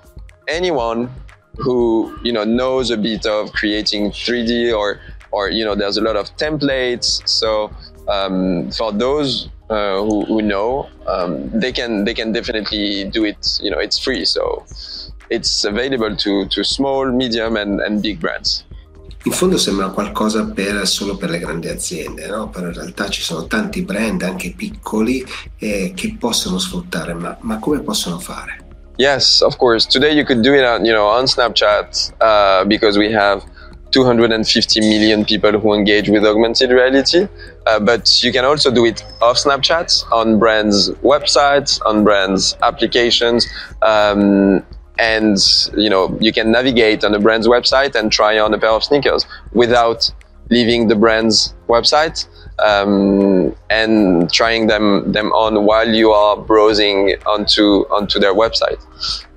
anyone 0.49 1.11
who 1.59 2.17
you 2.23 2.33
know 2.33 2.45
knows 2.45 2.91
a 2.91 2.97
bit 2.97 3.27
of 3.27 3.53
creating 3.53 4.11
3D 4.11 4.77
or 4.77 5.01
or 5.31 5.51
you 5.51 5.65
know 5.65 5.75
there's 5.75 5.97
a 5.97 6.03
lot 6.03 6.17
of 6.17 6.35
templates. 6.37 7.27
So 7.29 7.71
um, 8.09 8.71
for 8.73 8.93
those 8.93 9.49
uh, 9.71 10.03
who, 10.03 10.25
who, 10.25 10.43
know, 10.43 10.89
um, 11.07 11.49
they 11.51 11.71
can 11.73 12.05
they 12.05 12.15
can 12.15 12.33
definitely 12.33 13.05
do 13.05 13.25
it. 13.25 13.61
You 13.63 13.71
know, 13.71 13.79
it's 13.79 13.99
free, 13.99 14.25
so 14.25 14.67
it's 15.31 15.65
available 15.65 16.17
to, 16.17 16.47
to 16.49 16.65
small, 16.65 17.11
medium, 17.13 17.57
and, 17.57 17.81
and 17.81 18.03
big 18.03 18.21
brands. 18.21 18.65
In 19.23 19.33
fondo 19.33 19.59
sembra 19.59 19.91
qualcosa 19.91 20.47
per, 20.47 20.87
solo 20.87 21.17
per 21.17 21.29
le 21.29 21.39
grandi 21.39 21.69
aziende, 21.69 22.27
no? 22.27 22.49
però 22.49 22.69
in 22.69 22.73
realtà 22.73 23.09
ci 23.11 23.21
sono 23.21 23.47
tanti 23.47 23.83
brand, 23.83 24.23
anche 24.23 24.55
piccoli, 24.57 25.25
eh, 25.59 25.93
che 25.95 26.17
possono 26.19 26.59
sfruttare, 26.59 27.13
ma, 27.13 27.37
ma, 27.43 27.59
come 27.59 27.81
possono 27.81 28.19
fare? 28.19 28.70
Yes, 29.01 29.41
of 29.41 29.57
course. 29.57 29.87
Today 29.87 30.13
you 30.13 30.27
could 30.27 30.43
do 30.43 30.53
it 30.53 30.63
on, 30.63 30.85
you 30.85 30.93
know, 30.93 31.07
on 31.07 31.25
Snapchat 31.25 32.13
uh, 32.21 32.67
because 32.67 32.99
we 32.99 33.11
have 33.11 33.43
250 33.93 34.81
million 34.81 35.25
people 35.25 35.59
who 35.59 35.73
engage 35.73 36.11
with 36.11 36.23
augmented 36.23 36.71
reality. 36.71 37.27
Uh, 37.67 37.81
but 37.81 38.23
you 38.23 38.31
can 38.31 38.45
also 38.45 38.71
do 38.71 38.85
it 38.85 39.03
off 39.23 39.39
Snapchat 39.39 40.05
on 40.13 40.39
brands' 40.39 40.91
websites, 41.01 41.81
on 41.87 42.05
brands' 42.05 42.59
applications. 42.63 43.49
Um, 43.81 44.67
and 44.99 45.39
you 45.79 45.89
know 45.89 46.15
you 46.21 46.31
can 46.31 46.53
navigate 46.53 47.03
on 47.03 47.13
the 47.13 47.19
brand's 47.19 47.49
website 47.49 47.95
and 47.95 48.13
try 48.13 48.39
on 48.39 48.53
a 48.53 48.59
pair 48.59 48.69
of 48.69 48.85
sneakers 48.85 49.25
without 49.55 50.13
leaving 50.51 50.89
the 50.89 50.95
brand's 50.95 51.55
website 51.71 52.29
um, 52.65 53.55
and 53.69 54.33
trying 54.33 54.67
them 54.67 55.13
them 55.13 55.33
on 55.33 55.65
while 55.65 55.89
you 55.89 56.11
are 56.11 56.37
browsing 56.37 57.17
onto 57.27 57.85
onto 57.91 58.19
their 58.19 58.35
website. 58.35 58.81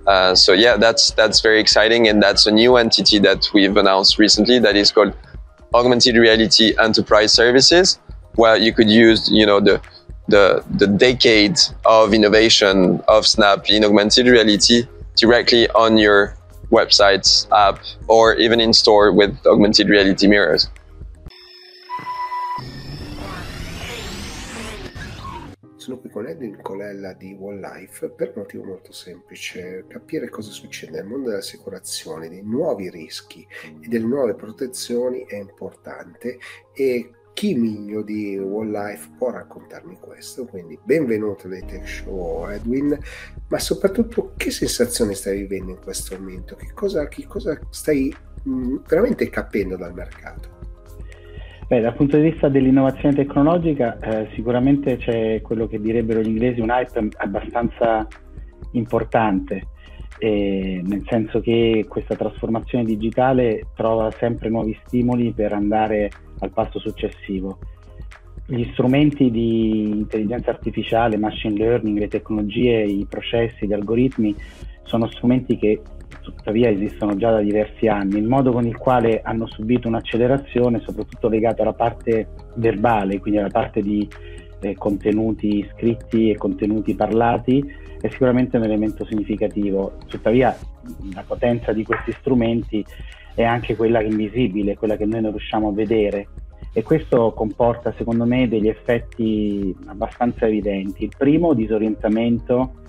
Uh, 0.08 0.36
so 0.36 0.52
yeah, 0.52 0.76
that's 0.78 1.12
that's 1.12 1.40
very 1.40 1.60
exciting, 1.60 2.08
and 2.08 2.22
that's 2.22 2.46
a 2.46 2.52
new 2.52 2.76
entity 2.76 3.20
that 3.20 3.48
we've 3.54 3.78
announced 3.78 4.20
recently 4.20 4.60
that 4.60 4.76
is 4.76 4.92
called 4.92 5.14
Augmented 5.74 6.16
Reality 6.16 6.74
Enterprise 6.80 7.34
Services, 7.34 8.00
where 8.36 8.58
you 8.58 8.74
could 8.74 8.90
use 8.90 9.30
you 9.32 9.46
know 9.46 9.60
the 9.60 9.82
the 10.28 10.64
the 10.78 10.88
decade 10.88 11.58
of 11.86 12.14
innovation 12.14 13.02
of 13.08 13.26
Snap 13.26 13.70
in 13.70 13.84
augmented 13.84 14.28
reality 14.28 14.84
directly 15.16 15.70
on 15.70 15.98
your 15.98 16.36
website, 16.72 17.48
app, 17.52 17.80
or 18.08 18.36
even 18.36 18.60
in 18.60 18.74
store 18.74 19.12
with 19.12 19.38
augmented 19.46 19.90
reality 19.90 20.28
mirrors. 20.28 20.68
Sono 25.84 26.00
qui 26.00 26.10
con 26.10 26.26
Edwin 26.26 26.62
Colella 26.62 27.12
di 27.12 27.36
One 27.38 27.60
Life 27.60 28.08
per 28.12 28.30
un 28.30 28.44
motivo 28.44 28.64
molto 28.64 28.94
semplice, 28.94 29.84
capire 29.90 30.30
cosa 30.30 30.50
succede 30.50 30.94
nel 30.94 31.06
mondo 31.06 31.28
delle 31.28 31.42
assicurazioni, 31.42 32.30
dei 32.30 32.42
nuovi 32.42 32.90
rischi 32.90 33.46
e 33.82 33.90
delle 33.90 34.06
nuove 34.06 34.34
protezioni 34.34 35.26
è 35.26 35.36
importante 35.36 36.40
e 36.74 37.12
chi 37.34 37.56
meglio 37.56 38.02
di 38.02 38.38
One 38.38 38.70
Life 38.70 39.10
può 39.18 39.32
raccontarmi 39.32 39.98
questo, 40.00 40.46
quindi 40.46 40.80
benvenuto 40.82 41.50
dai 41.50 41.66
Tech 41.66 41.86
Show 41.86 42.48
Edwin, 42.48 42.98
ma 43.50 43.60
soprattutto 43.60 44.36
che 44.38 44.52
sensazione 44.52 45.16
stai 45.16 45.40
vivendo 45.40 45.72
in 45.72 45.82
questo 45.82 46.18
momento, 46.18 46.56
che 46.56 46.72
cosa, 46.74 47.10
che 47.10 47.28
cosa 47.28 47.60
stai 47.72 48.16
mh, 48.44 48.50
mm, 48.50 48.76
veramente 48.88 49.30
capendo 49.30 49.76
dal 49.76 49.94
mercato? 49.94 50.73
Beh, 51.74 51.82
dal 51.82 51.96
punto 51.96 52.18
di 52.18 52.30
vista 52.30 52.50
dell'innovazione 52.50 53.16
tecnologica, 53.16 53.98
eh, 53.98 54.28
sicuramente 54.36 54.98
c'è 54.98 55.42
quello 55.42 55.66
che 55.66 55.82
direbbero 55.82 56.22
gli 56.22 56.28
inglesi 56.28 56.60
un 56.60 56.70
hype 56.70 57.10
abbastanza 57.18 58.08
importante, 58.74 59.70
eh, 60.20 60.84
nel 60.86 61.02
senso 61.10 61.42
che 61.42 61.88
questa 61.90 62.16
trasformazione 62.16 62.84
digitale 62.84 63.70
trova 63.74 64.12
sempre 64.12 64.50
nuovi 64.50 64.80
stimoli 64.86 65.32
per 65.32 65.54
andare 65.54 66.12
al 66.42 66.52
passo 66.52 66.78
successivo. 66.78 67.58
Gli 68.46 68.70
strumenti 68.74 69.32
di 69.32 69.90
intelligenza 69.90 70.52
artificiale, 70.52 71.18
machine 71.18 71.58
learning, 71.58 71.98
le 71.98 72.08
tecnologie, 72.08 72.84
i 72.84 73.08
processi, 73.10 73.66
gli 73.66 73.74
algoritmi 73.74 74.36
sono 74.84 75.08
strumenti 75.08 75.58
che 75.58 75.82
tuttavia 76.32 76.70
esistono 76.70 77.16
già 77.16 77.32
da 77.32 77.42
diversi 77.42 77.88
anni, 77.88 78.18
il 78.18 78.28
modo 78.28 78.52
con 78.52 78.66
il 78.66 78.78
quale 78.78 79.22
hanno 79.22 79.46
subito 79.48 79.88
un'accelerazione, 79.88 80.80
soprattutto 80.80 81.28
legata 81.28 81.62
alla 81.62 81.74
parte 81.74 82.28
verbale, 82.56 83.20
quindi 83.20 83.40
alla 83.40 83.50
parte 83.50 83.82
di 83.82 84.08
eh, 84.62 84.76
contenuti 84.76 85.68
scritti 85.74 86.32
e 86.32 86.38
contenuti 86.38 86.96
parlati, 86.96 87.64
è 88.02 88.10
sicuramente 88.10 88.58
un 88.58 88.64
elemento 88.64 89.06
significativo. 89.06 89.94
Tuttavia 90.08 90.56
la 91.14 91.24
potenza 91.26 91.72
di 91.72 91.84
questi 91.84 92.12
strumenti 92.14 92.84
è 93.36 93.44
anche 93.44 93.76
quella 93.76 94.02
invisibile, 94.02 94.78
quella 94.78 94.98
che 94.98 95.06
noi 95.06 95.22
non 95.22 95.32
riusciamo 95.32 95.70
a 95.70 95.74
vedere 95.74 96.28
e 96.74 96.82
questo 96.82 97.34
comporta 97.34 97.94
secondo 97.98 98.26
me 98.26 98.48
degli 98.48 98.68
effetti 98.68 99.76
abbastanza 99.86 100.48
evidenti. 100.48 101.04
Il 101.04 101.14
primo, 101.16 101.54
disorientamento 101.54 102.82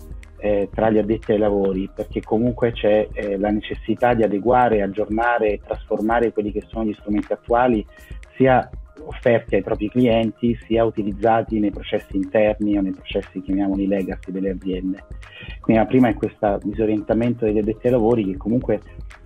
eh, 0.45 0.69
tra 0.71 0.91
gli 0.91 0.99
addetti 0.99 1.33
ai 1.33 1.39
lavori, 1.39 1.89
perché 1.93 2.21
comunque 2.21 2.73
c'è 2.73 3.09
eh, 3.15 3.39
la 3.39 3.49
necessità 3.49 4.13
di 4.13 4.25
adeguare, 4.25 4.83
aggiornare 4.83 5.53
e 5.53 5.61
trasformare 5.65 6.35
quelli 6.35 6.53
che 6.53 6.63
sono 6.67 6.85
gli 6.85 6.93
strumenti 6.93 7.33
attuali, 7.33 7.85
sia 8.37 8.69
offerti 9.07 9.55
ai 9.55 9.63
propri 9.63 9.89
clienti, 9.89 10.55
sia 10.67 10.85
utilizzati 10.85 11.59
nei 11.61 11.71
processi 11.71 12.17
interni 12.17 12.77
o 12.77 12.83
nei 12.83 12.93
processi, 12.93 13.41
chiamiamoli 13.41 13.87
legacy, 13.87 14.33
delle 14.33 14.51
aziende. 14.51 15.05
Quindi 15.63 15.83
la 15.83 15.89
prima 15.89 16.09
è 16.09 16.15
questo 16.15 16.61
disorientamento 16.63 17.47
degli 17.47 17.59
addetti 17.59 17.87
ai 17.87 17.93
lavori 17.93 18.27
che 18.27 18.37
comunque 18.37 18.83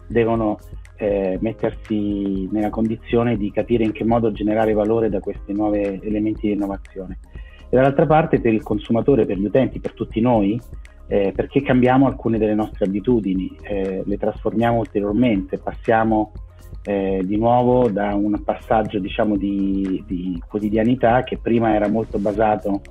devono 0.07 0.61
eh, 0.99 1.37
mettersi 1.41 2.49
nella 2.53 2.71
condizione 2.71 3.37
di 3.37 3.51
capire 3.51 3.83
in 3.83 3.91
che 3.91 4.05
modo 4.05 4.31
generare 4.31 4.73
valore 4.73 5.09
da 5.09 5.19
questi 5.19 5.53
nuovi 5.53 5.81
elementi 5.81 6.47
di 6.47 6.53
innovazione. 6.53 7.19
E 7.71 7.75
dall'altra 7.75 8.07
parte 8.07 8.41
per 8.41 8.55
il 8.55 8.63
consumatore, 8.63 9.27
per 9.27 9.37
gli 9.37 9.45
utenti, 9.45 9.81
per 9.81 9.95
tutti 9.95 10.21
noi, 10.21 10.59
eh, 11.09 11.33
perché 11.35 11.63
cambiamo 11.63 12.07
alcune 12.07 12.39
delle 12.39 12.55
nostre 12.55 12.85
abitudini, 12.85 13.57
eh, 13.63 14.03
le 14.05 14.17
trasformiamo 14.19 14.79
ulteriormente, 14.79 15.59
passiamo 15.59 16.33
eh, 16.85 17.23
di 17.25 17.37
nuovo 17.37 17.89
da 17.89 18.15
un 18.15 18.43
passaggio 18.45 18.99
diciamo, 18.99 19.37
di, 19.37 20.05
di, 20.07 20.41
quotidianità 20.47 21.25
che 21.25 21.39
prima 21.39 21.75
era 21.75 21.89
molto 21.89 22.19
basato 22.19 22.83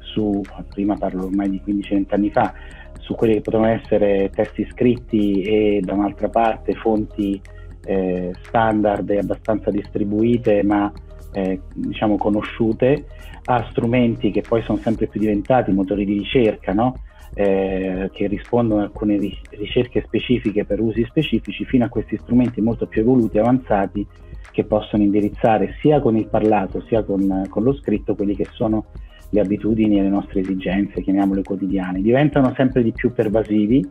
su, 0.00 0.40
prima 0.70 0.96
parlo 0.96 1.26
ormai 1.26 1.50
di 1.50 1.62
15-20 1.64 2.04
anni 2.08 2.30
fa, 2.30 2.52
su 2.98 3.14
quelli 3.14 3.34
che 3.34 3.42
potevano 3.42 3.70
essere 3.70 4.30
testi 4.34 4.66
scritti 4.70 5.42
e 5.42 5.80
da 5.82 5.92
un'altra 5.92 6.28
parte 6.28 6.74
fonti 6.74 7.40
eh, 7.84 8.32
standard 8.42 9.08
e 9.10 9.18
abbastanza 9.18 9.70
distribuite 9.70 10.62
ma 10.62 10.92
eh, 11.32 11.60
diciamo 11.74 12.16
conosciute 12.16 13.06
a 13.44 13.66
strumenti 13.70 14.30
che 14.30 14.42
poi 14.42 14.62
sono 14.62 14.78
sempre 14.78 15.06
più 15.06 15.20
diventati 15.20 15.72
motori 15.72 16.04
di 16.04 16.18
ricerca, 16.18 16.72
no? 16.72 16.94
Eh, 17.34 18.10
che 18.12 18.26
rispondono 18.26 18.80
a 18.80 18.84
alcune 18.84 19.18
ricerche 19.50 20.02
specifiche 20.06 20.64
per 20.64 20.80
usi 20.80 21.04
specifici, 21.04 21.64
fino 21.64 21.84
a 21.84 21.88
questi 21.88 22.16
strumenti 22.16 22.60
molto 22.60 22.86
più 22.86 23.02
evoluti 23.02 23.36
e 23.36 23.40
avanzati 23.40 24.06
che 24.50 24.64
possono 24.64 25.02
indirizzare 25.02 25.76
sia 25.80 26.00
con 26.00 26.16
il 26.16 26.26
parlato 26.26 26.82
sia 26.88 27.04
con, 27.04 27.46
con 27.48 27.62
lo 27.62 27.74
scritto 27.74 28.14
quelli 28.14 28.34
che 28.34 28.46
sono 28.50 28.86
le 29.30 29.40
abitudini 29.40 29.98
e 29.98 30.02
le 30.02 30.08
nostre 30.08 30.40
esigenze, 30.40 31.02
chiamiamole 31.02 31.42
quotidiane. 31.42 32.00
Diventano 32.00 32.52
sempre 32.56 32.82
di 32.82 32.92
più 32.92 33.12
pervasivi, 33.12 33.86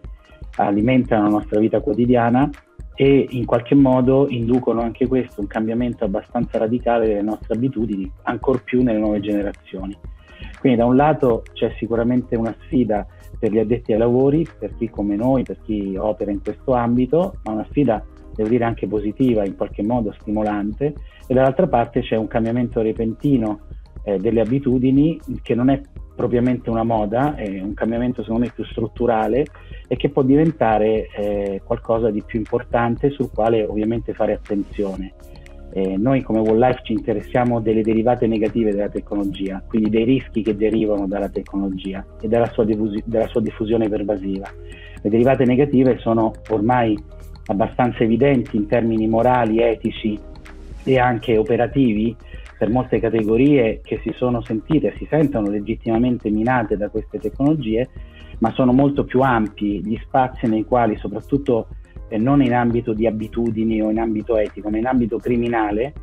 alimentano 0.55 1.23
la 1.23 1.29
nostra 1.29 1.59
vita 1.59 1.79
quotidiana 1.79 2.49
e 2.95 3.27
in 3.29 3.45
qualche 3.45 3.75
modo 3.75 4.27
inducono 4.27 4.81
anche 4.81 5.07
questo 5.07 5.41
un 5.41 5.47
cambiamento 5.47 6.03
abbastanza 6.03 6.57
radicale 6.57 7.07
delle 7.07 7.21
nostre 7.21 7.53
abitudini, 7.53 8.11
ancor 8.23 8.63
più 8.63 8.81
nelle 8.81 8.99
nuove 8.99 9.19
generazioni. 9.19 9.95
Quindi 10.59 10.79
da 10.79 10.85
un 10.85 10.95
lato 10.95 11.43
c'è 11.53 11.73
sicuramente 11.77 12.35
una 12.35 12.55
sfida 12.61 13.05
per 13.39 13.51
gli 13.51 13.59
addetti 13.59 13.93
ai 13.93 13.99
lavori, 13.99 14.47
per 14.57 14.75
chi 14.75 14.89
come 14.89 15.15
noi, 15.15 15.43
per 15.43 15.57
chi 15.63 15.95
opera 15.97 16.31
in 16.31 16.41
questo 16.41 16.73
ambito, 16.73 17.37
ma 17.43 17.53
una 17.53 17.65
sfida 17.69 18.03
devo 18.35 18.49
dire 18.49 18.63
anche 18.63 18.87
positiva, 18.87 19.45
in 19.45 19.55
qualche 19.55 19.83
modo 19.83 20.13
stimolante, 20.19 20.93
e 21.25 21.33
dall'altra 21.33 21.67
parte 21.67 22.01
c'è 22.01 22.15
un 22.15 22.27
cambiamento 22.27 22.81
repentino 22.81 23.61
eh, 24.03 24.17
delle 24.19 24.41
abitudini 24.41 25.19
che 25.41 25.55
non 25.55 25.69
è 25.69 25.81
propriamente 26.15 26.69
una 26.69 26.83
moda, 26.83 27.35
è 27.35 27.61
un 27.61 27.73
cambiamento 27.73 28.23
secondo 28.23 28.45
me 28.45 28.51
più 28.53 28.63
strutturale 28.65 29.45
e 29.87 29.95
che 29.97 30.09
può 30.09 30.23
diventare 30.23 31.07
eh, 31.15 31.61
qualcosa 31.63 32.09
di 32.09 32.23
più 32.23 32.39
importante 32.39 33.11
sul 33.11 33.29
quale 33.31 33.63
ovviamente 33.63 34.13
fare 34.13 34.33
attenzione. 34.33 35.13
Eh, 35.73 35.97
noi 35.97 36.21
come 36.21 36.39
Wall 36.39 36.59
Life 36.59 36.81
ci 36.83 36.93
interessiamo 36.93 37.59
delle 37.59 37.81
derivate 37.81 38.25
negative 38.25 38.71
della 38.71 38.89
tecnologia, 38.89 39.61
quindi 39.67 39.89
dei 39.89 40.05
rischi 40.05 40.41
che 40.41 40.55
derivano 40.55 41.07
dalla 41.07 41.29
tecnologia 41.29 42.05
e 42.21 42.27
dalla 42.27 42.47
sua, 42.47 42.63
diffus- 42.63 43.03
della 43.03 43.27
sua 43.27 43.41
diffusione 43.41 43.89
pervasiva. 43.89 44.49
Le 45.01 45.09
derivate 45.09 45.45
negative 45.45 45.97
sono 45.99 46.31
ormai 46.49 46.97
abbastanza 47.47 48.03
evidenti 48.03 48.55
in 48.55 48.67
termini 48.67 49.07
morali, 49.07 49.59
etici 49.59 50.17
e 50.83 50.99
anche 50.99 51.37
operativi 51.37 52.15
per 52.57 52.69
molte 52.69 52.99
categorie 52.99 53.81
che 53.83 53.99
si 54.01 54.11
sono 54.15 54.41
sentite, 54.41 54.95
si 54.97 55.05
sentono 55.09 55.49
legittimamente 55.49 56.29
minate 56.29 56.75
da 56.75 56.89
queste 56.89 57.19
tecnologie, 57.19 57.87
ma 58.39 58.51
sono 58.51 58.71
molto 58.73 59.03
più 59.03 59.21
ampi 59.21 59.83
gli 59.83 59.97
spazi 60.01 60.47
nei 60.47 60.65
quali, 60.65 60.97
soprattutto 60.97 61.67
eh, 62.07 62.17
non 62.17 62.41
in 62.41 62.53
ambito 62.53 62.93
di 62.93 63.07
abitudini 63.07 63.81
o 63.81 63.89
in 63.89 63.99
ambito 63.99 64.37
etico, 64.37 64.69
ma 64.69 64.77
in 64.77 64.87
ambito 64.87 65.17
criminale, 65.17 65.93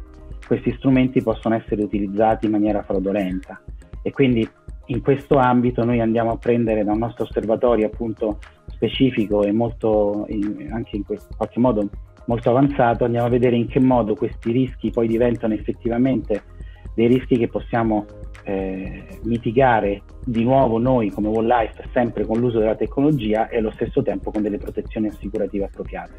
questi 0.47 0.73
strumenti 0.77 1.23
possono 1.23 1.55
essere 1.55 1.83
utilizzati 1.83 2.47
in 2.47 2.53
maniera 2.53 2.83
fraudolenta. 2.83 3.61
E 4.03 4.11
quindi 4.13 4.47
in 4.87 5.01
questo 5.01 5.39
ambito 5.39 5.85
noi 5.85 6.01
andiamo 6.01 6.33
a 6.33 6.37
prendere 6.37 6.85
da 6.85 6.93
un 6.93 6.99
nostro 6.99 7.25
osservatorio 7.25 7.87
appunto 7.87 8.39
specifico 8.67 9.43
e 9.43 9.53
molto, 9.53 10.27
anche 10.71 10.97
in 10.97 11.05
qualche 11.05 11.59
modo 11.59 11.89
molto 12.27 12.51
avanzato, 12.51 13.05
andiamo 13.05 13.27
a 13.27 13.31
vedere 13.31 13.57
in 13.57 13.67
che 13.67 13.81
modo 13.81 14.15
questi 14.15 14.53
rischi 14.53 14.91
poi 14.91 15.09
diventano 15.09 15.55
effettivamente 15.55 16.43
dei 16.95 17.07
rischi 17.07 17.37
che 17.39 17.49
possiamo 17.49 18.07
eh, 18.45 19.03
mitigare 19.23 20.03
di 20.25 20.45
nuovo 20.45 20.79
noi 20.79 21.11
come 21.11 21.29
Wall 21.29 21.47
Life 21.47 21.89
sempre 21.93 22.25
con 22.25 22.39
l'uso 22.39 22.59
della 22.59 22.77
tecnologia 22.77 23.49
e 23.49 23.59
allo 23.59 23.73
stesso 23.73 24.03
tempo 24.03 24.31
con 24.31 24.43
delle 24.43 24.59
protezioni 24.59 25.09
assicurative 25.09 25.65
appropriate. 25.65 26.13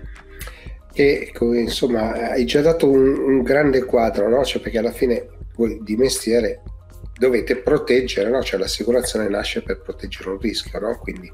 E 0.94 1.32
insomma 1.40 2.32
hai 2.32 2.46
già 2.46 2.62
dato 2.62 2.90
un, 2.90 3.18
un 3.18 3.42
grande 3.42 3.84
quadro, 3.84 4.30
no? 4.30 4.44
cioè, 4.44 4.62
perché 4.62 4.78
alla 4.78 4.92
fine 4.92 5.28
voi 5.56 5.80
di 5.84 5.96
mestiere 5.98 6.62
dovete 7.18 7.58
proteggere, 7.58 8.30
no? 8.30 8.42
cioè 8.42 8.60
l'assicurazione 8.60 9.28
nasce 9.30 9.62
per 9.62 9.82
proteggere 9.82 10.30
un 10.30 10.40
rischio, 10.40 10.80
no? 10.80 10.98
quindi 10.98 11.32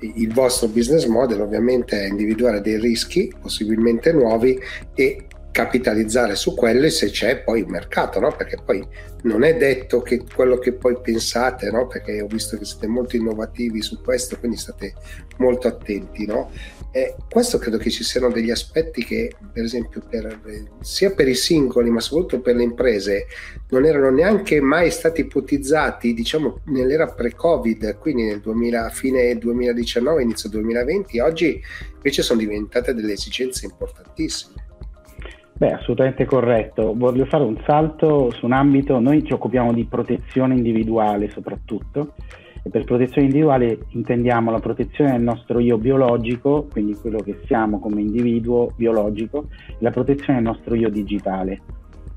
il 0.00 0.32
vostro 0.32 0.68
business 0.68 1.06
model 1.06 1.40
ovviamente 1.40 2.00
è 2.00 2.08
individuare 2.08 2.60
dei 2.60 2.78
rischi 2.78 3.32
possibilmente 3.40 4.12
nuovi 4.12 4.58
e 4.94 5.26
capitalizzare 5.50 6.36
su 6.36 6.54
quelle 6.54 6.90
se 6.90 7.10
c'è 7.10 7.42
poi 7.42 7.60
il 7.60 7.66
mercato, 7.66 8.20
no? 8.20 8.34
perché 8.36 8.58
poi 8.64 8.86
non 9.22 9.42
è 9.42 9.56
detto 9.56 10.00
che 10.00 10.22
quello 10.34 10.58
che 10.58 10.72
poi 10.72 10.98
pensate, 11.00 11.70
no? 11.70 11.86
perché 11.86 12.20
ho 12.20 12.26
visto 12.26 12.56
che 12.56 12.64
siete 12.64 12.86
molto 12.86 13.16
innovativi 13.16 13.82
su 13.82 14.00
questo, 14.00 14.38
quindi 14.38 14.56
state 14.56 14.94
molto 15.38 15.68
attenti. 15.68 16.24
No? 16.26 16.50
E 16.92 17.14
questo 17.30 17.58
credo 17.58 17.78
che 17.78 17.90
ci 17.90 18.02
siano 18.02 18.30
degli 18.30 18.50
aspetti 18.50 19.04
che, 19.04 19.32
per 19.52 19.64
esempio, 19.64 20.02
per, 20.08 20.40
sia 20.80 21.10
per 21.12 21.28
i 21.28 21.34
singoli, 21.34 21.90
ma 21.90 22.00
soprattutto 22.00 22.40
per 22.40 22.56
le 22.56 22.64
imprese, 22.64 23.26
non 23.70 23.84
erano 23.84 24.10
neanche 24.10 24.60
mai 24.60 24.90
stati 24.90 25.20
ipotizzati, 25.20 26.14
diciamo, 26.14 26.62
nell'era 26.66 27.06
pre-Covid, 27.06 27.98
quindi 27.98 28.24
nel 28.24 28.40
2000, 28.40 28.88
fine 28.90 29.36
2019, 29.36 30.22
inizio 30.22 30.48
2020, 30.48 31.20
oggi 31.20 31.62
invece 31.94 32.22
sono 32.22 32.40
diventate 32.40 32.94
delle 32.94 33.12
esigenze 33.12 33.66
importantissime. 33.66 34.59
Beh, 35.60 35.72
assolutamente 35.72 36.24
corretto. 36.24 36.94
Voglio 36.96 37.26
fare 37.26 37.44
un 37.44 37.60
salto 37.66 38.30
su 38.30 38.46
un 38.46 38.52
ambito, 38.52 38.98
noi 38.98 39.22
ci 39.22 39.34
occupiamo 39.34 39.74
di 39.74 39.84
protezione 39.84 40.54
individuale 40.54 41.28
soprattutto, 41.28 42.14
e 42.62 42.70
per 42.70 42.84
protezione 42.84 43.26
individuale 43.26 43.80
intendiamo 43.90 44.50
la 44.50 44.58
protezione 44.58 45.10
del 45.10 45.20
nostro 45.20 45.58
io 45.58 45.76
biologico, 45.76 46.66
quindi 46.72 46.94
quello 46.94 47.18
che 47.18 47.40
siamo 47.44 47.78
come 47.78 48.00
individuo 48.00 48.72
biologico, 48.74 49.48
e 49.68 49.76
la 49.80 49.90
protezione 49.90 50.40
del 50.40 50.48
nostro 50.50 50.74
io 50.74 50.88
digitale. 50.88 51.60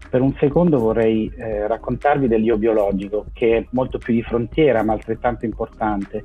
Per 0.10 0.22
un 0.22 0.34
secondo 0.40 0.80
vorrei 0.80 1.30
eh, 1.36 1.68
raccontarvi 1.68 2.30
dell'io 2.30 2.58
biologico, 2.58 3.26
che 3.34 3.58
è 3.58 3.66
molto 3.72 3.98
più 3.98 4.14
di 4.14 4.24
frontiera 4.24 4.84
ma 4.84 4.94
altrettanto 4.94 5.44
importante. 5.44 6.24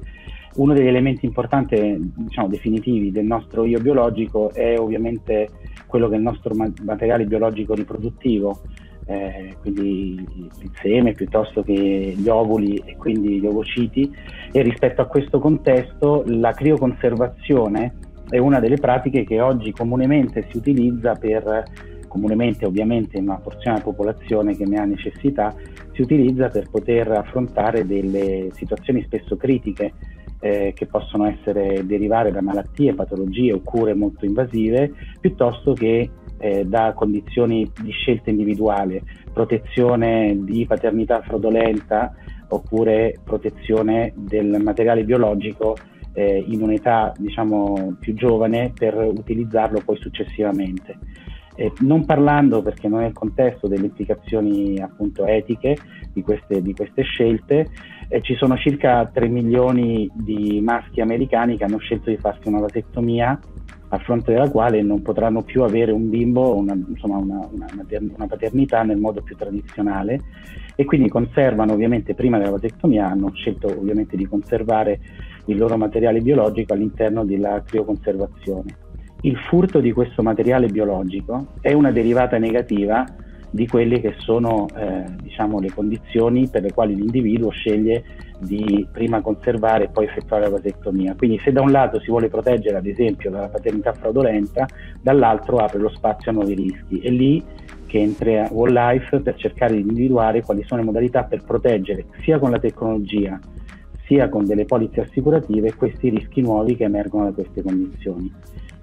Uno 0.54 0.72
degli 0.72 0.86
elementi 0.86 1.26
importanti, 1.26 2.12
diciamo, 2.16 2.48
definitivi 2.48 3.12
del 3.12 3.26
nostro 3.26 3.64
io 3.64 3.80
biologico 3.80 4.52
è 4.52 4.78
ovviamente 4.78 5.48
quello 5.86 6.08
che 6.08 6.14
è 6.14 6.18
il 6.18 6.24
nostro 6.24 6.54
materiale 6.54 7.24
biologico 7.24 7.74
riproduttivo, 7.74 8.60
eh, 9.06 9.56
quindi 9.60 10.26
il 10.60 10.70
seme 10.82 11.12
piuttosto 11.12 11.62
che 11.62 11.72
gli 11.74 12.28
ovuli 12.28 12.82
e 12.84 12.96
quindi 12.96 13.40
gli 13.40 13.46
ovociti. 13.46 14.12
E 14.50 14.62
rispetto 14.62 15.02
a 15.02 15.06
questo 15.06 15.38
contesto 15.38 16.24
la 16.26 16.52
crioconservazione 16.52 17.94
è 18.28 18.38
una 18.38 18.60
delle 18.60 18.76
pratiche 18.76 19.24
che 19.24 19.40
oggi 19.40 19.72
comunemente 19.72 20.46
si 20.50 20.56
utilizza 20.56 21.14
per 21.14 21.64
comunemente 22.08 22.64
ovviamente 22.66 23.18
in 23.18 23.24
una 23.24 23.38
porzione 23.38 23.78
della 23.78 23.90
popolazione 23.90 24.56
che 24.56 24.64
ne 24.64 24.78
ha 24.78 24.84
necessità 24.84 25.54
si 25.92 26.00
utilizza 26.02 26.48
per 26.48 26.68
poter 26.70 27.10
affrontare 27.10 27.86
delle 27.86 28.48
situazioni 28.52 29.02
spesso 29.02 29.36
critiche 29.36 29.92
eh, 30.40 30.72
che 30.74 30.86
possono 30.86 31.26
essere 31.26 31.84
derivare 31.86 32.30
da 32.30 32.40
malattie, 32.40 32.94
patologie 32.94 33.52
o 33.52 33.60
cure 33.60 33.94
molto 33.94 34.24
invasive, 34.24 34.92
piuttosto 35.20 35.72
che 35.72 36.10
eh, 36.38 36.64
da 36.64 36.92
condizioni 36.94 37.70
di 37.82 37.90
scelta 37.90 38.30
individuale, 38.30 39.02
protezione 39.32 40.36
di 40.42 40.64
paternità 40.66 41.20
fraudolenta 41.22 42.14
oppure 42.48 43.18
protezione 43.24 44.12
del 44.16 44.60
materiale 44.62 45.04
biologico 45.04 45.76
eh, 46.14 46.44
in 46.46 46.62
un'età 46.62 47.12
diciamo 47.16 47.96
più 48.00 48.14
giovane 48.14 48.72
per 48.76 48.94
utilizzarlo 48.96 49.82
poi 49.84 49.96
successivamente. 49.98 50.98
Eh, 51.54 51.72
non 51.80 52.04
parlando, 52.04 52.62
perché 52.62 52.86
non 52.86 53.02
è 53.02 53.06
il 53.06 53.12
contesto, 53.12 53.66
delle 53.66 53.86
implicazioni 53.86 54.78
appunto 54.78 55.26
etiche 55.26 55.76
di 56.12 56.22
queste, 56.22 56.62
di 56.62 56.72
queste 56.72 57.02
scelte, 57.02 57.66
eh, 58.08 58.22
ci 58.22 58.34
sono 58.34 58.56
circa 58.56 59.06
3 59.12 59.28
milioni 59.28 60.10
di 60.12 60.60
maschi 60.62 61.00
americani 61.00 61.56
che 61.56 61.64
hanno 61.64 61.78
scelto 61.78 62.10
di 62.10 62.16
farsi 62.16 62.48
una 62.48 62.60
vasectomia 62.60 63.38
a 63.90 63.98
fronte 63.98 64.32
della 64.32 64.50
quale 64.50 64.82
non 64.82 65.00
potranno 65.02 65.42
più 65.42 65.62
avere 65.62 65.92
un 65.92 66.10
bimbo, 66.10 66.54
una, 66.54 66.74
insomma 66.74 67.16
una, 67.16 67.48
una, 67.50 67.66
una, 67.70 68.26
paternità 68.26 68.82
nel 68.82 68.98
modo 68.98 69.22
più 69.22 69.34
tradizionale. 69.36 70.20
E 70.74 70.84
quindi 70.84 71.08
conservano 71.08 71.72
ovviamente 71.72 72.14
prima 72.14 72.38
della 72.38 72.50
vasectomia, 72.50 73.08
hanno 73.08 73.32
scelto 73.32 73.66
ovviamente 73.66 74.16
di 74.16 74.26
conservare 74.26 75.00
il 75.46 75.56
loro 75.56 75.76
materiale 75.76 76.20
biologico 76.20 76.74
all'interno 76.74 77.24
della 77.24 77.62
crioconservazione. 77.64 78.76
Il 79.22 79.36
furto 79.48 79.80
di 79.80 79.90
questo 79.90 80.22
materiale 80.22 80.68
biologico 80.68 81.54
è 81.60 81.72
una 81.72 81.90
derivata 81.90 82.38
negativa 82.38 83.04
di 83.50 83.66
quelle 83.66 84.00
che 84.00 84.14
sono 84.18 84.66
eh, 84.76 85.04
diciamo, 85.22 85.60
le 85.60 85.72
condizioni 85.72 86.48
per 86.48 86.62
le 86.62 86.72
quali 86.72 86.94
l'individuo 86.94 87.50
sceglie 87.50 88.04
di 88.40 88.86
prima 88.92 89.20
conservare 89.20 89.84
e 89.84 89.88
poi 89.88 90.04
effettuare 90.04 90.44
la 90.44 90.50
vasectomia. 90.50 91.14
Quindi 91.16 91.40
se 91.42 91.52
da 91.52 91.60
un 91.60 91.70
lato 91.70 92.00
si 92.00 92.10
vuole 92.10 92.28
proteggere 92.28 92.76
ad 92.76 92.86
esempio 92.86 93.30
dalla 93.30 93.48
paternità 93.48 93.92
fraudolenta, 93.92 94.66
dall'altro 95.00 95.56
apre 95.56 95.78
lo 95.78 95.88
spazio 95.88 96.30
a 96.30 96.34
nuovi 96.34 96.54
rischi. 96.54 97.00
È 97.00 97.08
lì 97.08 97.42
che 97.86 97.98
entra 97.98 98.48
Wall 98.50 98.72
Life 98.72 99.20
per 99.20 99.34
cercare 99.36 99.74
di 99.74 99.80
individuare 99.80 100.42
quali 100.42 100.62
sono 100.64 100.80
le 100.80 100.86
modalità 100.86 101.24
per 101.24 101.42
proteggere 101.42 102.04
sia 102.20 102.38
con 102.38 102.50
la 102.50 102.58
tecnologia 102.58 103.40
sia 104.04 104.28
con 104.28 104.44
delle 104.44 104.66
polizze 104.66 105.00
assicurative 105.00 105.74
questi 105.74 106.10
rischi 106.10 106.42
nuovi 106.42 106.76
che 106.76 106.84
emergono 106.84 107.24
da 107.24 107.32
queste 107.32 107.62
condizioni 107.62 108.30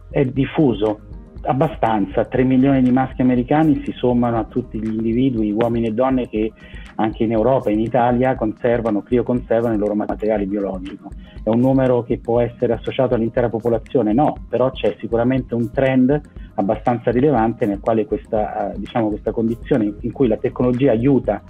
è 0.09 0.24
diffuso 0.24 1.01
abbastanza, 1.46 2.26
3 2.26 2.43
milioni 2.43 2.82
di 2.82 2.91
maschi 2.91 3.22
americani 3.22 3.82
si 3.84 3.91
sommano 3.91 4.38
a 4.38 4.43
tutti 4.43 4.80
gli 4.80 4.91
individui, 4.91 5.52
uomini 5.52 5.88
e 5.88 5.91
donne 5.91 6.28
che 6.28 6.52
anche 6.96 7.24
in 7.24 7.32
Europa 7.32 7.70
e 7.70 7.74
in 7.74 7.80
Italia 7.80 8.36
conservano, 8.36 9.02
crioconservano 9.02 9.74
il 9.74 9.80
loro 9.80 9.96
materiale 9.96 10.46
biologico. 10.46 11.10
È 11.43 11.50
un 11.50 11.60
numero 11.60 12.04
che 12.04 12.20
può 12.20 12.39
essere 12.39 12.74
associato 12.74 13.16
all'intera 13.16 13.50
popolazione? 13.50 14.14
No, 14.14 14.36
però 14.50 14.72
c'è 14.72 14.96
sicuramente 15.00 15.54
un 15.54 15.72
trend 15.72 16.20
abbastanza 16.56 17.12
rilevante 17.12 17.66
nel 17.66 17.80
quale 17.80 18.06
questa, 18.06 18.72
eh, 18.72 18.80
diciamo, 18.80 19.10
questa 19.10 19.32
condizione 19.32 19.93
in 20.00 20.12
cui 20.12 20.28
la 20.28 20.38
tecnologia 20.38 20.91
aiuta 20.91 21.41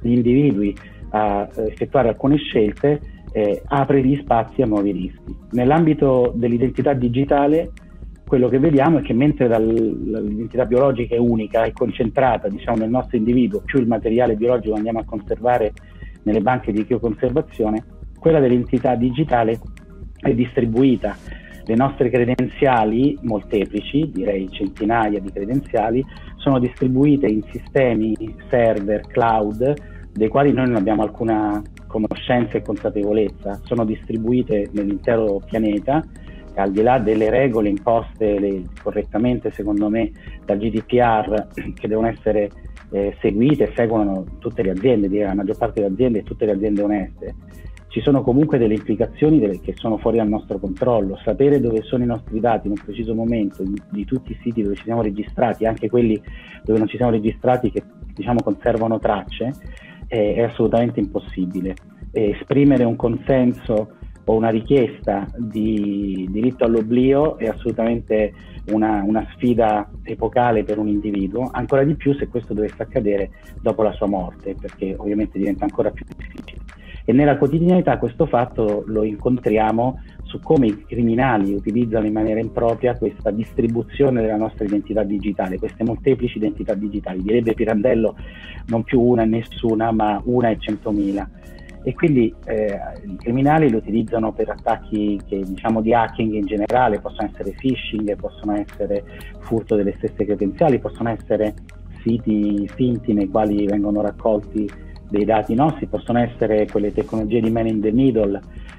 gli 0.00 0.12
individui 0.12 0.76
a 1.10 1.48
eh, 1.54 1.62
effettuare 1.68 2.08
alcune 2.08 2.36
scelte 2.36 3.00
eh, 3.32 3.62
apre 3.66 4.02
gli 4.02 4.16
spazi 4.20 4.62
a 4.62 4.66
nuovi 4.66 4.92
rischi. 4.92 5.36
Nell'ambito 5.52 6.32
dell'identità 6.34 6.92
digitale 6.92 7.70
quello 8.28 8.48
che 8.48 8.58
vediamo 8.58 8.98
è 8.98 9.02
che 9.02 9.14
mentre 9.14 9.48
l'identità 9.58 10.66
biologica 10.66 11.16
è 11.16 11.18
unica, 11.18 11.64
è 11.64 11.72
concentrata 11.72 12.48
diciamo, 12.48 12.76
nel 12.76 12.90
nostro 12.90 13.16
individuo, 13.16 13.62
più 13.64 13.80
il 13.80 13.88
materiale 13.88 14.36
biologico 14.36 14.74
andiamo 14.74 15.00
a 15.00 15.04
conservare 15.04 15.72
nelle 16.22 16.40
banche 16.40 16.70
di 16.70 16.84
crioconservazione, 16.84 17.82
quella 18.18 18.38
dell'entità 18.38 18.94
digitale 18.94 19.58
è 20.20 20.32
distribuita. 20.34 21.16
Le 21.64 21.74
nostre 21.74 22.10
credenziali, 22.10 23.18
molteplici, 23.22 24.10
direi 24.12 24.48
centinaia 24.50 25.20
di 25.20 25.30
credenziali, 25.30 26.04
sono 26.36 26.58
distribuite 26.58 27.26
in 27.26 27.42
sistemi 27.50 28.14
server 28.48 29.06
cloud 29.06 29.74
dei 30.12 30.28
quali 30.28 30.52
noi 30.52 30.66
non 30.66 30.76
abbiamo 30.76 31.02
alcuna 31.02 31.62
conoscenza 31.86 32.58
e 32.58 32.62
consapevolezza, 32.62 33.60
sono 33.64 33.84
distribuite 33.84 34.68
nell'intero 34.72 35.40
pianeta 35.44 36.04
al 36.60 36.72
di 36.72 36.82
là 36.82 36.98
delle 36.98 37.30
regole 37.30 37.68
imposte 37.68 38.38
le, 38.38 38.62
correttamente 38.82 39.50
secondo 39.50 39.88
me 39.88 40.10
dal 40.44 40.58
GDPR 40.58 41.46
che 41.74 41.88
devono 41.88 42.08
essere 42.08 42.50
eh, 42.90 43.16
seguite 43.20 43.64
e 43.64 43.72
seguono 43.74 44.24
tutte 44.38 44.62
le 44.62 44.70
aziende, 44.70 45.08
la 45.08 45.34
maggior 45.34 45.56
parte 45.56 45.80
delle 45.80 45.92
aziende 45.92 46.20
e 46.20 46.22
tutte 46.22 46.46
le 46.46 46.52
aziende 46.52 46.82
oneste, 46.82 47.34
ci 47.88 48.00
sono 48.00 48.22
comunque 48.22 48.58
delle 48.58 48.74
implicazioni 48.74 49.38
delle, 49.38 49.60
che 49.60 49.74
sono 49.74 49.96
fuori 49.98 50.18
dal 50.18 50.28
nostro 50.28 50.58
controllo. 50.58 51.18
Sapere 51.24 51.58
dove 51.58 51.82
sono 51.82 52.04
i 52.04 52.06
nostri 52.06 52.38
dati 52.38 52.66
in 52.66 52.74
un 52.76 52.84
preciso 52.84 53.14
momento, 53.14 53.62
di, 53.62 53.80
di, 53.90 54.04
tutti 54.04 54.32
i 54.32 54.38
siti 54.42 54.62
dove 54.62 54.76
ci 54.76 54.84
siamo 54.84 55.02
registrati, 55.02 55.64
anche 55.64 55.88
quelli 55.88 56.20
dove 56.62 56.78
non 56.78 56.86
ci 56.86 56.96
siamo 56.96 57.12
registrati 57.12 57.70
che 57.70 57.82
diciamo 58.14 58.42
conservano 58.42 58.98
tracce, 58.98 59.52
eh, 60.06 60.34
è 60.34 60.42
assolutamente 60.42 61.00
impossibile. 61.00 61.74
E 62.12 62.36
esprimere 62.38 62.84
un 62.84 62.96
consenso 62.96 63.96
o 64.28 64.34
una 64.34 64.50
richiesta 64.50 65.26
di 65.36 66.28
diritto 66.30 66.64
all'oblio 66.64 67.38
è 67.38 67.46
assolutamente 67.46 68.32
una, 68.72 69.02
una, 69.02 69.26
sfida 69.32 69.88
epocale 70.02 70.64
per 70.64 70.76
un 70.76 70.86
individuo, 70.86 71.48
ancora 71.50 71.82
di 71.82 71.94
più 71.94 72.14
se 72.14 72.28
questo 72.28 72.52
dovesse 72.52 72.82
accadere 72.82 73.30
dopo 73.62 73.82
la 73.82 73.92
sua 73.92 74.06
morte, 74.06 74.54
perché 74.60 74.94
ovviamente 74.98 75.38
diventa 75.38 75.64
ancora 75.64 75.90
più 75.90 76.04
difficile. 76.14 76.60
E 77.06 77.12
nella 77.14 77.38
quotidianità 77.38 77.96
questo 77.96 78.26
fatto 78.26 78.84
lo 78.86 79.02
incontriamo 79.02 80.02
su 80.24 80.40
come 80.40 80.66
i 80.66 80.84
criminali 80.84 81.54
utilizzano 81.54 82.04
in 82.04 82.12
maniera 82.12 82.38
impropria 82.38 82.98
questa 82.98 83.30
distribuzione 83.30 84.20
della 84.20 84.36
nostra 84.36 84.66
identità 84.66 85.04
digitale, 85.04 85.58
queste 85.58 85.84
molteplici 85.84 86.36
identità 86.36 86.74
digitali. 86.74 87.22
Direbbe 87.22 87.54
Pirandello 87.54 88.14
non 88.66 88.82
più 88.82 89.00
una 89.00 89.22
e 89.22 89.26
nessuna, 89.26 89.90
ma 89.90 90.20
una 90.26 90.50
e 90.50 90.58
centomila 90.58 91.26
e 91.88 91.94
quindi 91.94 92.34
eh, 92.44 92.78
i 93.06 93.16
criminali 93.16 93.70
lo 93.70 93.78
utilizzano 93.78 94.30
per 94.30 94.50
attacchi 94.50 95.18
che, 95.26 95.40
diciamo, 95.42 95.80
di 95.80 95.94
hacking 95.94 96.34
in 96.34 96.44
generale, 96.44 97.00
possono 97.00 97.30
essere 97.32 97.52
phishing, 97.52 98.14
possono 98.14 98.52
essere 98.56 99.02
furto 99.38 99.74
delle 99.74 99.94
stesse 99.96 100.26
credenziali, 100.26 100.80
possono 100.80 101.08
essere 101.08 101.54
siti 102.02 102.68
finti 102.74 103.14
nei 103.14 103.30
quali 103.30 103.64
vengono 103.64 104.02
raccolti 104.02 104.70
dei 105.08 105.24
dati 105.24 105.54
nostri, 105.54 105.86
possono 105.86 106.18
essere 106.18 106.66
quelle 106.66 106.92
tecnologie 106.92 107.40
di 107.40 107.50
man 107.50 107.68
in 107.68 107.80
the 107.80 107.90
middle 107.90 108.38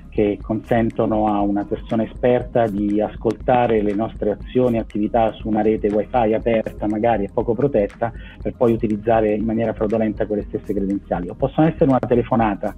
che 0.09 0.37
consentono 0.39 1.25
a 1.25 1.41
una 1.41 1.65
persona 1.65 2.03
esperta 2.03 2.67
di 2.67 3.01
ascoltare 3.01 3.81
le 3.81 3.95
nostre 3.95 4.37
azioni 4.39 4.77
e 4.77 4.81
attività 4.81 5.31
su 5.31 5.47
una 5.47 5.63
rete 5.63 5.87
wifi 5.87 6.33
aperta 6.33 6.85
magari 6.85 7.23
e 7.23 7.29
poco 7.33 7.55
protetta 7.55 8.11
per 8.39 8.53
poi 8.55 8.73
utilizzare 8.73 9.33
in 9.33 9.45
maniera 9.45 9.73
fraudolenta 9.73 10.27
quelle 10.27 10.45
stesse 10.47 10.75
credenziali. 10.75 11.29
O 11.29 11.33
possono 11.33 11.65
essere 11.65 11.89
una 11.89 11.99
telefonata 11.99 12.75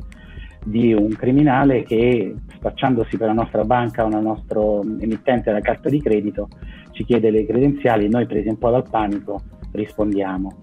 di 0.63 0.93
un 0.93 1.09
criminale 1.09 1.83
che 1.83 2.35
spacciandosi 2.55 3.17
per 3.17 3.27
la 3.27 3.33
nostra 3.33 3.63
banca 3.63 4.05
o 4.05 4.07
il 4.07 4.17
nostro 4.17 4.81
emittente 4.81 5.45
della 5.45 5.61
carta 5.61 5.89
di 5.89 6.01
credito 6.01 6.47
ci 6.91 7.03
chiede 7.03 7.31
le 7.31 7.45
credenziali 7.45 8.05
e 8.05 8.09
noi 8.09 8.25
presi 8.27 8.47
un 8.47 8.57
po' 8.57 8.69
dal 8.69 8.87
panico 8.89 9.41
rispondiamo. 9.71 10.57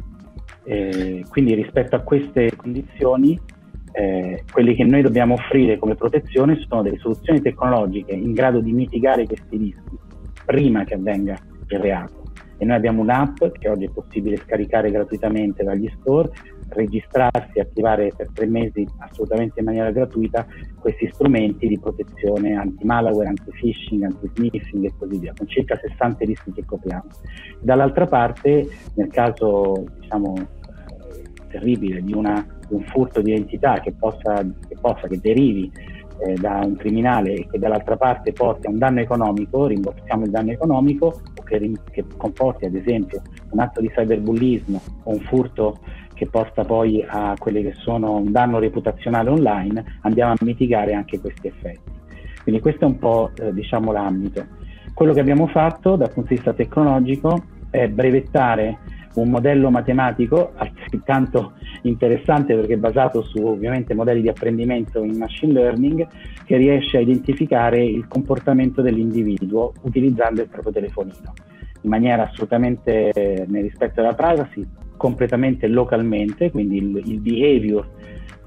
Eh, 0.64 1.24
quindi 1.28 1.54
rispetto 1.54 1.96
a 1.96 2.00
queste 2.00 2.54
condizioni 2.56 3.38
eh, 3.92 4.44
quelli 4.52 4.74
che 4.74 4.84
noi 4.84 5.02
dobbiamo 5.02 5.34
offrire 5.34 5.78
come 5.78 5.94
protezione 5.94 6.58
sono 6.68 6.82
delle 6.82 6.98
soluzioni 6.98 7.40
tecnologiche 7.40 8.12
in 8.12 8.32
grado 8.32 8.60
di 8.60 8.72
mitigare 8.72 9.26
questi 9.26 9.56
rischi 9.56 9.98
prima 10.44 10.84
che 10.84 10.94
avvenga 10.94 11.36
il 11.68 11.78
reato. 11.78 12.22
E 12.58 12.64
noi 12.64 12.76
abbiamo 12.76 13.02
un'app 13.02 13.44
che 13.58 13.68
oggi 13.68 13.84
è 13.84 13.90
possibile 13.90 14.36
scaricare 14.36 14.90
gratuitamente 14.90 15.62
dagli 15.62 15.90
store, 16.00 16.30
registrarsi, 16.68 17.58
attivare 17.58 18.12
per 18.16 18.28
tre 18.32 18.46
mesi 18.46 18.86
assolutamente 18.98 19.60
in 19.60 19.66
maniera 19.66 19.90
gratuita 19.90 20.46
questi 20.78 21.08
strumenti 21.12 21.66
di 21.66 21.78
protezione 21.78 22.54
anti-malware, 22.54 23.28
anti-phishing, 23.28 24.04
anti-sniffing 24.04 24.84
e 24.84 24.92
così 24.98 25.18
via, 25.18 25.32
con 25.36 25.48
circa 25.48 25.76
60 25.76 26.24
rischi 26.24 26.52
che 26.52 26.64
copriamo. 26.64 27.06
Dall'altra 27.60 28.06
parte, 28.06 28.68
nel 28.94 29.08
caso 29.08 29.84
diciamo, 29.98 30.34
terribile 31.48 32.02
di 32.02 32.12
una 32.12 32.44
un 32.68 32.82
furto 32.84 33.20
di 33.20 33.32
identità 33.32 33.80
che 33.80 33.92
possa, 33.92 34.44
che, 34.68 34.76
possa, 34.80 35.06
che 35.08 35.18
derivi 35.20 35.70
eh, 36.20 36.34
da 36.34 36.60
un 36.64 36.76
criminale 36.76 37.34
e 37.34 37.46
che 37.50 37.58
dall'altra 37.58 37.96
parte 37.96 38.32
porti 38.32 38.66
a 38.66 38.70
un 38.70 38.78
danno 38.78 39.00
economico, 39.00 39.66
rimborsiamo 39.66 40.24
il 40.24 40.30
danno 40.30 40.50
economico, 40.50 41.20
o 41.36 41.42
che, 41.42 41.72
che 41.90 42.04
comporti 42.16 42.66
ad 42.66 42.74
esempio 42.74 43.22
un 43.50 43.60
atto 43.60 43.80
di 43.80 43.88
cyberbullismo 43.88 44.80
o 45.04 45.12
un 45.12 45.20
furto 45.20 45.78
che 46.18 46.26
porta 46.26 46.64
poi 46.64 47.04
a 47.06 47.36
quelli 47.38 47.62
che 47.62 47.74
sono 47.74 48.16
un 48.16 48.32
danno 48.32 48.58
reputazionale 48.58 49.30
online, 49.30 49.98
andiamo 50.00 50.32
a 50.32 50.36
mitigare 50.40 50.92
anche 50.92 51.20
questi 51.20 51.46
effetti. 51.46 51.92
Quindi 52.42 52.60
questo 52.60 52.86
è 52.86 52.88
un 52.88 52.98
po' 52.98 53.30
eh, 53.36 53.52
diciamo 53.52 53.92
l'ambito. 53.92 54.44
Quello 54.94 55.12
che 55.12 55.20
abbiamo 55.20 55.46
fatto 55.46 55.94
dal 55.94 56.10
punto 56.12 56.30
di 56.30 56.34
vista 56.34 56.52
tecnologico 56.52 57.40
è 57.70 57.86
brevettare 57.86 58.78
un 59.14 59.30
modello 59.30 59.70
matematico 59.70 60.52
altrettanto 60.56 61.52
interessante 61.82 62.56
perché 62.56 62.76
basato 62.76 63.22
su 63.22 63.38
ovviamente 63.44 63.94
modelli 63.94 64.22
di 64.22 64.28
apprendimento 64.28 65.02
in 65.04 65.16
machine 65.16 65.52
learning 65.52 66.06
che 66.44 66.56
riesce 66.56 66.96
a 66.96 67.00
identificare 67.00 67.84
il 67.84 68.08
comportamento 68.08 68.82
dell'individuo 68.82 69.72
utilizzando 69.82 70.42
il 70.42 70.48
proprio 70.48 70.72
telefonino 70.72 71.32
in 71.82 71.90
maniera 71.90 72.24
assolutamente 72.24 73.12
nel 73.48 73.62
rispetto 73.62 74.00
della 74.00 74.14
privacy, 74.14 74.66
completamente 74.98 75.66
localmente, 75.66 76.50
quindi 76.50 76.76
il, 76.76 77.02
il 77.06 77.20
behavior 77.20 77.88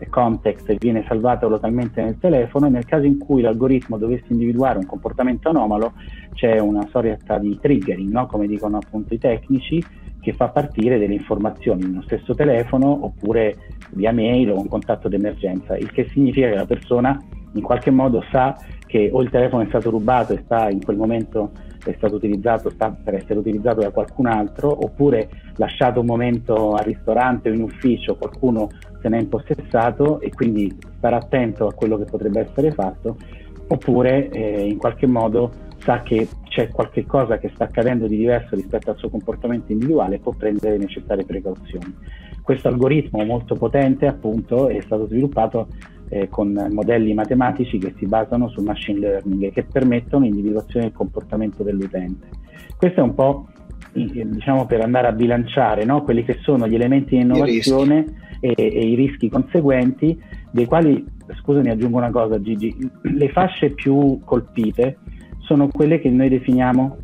context 0.09 0.75
viene 0.77 1.03
salvato 1.07 1.47
localmente 1.47 2.01
nel 2.01 2.17
telefono 2.19 2.67
e 2.67 2.69
nel 2.69 2.85
caso 2.85 3.05
in 3.05 3.17
cui 3.17 3.41
l'algoritmo 3.41 3.97
dovesse 3.97 4.25
individuare 4.27 4.77
un 4.77 4.85
comportamento 4.85 5.49
anomalo 5.49 5.93
c'è 6.33 6.59
una 6.59 6.87
sorta 6.91 7.37
di 7.37 7.57
triggering, 7.59 8.11
no? 8.11 8.25
come 8.25 8.47
dicono 8.47 8.77
appunto 8.77 9.13
i 9.13 9.19
tecnici, 9.19 9.83
che 10.19 10.33
fa 10.33 10.49
partire 10.49 10.99
delle 10.99 11.15
informazioni 11.15 11.83
nello 11.83 12.03
stesso 12.03 12.35
telefono 12.35 13.05
oppure 13.05 13.57
via 13.91 14.11
mail 14.11 14.51
o 14.51 14.59
un 14.59 14.67
contatto 14.67 15.09
d'emergenza, 15.09 15.75
il 15.77 15.91
che 15.91 16.07
significa 16.09 16.47
che 16.47 16.55
la 16.55 16.65
persona 16.65 17.19
in 17.53 17.61
qualche 17.61 17.91
modo 17.91 18.23
sa 18.31 18.55
che 18.85 19.09
o 19.11 19.21
il 19.21 19.29
telefono 19.29 19.63
è 19.63 19.67
stato 19.67 19.89
rubato 19.89 20.33
e 20.33 20.41
sta 20.45 20.69
in 20.69 20.83
quel 20.83 20.97
momento 20.97 21.51
è 21.85 21.93
stato 21.97 22.15
utilizzato, 22.15 22.69
sta 22.69 22.95
per 23.03 23.15
essere 23.15 23.39
utilizzato 23.39 23.81
da 23.81 23.89
qualcun 23.91 24.27
altro, 24.27 24.69
oppure 24.69 25.29
lasciato 25.55 25.99
un 26.01 26.05
momento 26.05 26.73
al 26.73 26.85
ristorante 26.85 27.49
o 27.49 27.53
in 27.53 27.61
ufficio, 27.61 28.15
qualcuno 28.15 28.69
se 29.01 29.09
ne 29.09 29.17
è 29.17 29.21
impossessato 29.21 30.19
e 30.19 30.29
quindi 30.29 30.75
stare 30.97 31.15
attento 31.15 31.67
a 31.67 31.73
quello 31.73 31.97
che 31.97 32.05
potrebbe 32.05 32.41
essere 32.41 32.71
fatto, 32.71 33.15
oppure 33.67 34.29
eh, 34.29 34.67
in 34.67 34.77
qualche 34.77 35.07
modo 35.07 35.69
sa 35.83 36.01
che 36.01 36.27
c'è 36.43 36.69
qualche 36.69 37.05
cosa 37.05 37.37
che 37.37 37.49
sta 37.53 37.63
accadendo 37.63 38.05
di 38.05 38.17
diverso 38.17 38.55
rispetto 38.55 38.91
al 38.91 38.97
suo 38.97 39.09
comportamento 39.09 39.71
individuale 39.71 40.15
e 40.15 40.19
può 40.19 40.33
prendere 40.33 40.77
le 40.77 40.85
necessarie 40.85 41.25
precauzioni. 41.25 41.95
Questo 42.41 42.67
algoritmo 42.67 43.23
molto 43.23 43.55
potente 43.55 44.05
appunto 44.05 44.67
è 44.67 44.79
stato 44.81 45.07
sviluppato 45.07 45.67
eh, 46.11 46.27
con 46.27 46.67
modelli 46.71 47.13
matematici 47.13 47.77
che 47.77 47.93
si 47.97 48.05
basano 48.05 48.49
sul 48.49 48.65
machine 48.65 48.99
learning 48.99 49.43
e 49.43 49.51
che 49.51 49.63
permettono 49.63 50.25
l'individuazione 50.25 50.87
del 50.87 50.93
comportamento 50.93 51.63
dell'utente. 51.63 52.27
Questo 52.77 52.99
è 52.99 53.03
un 53.03 53.15
po' 53.15 53.47
diciamo 53.93 54.65
per 54.65 54.81
andare 54.81 55.07
a 55.07 55.11
bilanciare 55.13 55.85
no? 55.85 56.03
quelli 56.03 56.23
che 56.23 56.37
sono 56.41 56.67
gli 56.67 56.75
elementi 56.75 57.15
di 57.15 57.21
innovazione 57.21 58.05
e, 58.39 58.53
e, 58.57 58.65
i 58.65 58.95
rischi 58.95 59.29
conseguenti, 59.29 60.19
dei 60.51 60.65
quali, 60.65 61.05
scusami 61.39 61.69
aggiungo 61.69 61.97
una 61.97 62.11
cosa 62.11 62.41
Gigi, 62.41 62.75
le 63.03 63.29
fasce 63.29 63.71
più 63.71 64.19
colpite 64.25 64.97
sono 65.39 65.69
quelle 65.69 65.99
che 65.99 66.09
noi 66.09 66.27
definiamo 66.27 66.97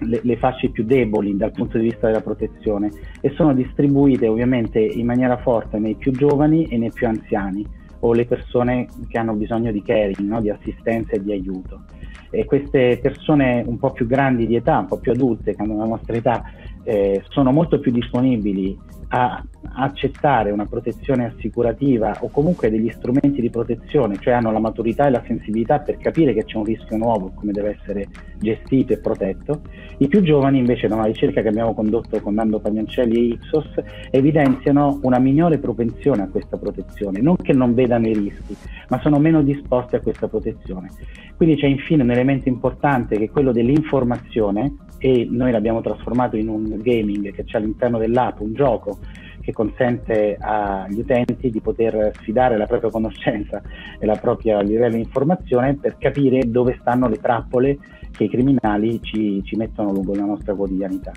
le, 0.00 0.20
le, 0.22 0.36
fasce 0.36 0.70
più 0.70 0.84
deboli 0.84 1.36
dal 1.36 1.52
punto 1.52 1.78
di 1.78 1.84
vista 1.84 2.08
della 2.08 2.20
protezione 2.20 2.90
e 3.20 3.30
sono 3.30 3.54
distribuite 3.54 4.26
ovviamente 4.26 4.78
in 4.78 5.06
maniera 5.06 5.38
forte 5.38 5.78
nei 5.78 5.94
più 5.94 6.12
giovani 6.12 6.66
e 6.66 6.76
nei 6.76 6.90
più 6.92 7.06
anziani 7.06 7.80
o 8.04 8.12
le 8.12 8.26
persone 8.26 8.86
che 9.08 9.18
hanno 9.18 9.34
bisogno 9.34 9.70
di 9.70 9.82
caring, 9.82 10.28
no? 10.28 10.40
di 10.40 10.50
assistenza 10.50 11.12
e 11.12 11.22
di 11.22 11.32
aiuto. 11.32 11.82
E 12.30 12.44
queste 12.44 12.98
persone 13.00 13.62
un 13.66 13.78
po' 13.78 13.90
più 13.92 14.06
grandi 14.06 14.46
di 14.46 14.56
età, 14.56 14.78
un 14.78 14.86
po' 14.86 14.98
più 14.98 15.12
adulte, 15.12 15.54
che 15.54 15.62
hanno 15.62 15.76
la 15.76 15.84
nostra 15.84 16.14
età, 16.14 16.42
eh, 16.84 17.22
sono 17.28 17.52
molto 17.52 17.78
più 17.78 17.92
disponibili 17.92 18.76
a 19.14 19.44
accettare 19.74 20.50
una 20.50 20.64
protezione 20.64 21.26
assicurativa 21.26 22.16
o 22.20 22.30
comunque 22.30 22.70
degli 22.70 22.90
strumenti 22.90 23.42
di 23.42 23.50
protezione, 23.50 24.16
cioè 24.18 24.34
hanno 24.34 24.50
la 24.50 24.58
maturità 24.58 25.06
e 25.06 25.10
la 25.10 25.22
sensibilità 25.26 25.80
per 25.80 25.98
capire 25.98 26.32
che 26.32 26.44
c'è 26.44 26.56
un 26.56 26.64
rischio 26.64 26.96
nuovo 26.96 27.28
e 27.28 27.34
come 27.34 27.52
deve 27.52 27.78
essere 27.78 28.06
gestito 28.38 28.94
e 28.94 28.98
protetto. 28.98 29.62
I 29.98 30.08
più 30.08 30.22
giovani 30.22 30.58
invece 30.58 30.88
da 30.88 30.94
una 30.94 31.04
ricerca 31.04 31.42
che 31.42 31.48
abbiamo 31.48 31.74
condotto 31.74 32.18
con 32.20 32.34
Nando 32.34 32.58
Pagnancelli 32.60 33.16
e 33.16 33.34
Ipsos 33.34 33.74
evidenziano 34.10 34.98
una 35.02 35.18
minore 35.18 35.58
propensione 35.58 36.22
a 36.22 36.28
questa 36.28 36.56
protezione, 36.56 37.20
non 37.20 37.36
che 37.36 37.52
non 37.52 37.74
vedano 37.74 38.08
i 38.08 38.14
rischi, 38.14 38.56
ma 38.88 38.98
sono 39.00 39.18
meno 39.18 39.42
disposti 39.42 39.94
a 39.94 40.00
questa 40.00 40.26
protezione. 40.26 40.88
Quindi 41.36 41.56
c'è 41.56 41.66
infine 41.66 42.02
un 42.02 42.10
elemento 42.10 42.48
importante 42.48 43.18
che 43.18 43.24
è 43.24 43.30
quello 43.30 43.52
dell'informazione 43.52 44.74
e 44.98 45.26
noi 45.28 45.50
l'abbiamo 45.50 45.80
trasformato 45.80 46.36
in 46.36 46.48
un 46.48 46.78
gaming 46.80 47.32
che 47.32 47.42
c'è 47.42 47.58
all'interno 47.58 47.98
dell'app, 47.98 48.38
un 48.38 48.54
gioco 48.54 48.98
che 49.42 49.52
consente 49.52 50.36
agli 50.40 51.00
utenti 51.00 51.50
di 51.50 51.60
poter 51.60 52.12
sfidare 52.20 52.56
la 52.56 52.66
propria 52.66 52.90
conoscenza 52.90 53.60
e 53.98 54.06
la 54.06 54.16
propria 54.16 54.60
livello 54.60 54.94
di 54.94 55.02
informazione 55.02 55.76
per 55.76 55.96
capire 55.98 56.50
dove 56.50 56.78
stanno 56.80 57.08
le 57.08 57.18
trappole 57.18 57.78
che 58.12 58.24
i 58.24 58.30
criminali 58.30 59.00
ci, 59.02 59.42
ci 59.44 59.56
mettono 59.56 59.92
lungo 59.92 60.14
la 60.14 60.24
nostra 60.24 60.54
quotidianità. 60.54 61.12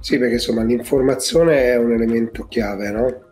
Sì, 0.00 0.18
perché 0.18 0.34
insomma 0.34 0.62
l'informazione 0.62 1.64
è 1.64 1.76
un 1.76 1.92
elemento 1.92 2.46
chiave, 2.46 2.90
no? 2.90 3.24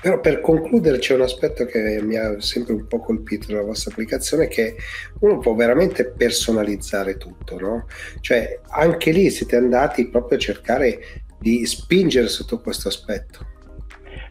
Però 0.00 0.20
per 0.20 0.40
concludere 0.40 0.98
c'è 0.98 1.14
un 1.14 1.22
aspetto 1.22 1.64
che 1.64 2.00
mi 2.02 2.16
ha 2.16 2.40
sempre 2.40 2.74
un 2.74 2.86
po' 2.86 3.00
colpito 3.00 3.46
nella 3.48 3.64
vostra 3.64 3.90
applicazione 3.90 4.46
che 4.46 4.76
uno 5.20 5.38
può 5.38 5.54
veramente 5.54 6.12
personalizzare 6.12 7.16
tutto, 7.16 7.58
no? 7.58 7.86
Cioè 8.20 8.60
anche 8.68 9.10
lì 9.10 9.30
siete 9.30 9.56
andati 9.56 10.08
proprio 10.08 10.36
a 10.36 10.40
cercare 10.40 11.00
di 11.46 11.64
spingere 11.64 12.26
sotto 12.26 12.60
questo 12.60 12.88
aspetto. 12.88 13.46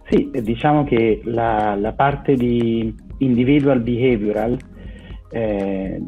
Sì, 0.09 0.29
diciamo 0.33 0.83
che 0.83 1.21
la, 1.23 1.73
la 1.79 1.93
parte 1.93 2.33
di 2.35 2.93
individual 3.19 3.79
behavioral, 3.79 4.57
eh, 5.31 6.01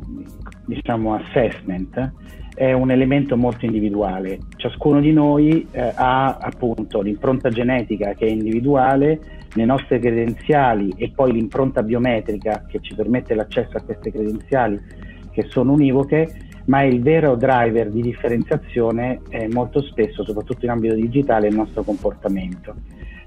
diciamo 0.65 1.15
assessment, 1.15 2.11
è 2.53 2.73
un 2.73 2.91
elemento 2.91 3.37
molto 3.37 3.65
individuale. 3.65 4.39
Ciascuno 4.57 4.99
di 4.99 5.13
noi 5.13 5.65
eh, 5.71 5.93
ha 5.95 6.39
appunto 6.41 6.99
l'impronta 6.99 7.49
genetica 7.51 8.13
che 8.13 8.25
è 8.25 8.29
individuale, 8.29 9.45
le 9.53 9.63
nostre 9.63 9.99
credenziali 9.99 10.93
e 10.97 11.13
poi 11.15 11.31
l'impronta 11.31 11.83
biometrica 11.83 12.65
che 12.67 12.79
ci 12.81 12.93
permette 12.95 13.33
l'accesso 13.33 13.77
a 13.77 13.81
queste 13.81 14.11
credenziali 14.11 14.77
che 15.31 15.45
sono 15.49 15.71
univoche, 15.71 16.46
ma 16.67 16.83
il 16.83 17.01
vero 17.01 17.35
driver 17.35 17.89
di 17.89 18.01
differenziazione 18.01 19.21
è 19.29 19.47
molto 19.47 19.81
spesso, 19.81 20.23
soprattutto 20.23 20.65
in 20.65 20.71
ambito 20.71 20.95
digitale, 20.95 21.47
il 21.47 21.55
nostro 21.55 21.83
comportamento. 21.83 22.75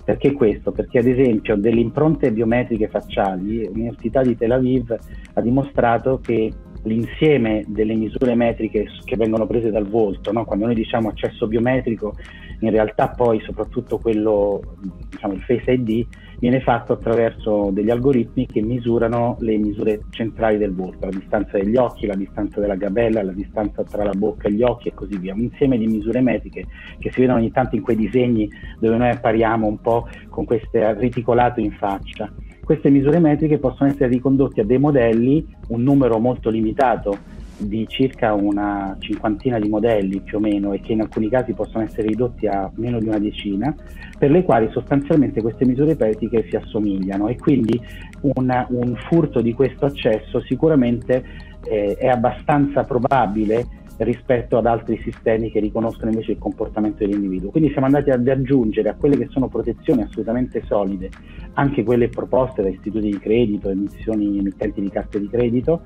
Perché 0.04 0.32
questo? 0.32 0.72
Perché 0.72 0.98
ad 0.98 1.06
esempio 1.06 1.56
delle 1.56 1.80
impronte 1.80 2.32
biometriche 2.32 2.88
facciali, 2.88 3.64
l'Università 3.66 4.22
di 4.22 4.36
Tel 4.36 4.52
Aviv 4.52 4.96
ha 5.34 5.40
dimostrato 5.40 6.20
che 6.22 6.52
l'insieme 6.84 7.64
delle 7.66 7.94
misure 7.94 8.34
metriche 8.34 8.86
che 9.04 9.16
vengono 9.16 9.46
prese 9.46 9.70
dal 9.70 9.86
volto, 9.86 10.32
no? 10.32 10.44
quando 10.44 10.66
noi 10.66 10.74
diciamo 10.74 11.08
accesso 11.08 11.46
biometrico, 11.46 12.14
in 12.60 12.70
realtà 12.70 13.08
poi 13.08 13.40
soprattutto 13.40 13.98
quello, 13.98 14.60
diciamo 15.08 15.34
il 15.34 15.40
Face 15.40 15.70
ID, 15.70 16.06
viene 16.40 16.60
fatto 16.60 16.94
attraverso 16.94 17.68
degli 17.70 17.90
algoritmi 17.90 18.46
che 18.46 18.62
misurano 18.62 19.36
le 19.40 19.58
misure 19.58 20.00
centrali 20.10 20.56
del 20.56 20.74
volto, 20.74 21.04
la 21.04 21.16
distanza 21.16 21.58
degli 21.58 21.76
occhi, 21.76 22.06
la 22.06 22.14
distanza 22.14 22.60
della 22.60 22.76
gabella, 22.76 23.22
la 23.22 23.32
distanza 23.32 23.84
tra 23.84 24.02
la 24.04 24.14
bocca 24.14 24.48
e 24.48 24.52
gli 24.52 24.62
occhi 24.62 24.88
e 24.88 24.94
così 24.94 25.18
via. 25.18 25.34
Un 25.34 25.42
insieme 25.42 25.76
di 25.76 25.86
misure 25.86 26.20
metriche 26.20 26.66
che 26.98 27.10
si 27.12 27.20
vedono 27.20 27.38
ogni 27.38 27.52
tanto 27.52 27.76
in 27.76 27.82
quei 27.82 27.96
disegni 27.96 28.48
dove 28.78 28.96
noi 28.96 29.10
appariamo 29.10 29.66
un 29.66 29.80
po' 29.80 30.08
con 30.30 30.46
queste 30.46 30.94
reticolato 30.94 31.60
in 31.60 31.72
faccia. 31.72 32.32
Queste 32.64 32.88
misure 32.88 33.18
metriche 33.18 33.58
possono 33.58 33.90
essere 33.90 34.08
ricondotte 34.08 34.62
a 34.62 34.64
dei 34.64 34.78
modelli, 34.78 35.46
un 35.68 35.82
numero 35.82 36.18
molto 36.18 36.48
limitato 36.48 37.38
di 37.60 37.86
circa 37.88 38.32
una 38.32 38.96
cinquantina 38.98 39.58
di 39.58 39.68
modelli 39.68 40.20
più 40.20 40.38
o 40.38 40.40
meno 40.40 40.72
e 40.72 40.80
che 40.80 40.92
in 40.92 41.00
alcuni 41.00 41.28
casi 41.28 41.52
possono 41.52 41.84
essere 41.84 42.08
ridotti 42.08 42.46
a 42.46 42.70
meno 42.74 42.98
di 42.98 43.08
una 43.08 43.18
decina, 43.18 43.74
per 44.18 44.30
le 44.30 44.42
quali 44.42 44.68
sostanzialmente 44.70 45.40
queste 45.40 45.66
misure 45.66 45.96
metriche 45.98 46.46
si 46.48 46.56
assomigliano 46.56 47.28
e 47.28 47.36
quindi 47.36 47.80
una, 48.20 48.66
un 48.70 48.94
furto 49.08 49.40
di 49.40 49.52
questo 49.52 49.86
accesso 49.86 50.40
sicuramente 50.40 51.24
eh, 51.64 51.96
è 51.96 52.06
abbastanza 52.06 52.84
probabile 52.84 53.78
rispetto 53.98 54.56
ad 54.56 54.66
altri 54.66 54.98
sistemi 55.02 55.50
che 55.50 55.60
riconoscono 55.60 56.10
invece 56.10 56.32
il 56.32 56.38
comportamento 56.38 57.04
dell'individuo. 57.04 57.50
Quindi 57.50 57.70
siamo 57.70 57.86
andati 57.86 58.10
ad 58.10 58.26
aggiungere 58.26 58.88
a 58.88 58.94
quelle 58.94 59.16
che 59.16 59.28
sono 59.30 59.48
protezioni 59.48 60.02
assolutamente 60.02 60.62
solide, 60.64 61.10
anche 61.54 61.82
quelle 61.82 62.08
proposte 62.08 62.62
da 62.62 62.68
istituti 62.68 63.10
di 63.10 63.18
credito, 63.18 63.68
emissioni, 63.68 64.38
emittenti 64.38 64.80
di 64.80 64.88
carte 64.88 65.20
di 65.20 65.28
credito, 65.28 65.82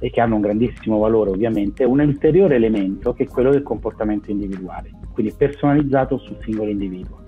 e 0.00 0.10
che 0.10 0.20
hanno 0.20 0.36
un 0.36 0.40
grandissimo 0.40 0.98
valore 0.98 1.30
ovviamente, 1.30 1.84
un 1.84 2.00
ulteriore 2.00 2.56
elemento 2.56 3.12
che 3.14 3.24
è 3.24 3.26
quello 3.26 3.50
del 3.50 3.62
comportamento 3.62 4.30
individuale, 4.30 4.90
quindi 5.12 5.32
personalizzato 5.36 6.18
sul 6.18 6.36
singolo 6.42 6.70
individuo. 6.70 7.22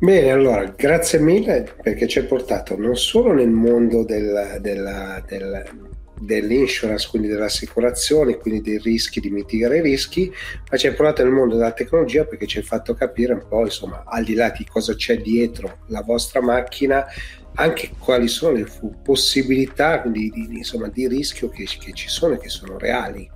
Bene, 0.00 0.30
allora 0.30 0.64
grazie 0.76 1.18
mille 1.18 1.74
perché 1.82 2.06
ci 2.06 2.20
hai 2.20 2.26
portato 2.26 2.76
non 2.76 2.94
solo 2.94 3.32
nel 3.32 3.50
mondo 3.50 4.04
del, 4.04 4.58
della, 4.60 5.20
del, 5.26 5.64
dell'insurance, 6.20 7.08
quindi 7.08 7.28
dell'assicurazione, 7.28 8.36
quindi 8.36 8.60
dei 8.60 8.78
rischi, 8.78 9.20
di 9.20 9.30
mitigare 9.30 9.78
i 9.78 9.82
rischi, 9.82 10.32
ma 10.70 10.76
ci 10.76 10.86
hai 10.86 10.94
portato 10.94 11.22
nel 11.22 11.32
mondo 11.32 11.56
della 11.56 11.72
tecnologia 11.72 12.24
perché 12.24 12.46
ci 12.46 12.58
hai 12.58 12.64
fatto 12.64 12.94
capire 12.94 13.32
un 13.32 13.44
po', 13.48 13.62
insomma, 13.62 14.04
al 14.06 14.24
di 14.24 14.34
là 14.34 14.52
di 14.56 14.64
cosa 14.64 14.94
c'è 14.94 15.20
dietro 15.20 15.78
la 15.86 16.02
vostra 16.02 16.40
macchina, 16.40 17.04
anche 17.58 17.90
quali 17.98 18.28
sono 18.28 18.56
le 18.56 18.66
possibilità 19.02 20.02
di, 20.06 20.30
di, 20.30 20.48
insomma, 20.50 20.88
di 20.88 21.08
rischio 21.08 21.48
che, 21.48 21.64
che 21.64 21.92
ci 21.92 22.08
sono 22.08 22.34
e 22.34 22.38
che 22.38 22.48
sono 22.48 22.78
reali. 22.78 23.28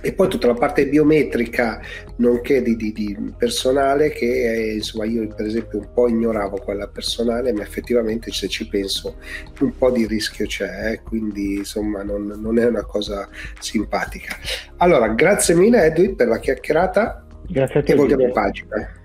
E 0.00 0.12
poi 0.12 0.28
tutta 0.28 0.46
la 0.46 0.54
parte 0.54 0.86
biometrica 0.86 1.80
nonché 2.16 2.62
di, 2.62 2.76
di, 2.76 3.34
personale 3.36 4.10
che 4.10 4.52
eh, 4.52 4.74
insomma 4.74 5.06
io 5.06 5.26
per 5.26 5.44
esempio 5.44 5.80
un 5.80 5.88
po' 5.92 6.08
ignoravo 6.08 6.58
quella 6.58 6.86
personale 6.86 7.52
ma 7.52 7.62
effettivamente 7.62 8.30
se 8.30 8.46
ci 8.46 8.68
penso 8.68 9.16
un 9.58 9.76
po' 9.76 9.90
di 9.90 10.06
rischio 10.06 10.46
c'è 10.46 10.92
eh? 10.92 11.02
quindi 11.02 11.56
insomma 11.56 12.04
non, 12.04 12.26
non, 12.26 12.60
è 12.60 12.66
una 12.66 12.84
cosa 12.84 13.28
simpatica. 13.58 14.36
Allora 14.76 15.08
grazie 15.08 15.56
mille 15.56 15.86
Edwin 15.86 16.14
per 16.14 16.28
la 16.28 16.38
chiacchierata. 16.38 17.26
Grazie 17.48 17.80
a 17.80 17.82
te 17.82 17.92
e 17.92 17.96
voltiamo 17.96 18.30
pagina 18.30 18.97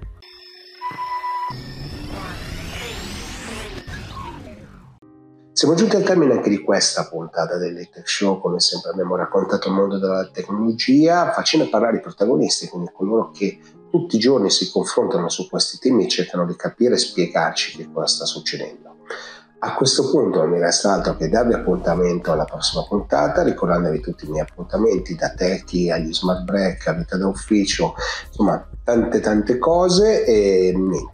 Siamo 5.53 5.75
giunti 5.75 5.95
al 5.95 6.03
termine 6.03 6.33
anche 6.33 6.49
di 6.49 6.63
questa 6.63 7.07
puntata 7.07 7.57
del 7.57 7.87
Tech 7.91 8.09
Show, 8.09 8.41
come 8.41 8.59
sempre 8.59 8.89
abbiamo 8.89 9.15
raccontato 9.15 9.67
il 9.67 9.75
mondo 9.75 9.99
della 9.99 10.27
tecnologia, 10.33 11.31
facendo 11.31 11.69
parlare 11.69 11.97
i 11.97 12.01
protagonisti, 12.01 12.67
quindi 12.67 12.89
coloro 12.91 13.29
che 13.29 13.59
tutti 13.91 14.15
i 14.15 14.19
giorni 14.19 14.49
si 14.49 14.71
confrontano 14.71 15.29
su 15.29 15.47
questi 15.47 15.77
temi 15.77 16.05
e 16.05 16.07
cercano 16.07 16.47
di 16.47 16.55
capire 16.55 16.95
e 16.95 16.97
spiegarci 16.97 17.77
che 17.77 17.91
cosa 17.93 18.07
sta 18.07 18.25
succedendo. 18.25 18.95
A 19.59 19.75
questo 19.75 20.09
punto 20.09 20.39
non 20.39 20.49
mi 20.49 20.59
resta 20.59 20.91
altro 20.91 21.15
che 21.15 21.29
darvi 21.29 21.53
appuntamento 21.53 22.31
alla 22.31 22.45
prossima 22.45 22.83
puntata, 22.85 23.43
ricordandovi 23.43 24.01
tutti 24.01 24.25
i 24.25 24.29
miei 24.29 24.45
appuntamenti 24.49 25.13
da 25.13 25.29
Techi 25.29 25.91
agli 25.91 26.11
smart 26.11 26.45
break, 26.45 26.87
a 26.87 26.93
vita 26.93 27.15
da 27.15 27.27
ufficio, 27.27 27.93
insomma 28.27 28.67
tante 28.83 29.19
tante 29.19 29.59
cose 29.59 30.25
e 30.25 30.73
niente 30.75 31.11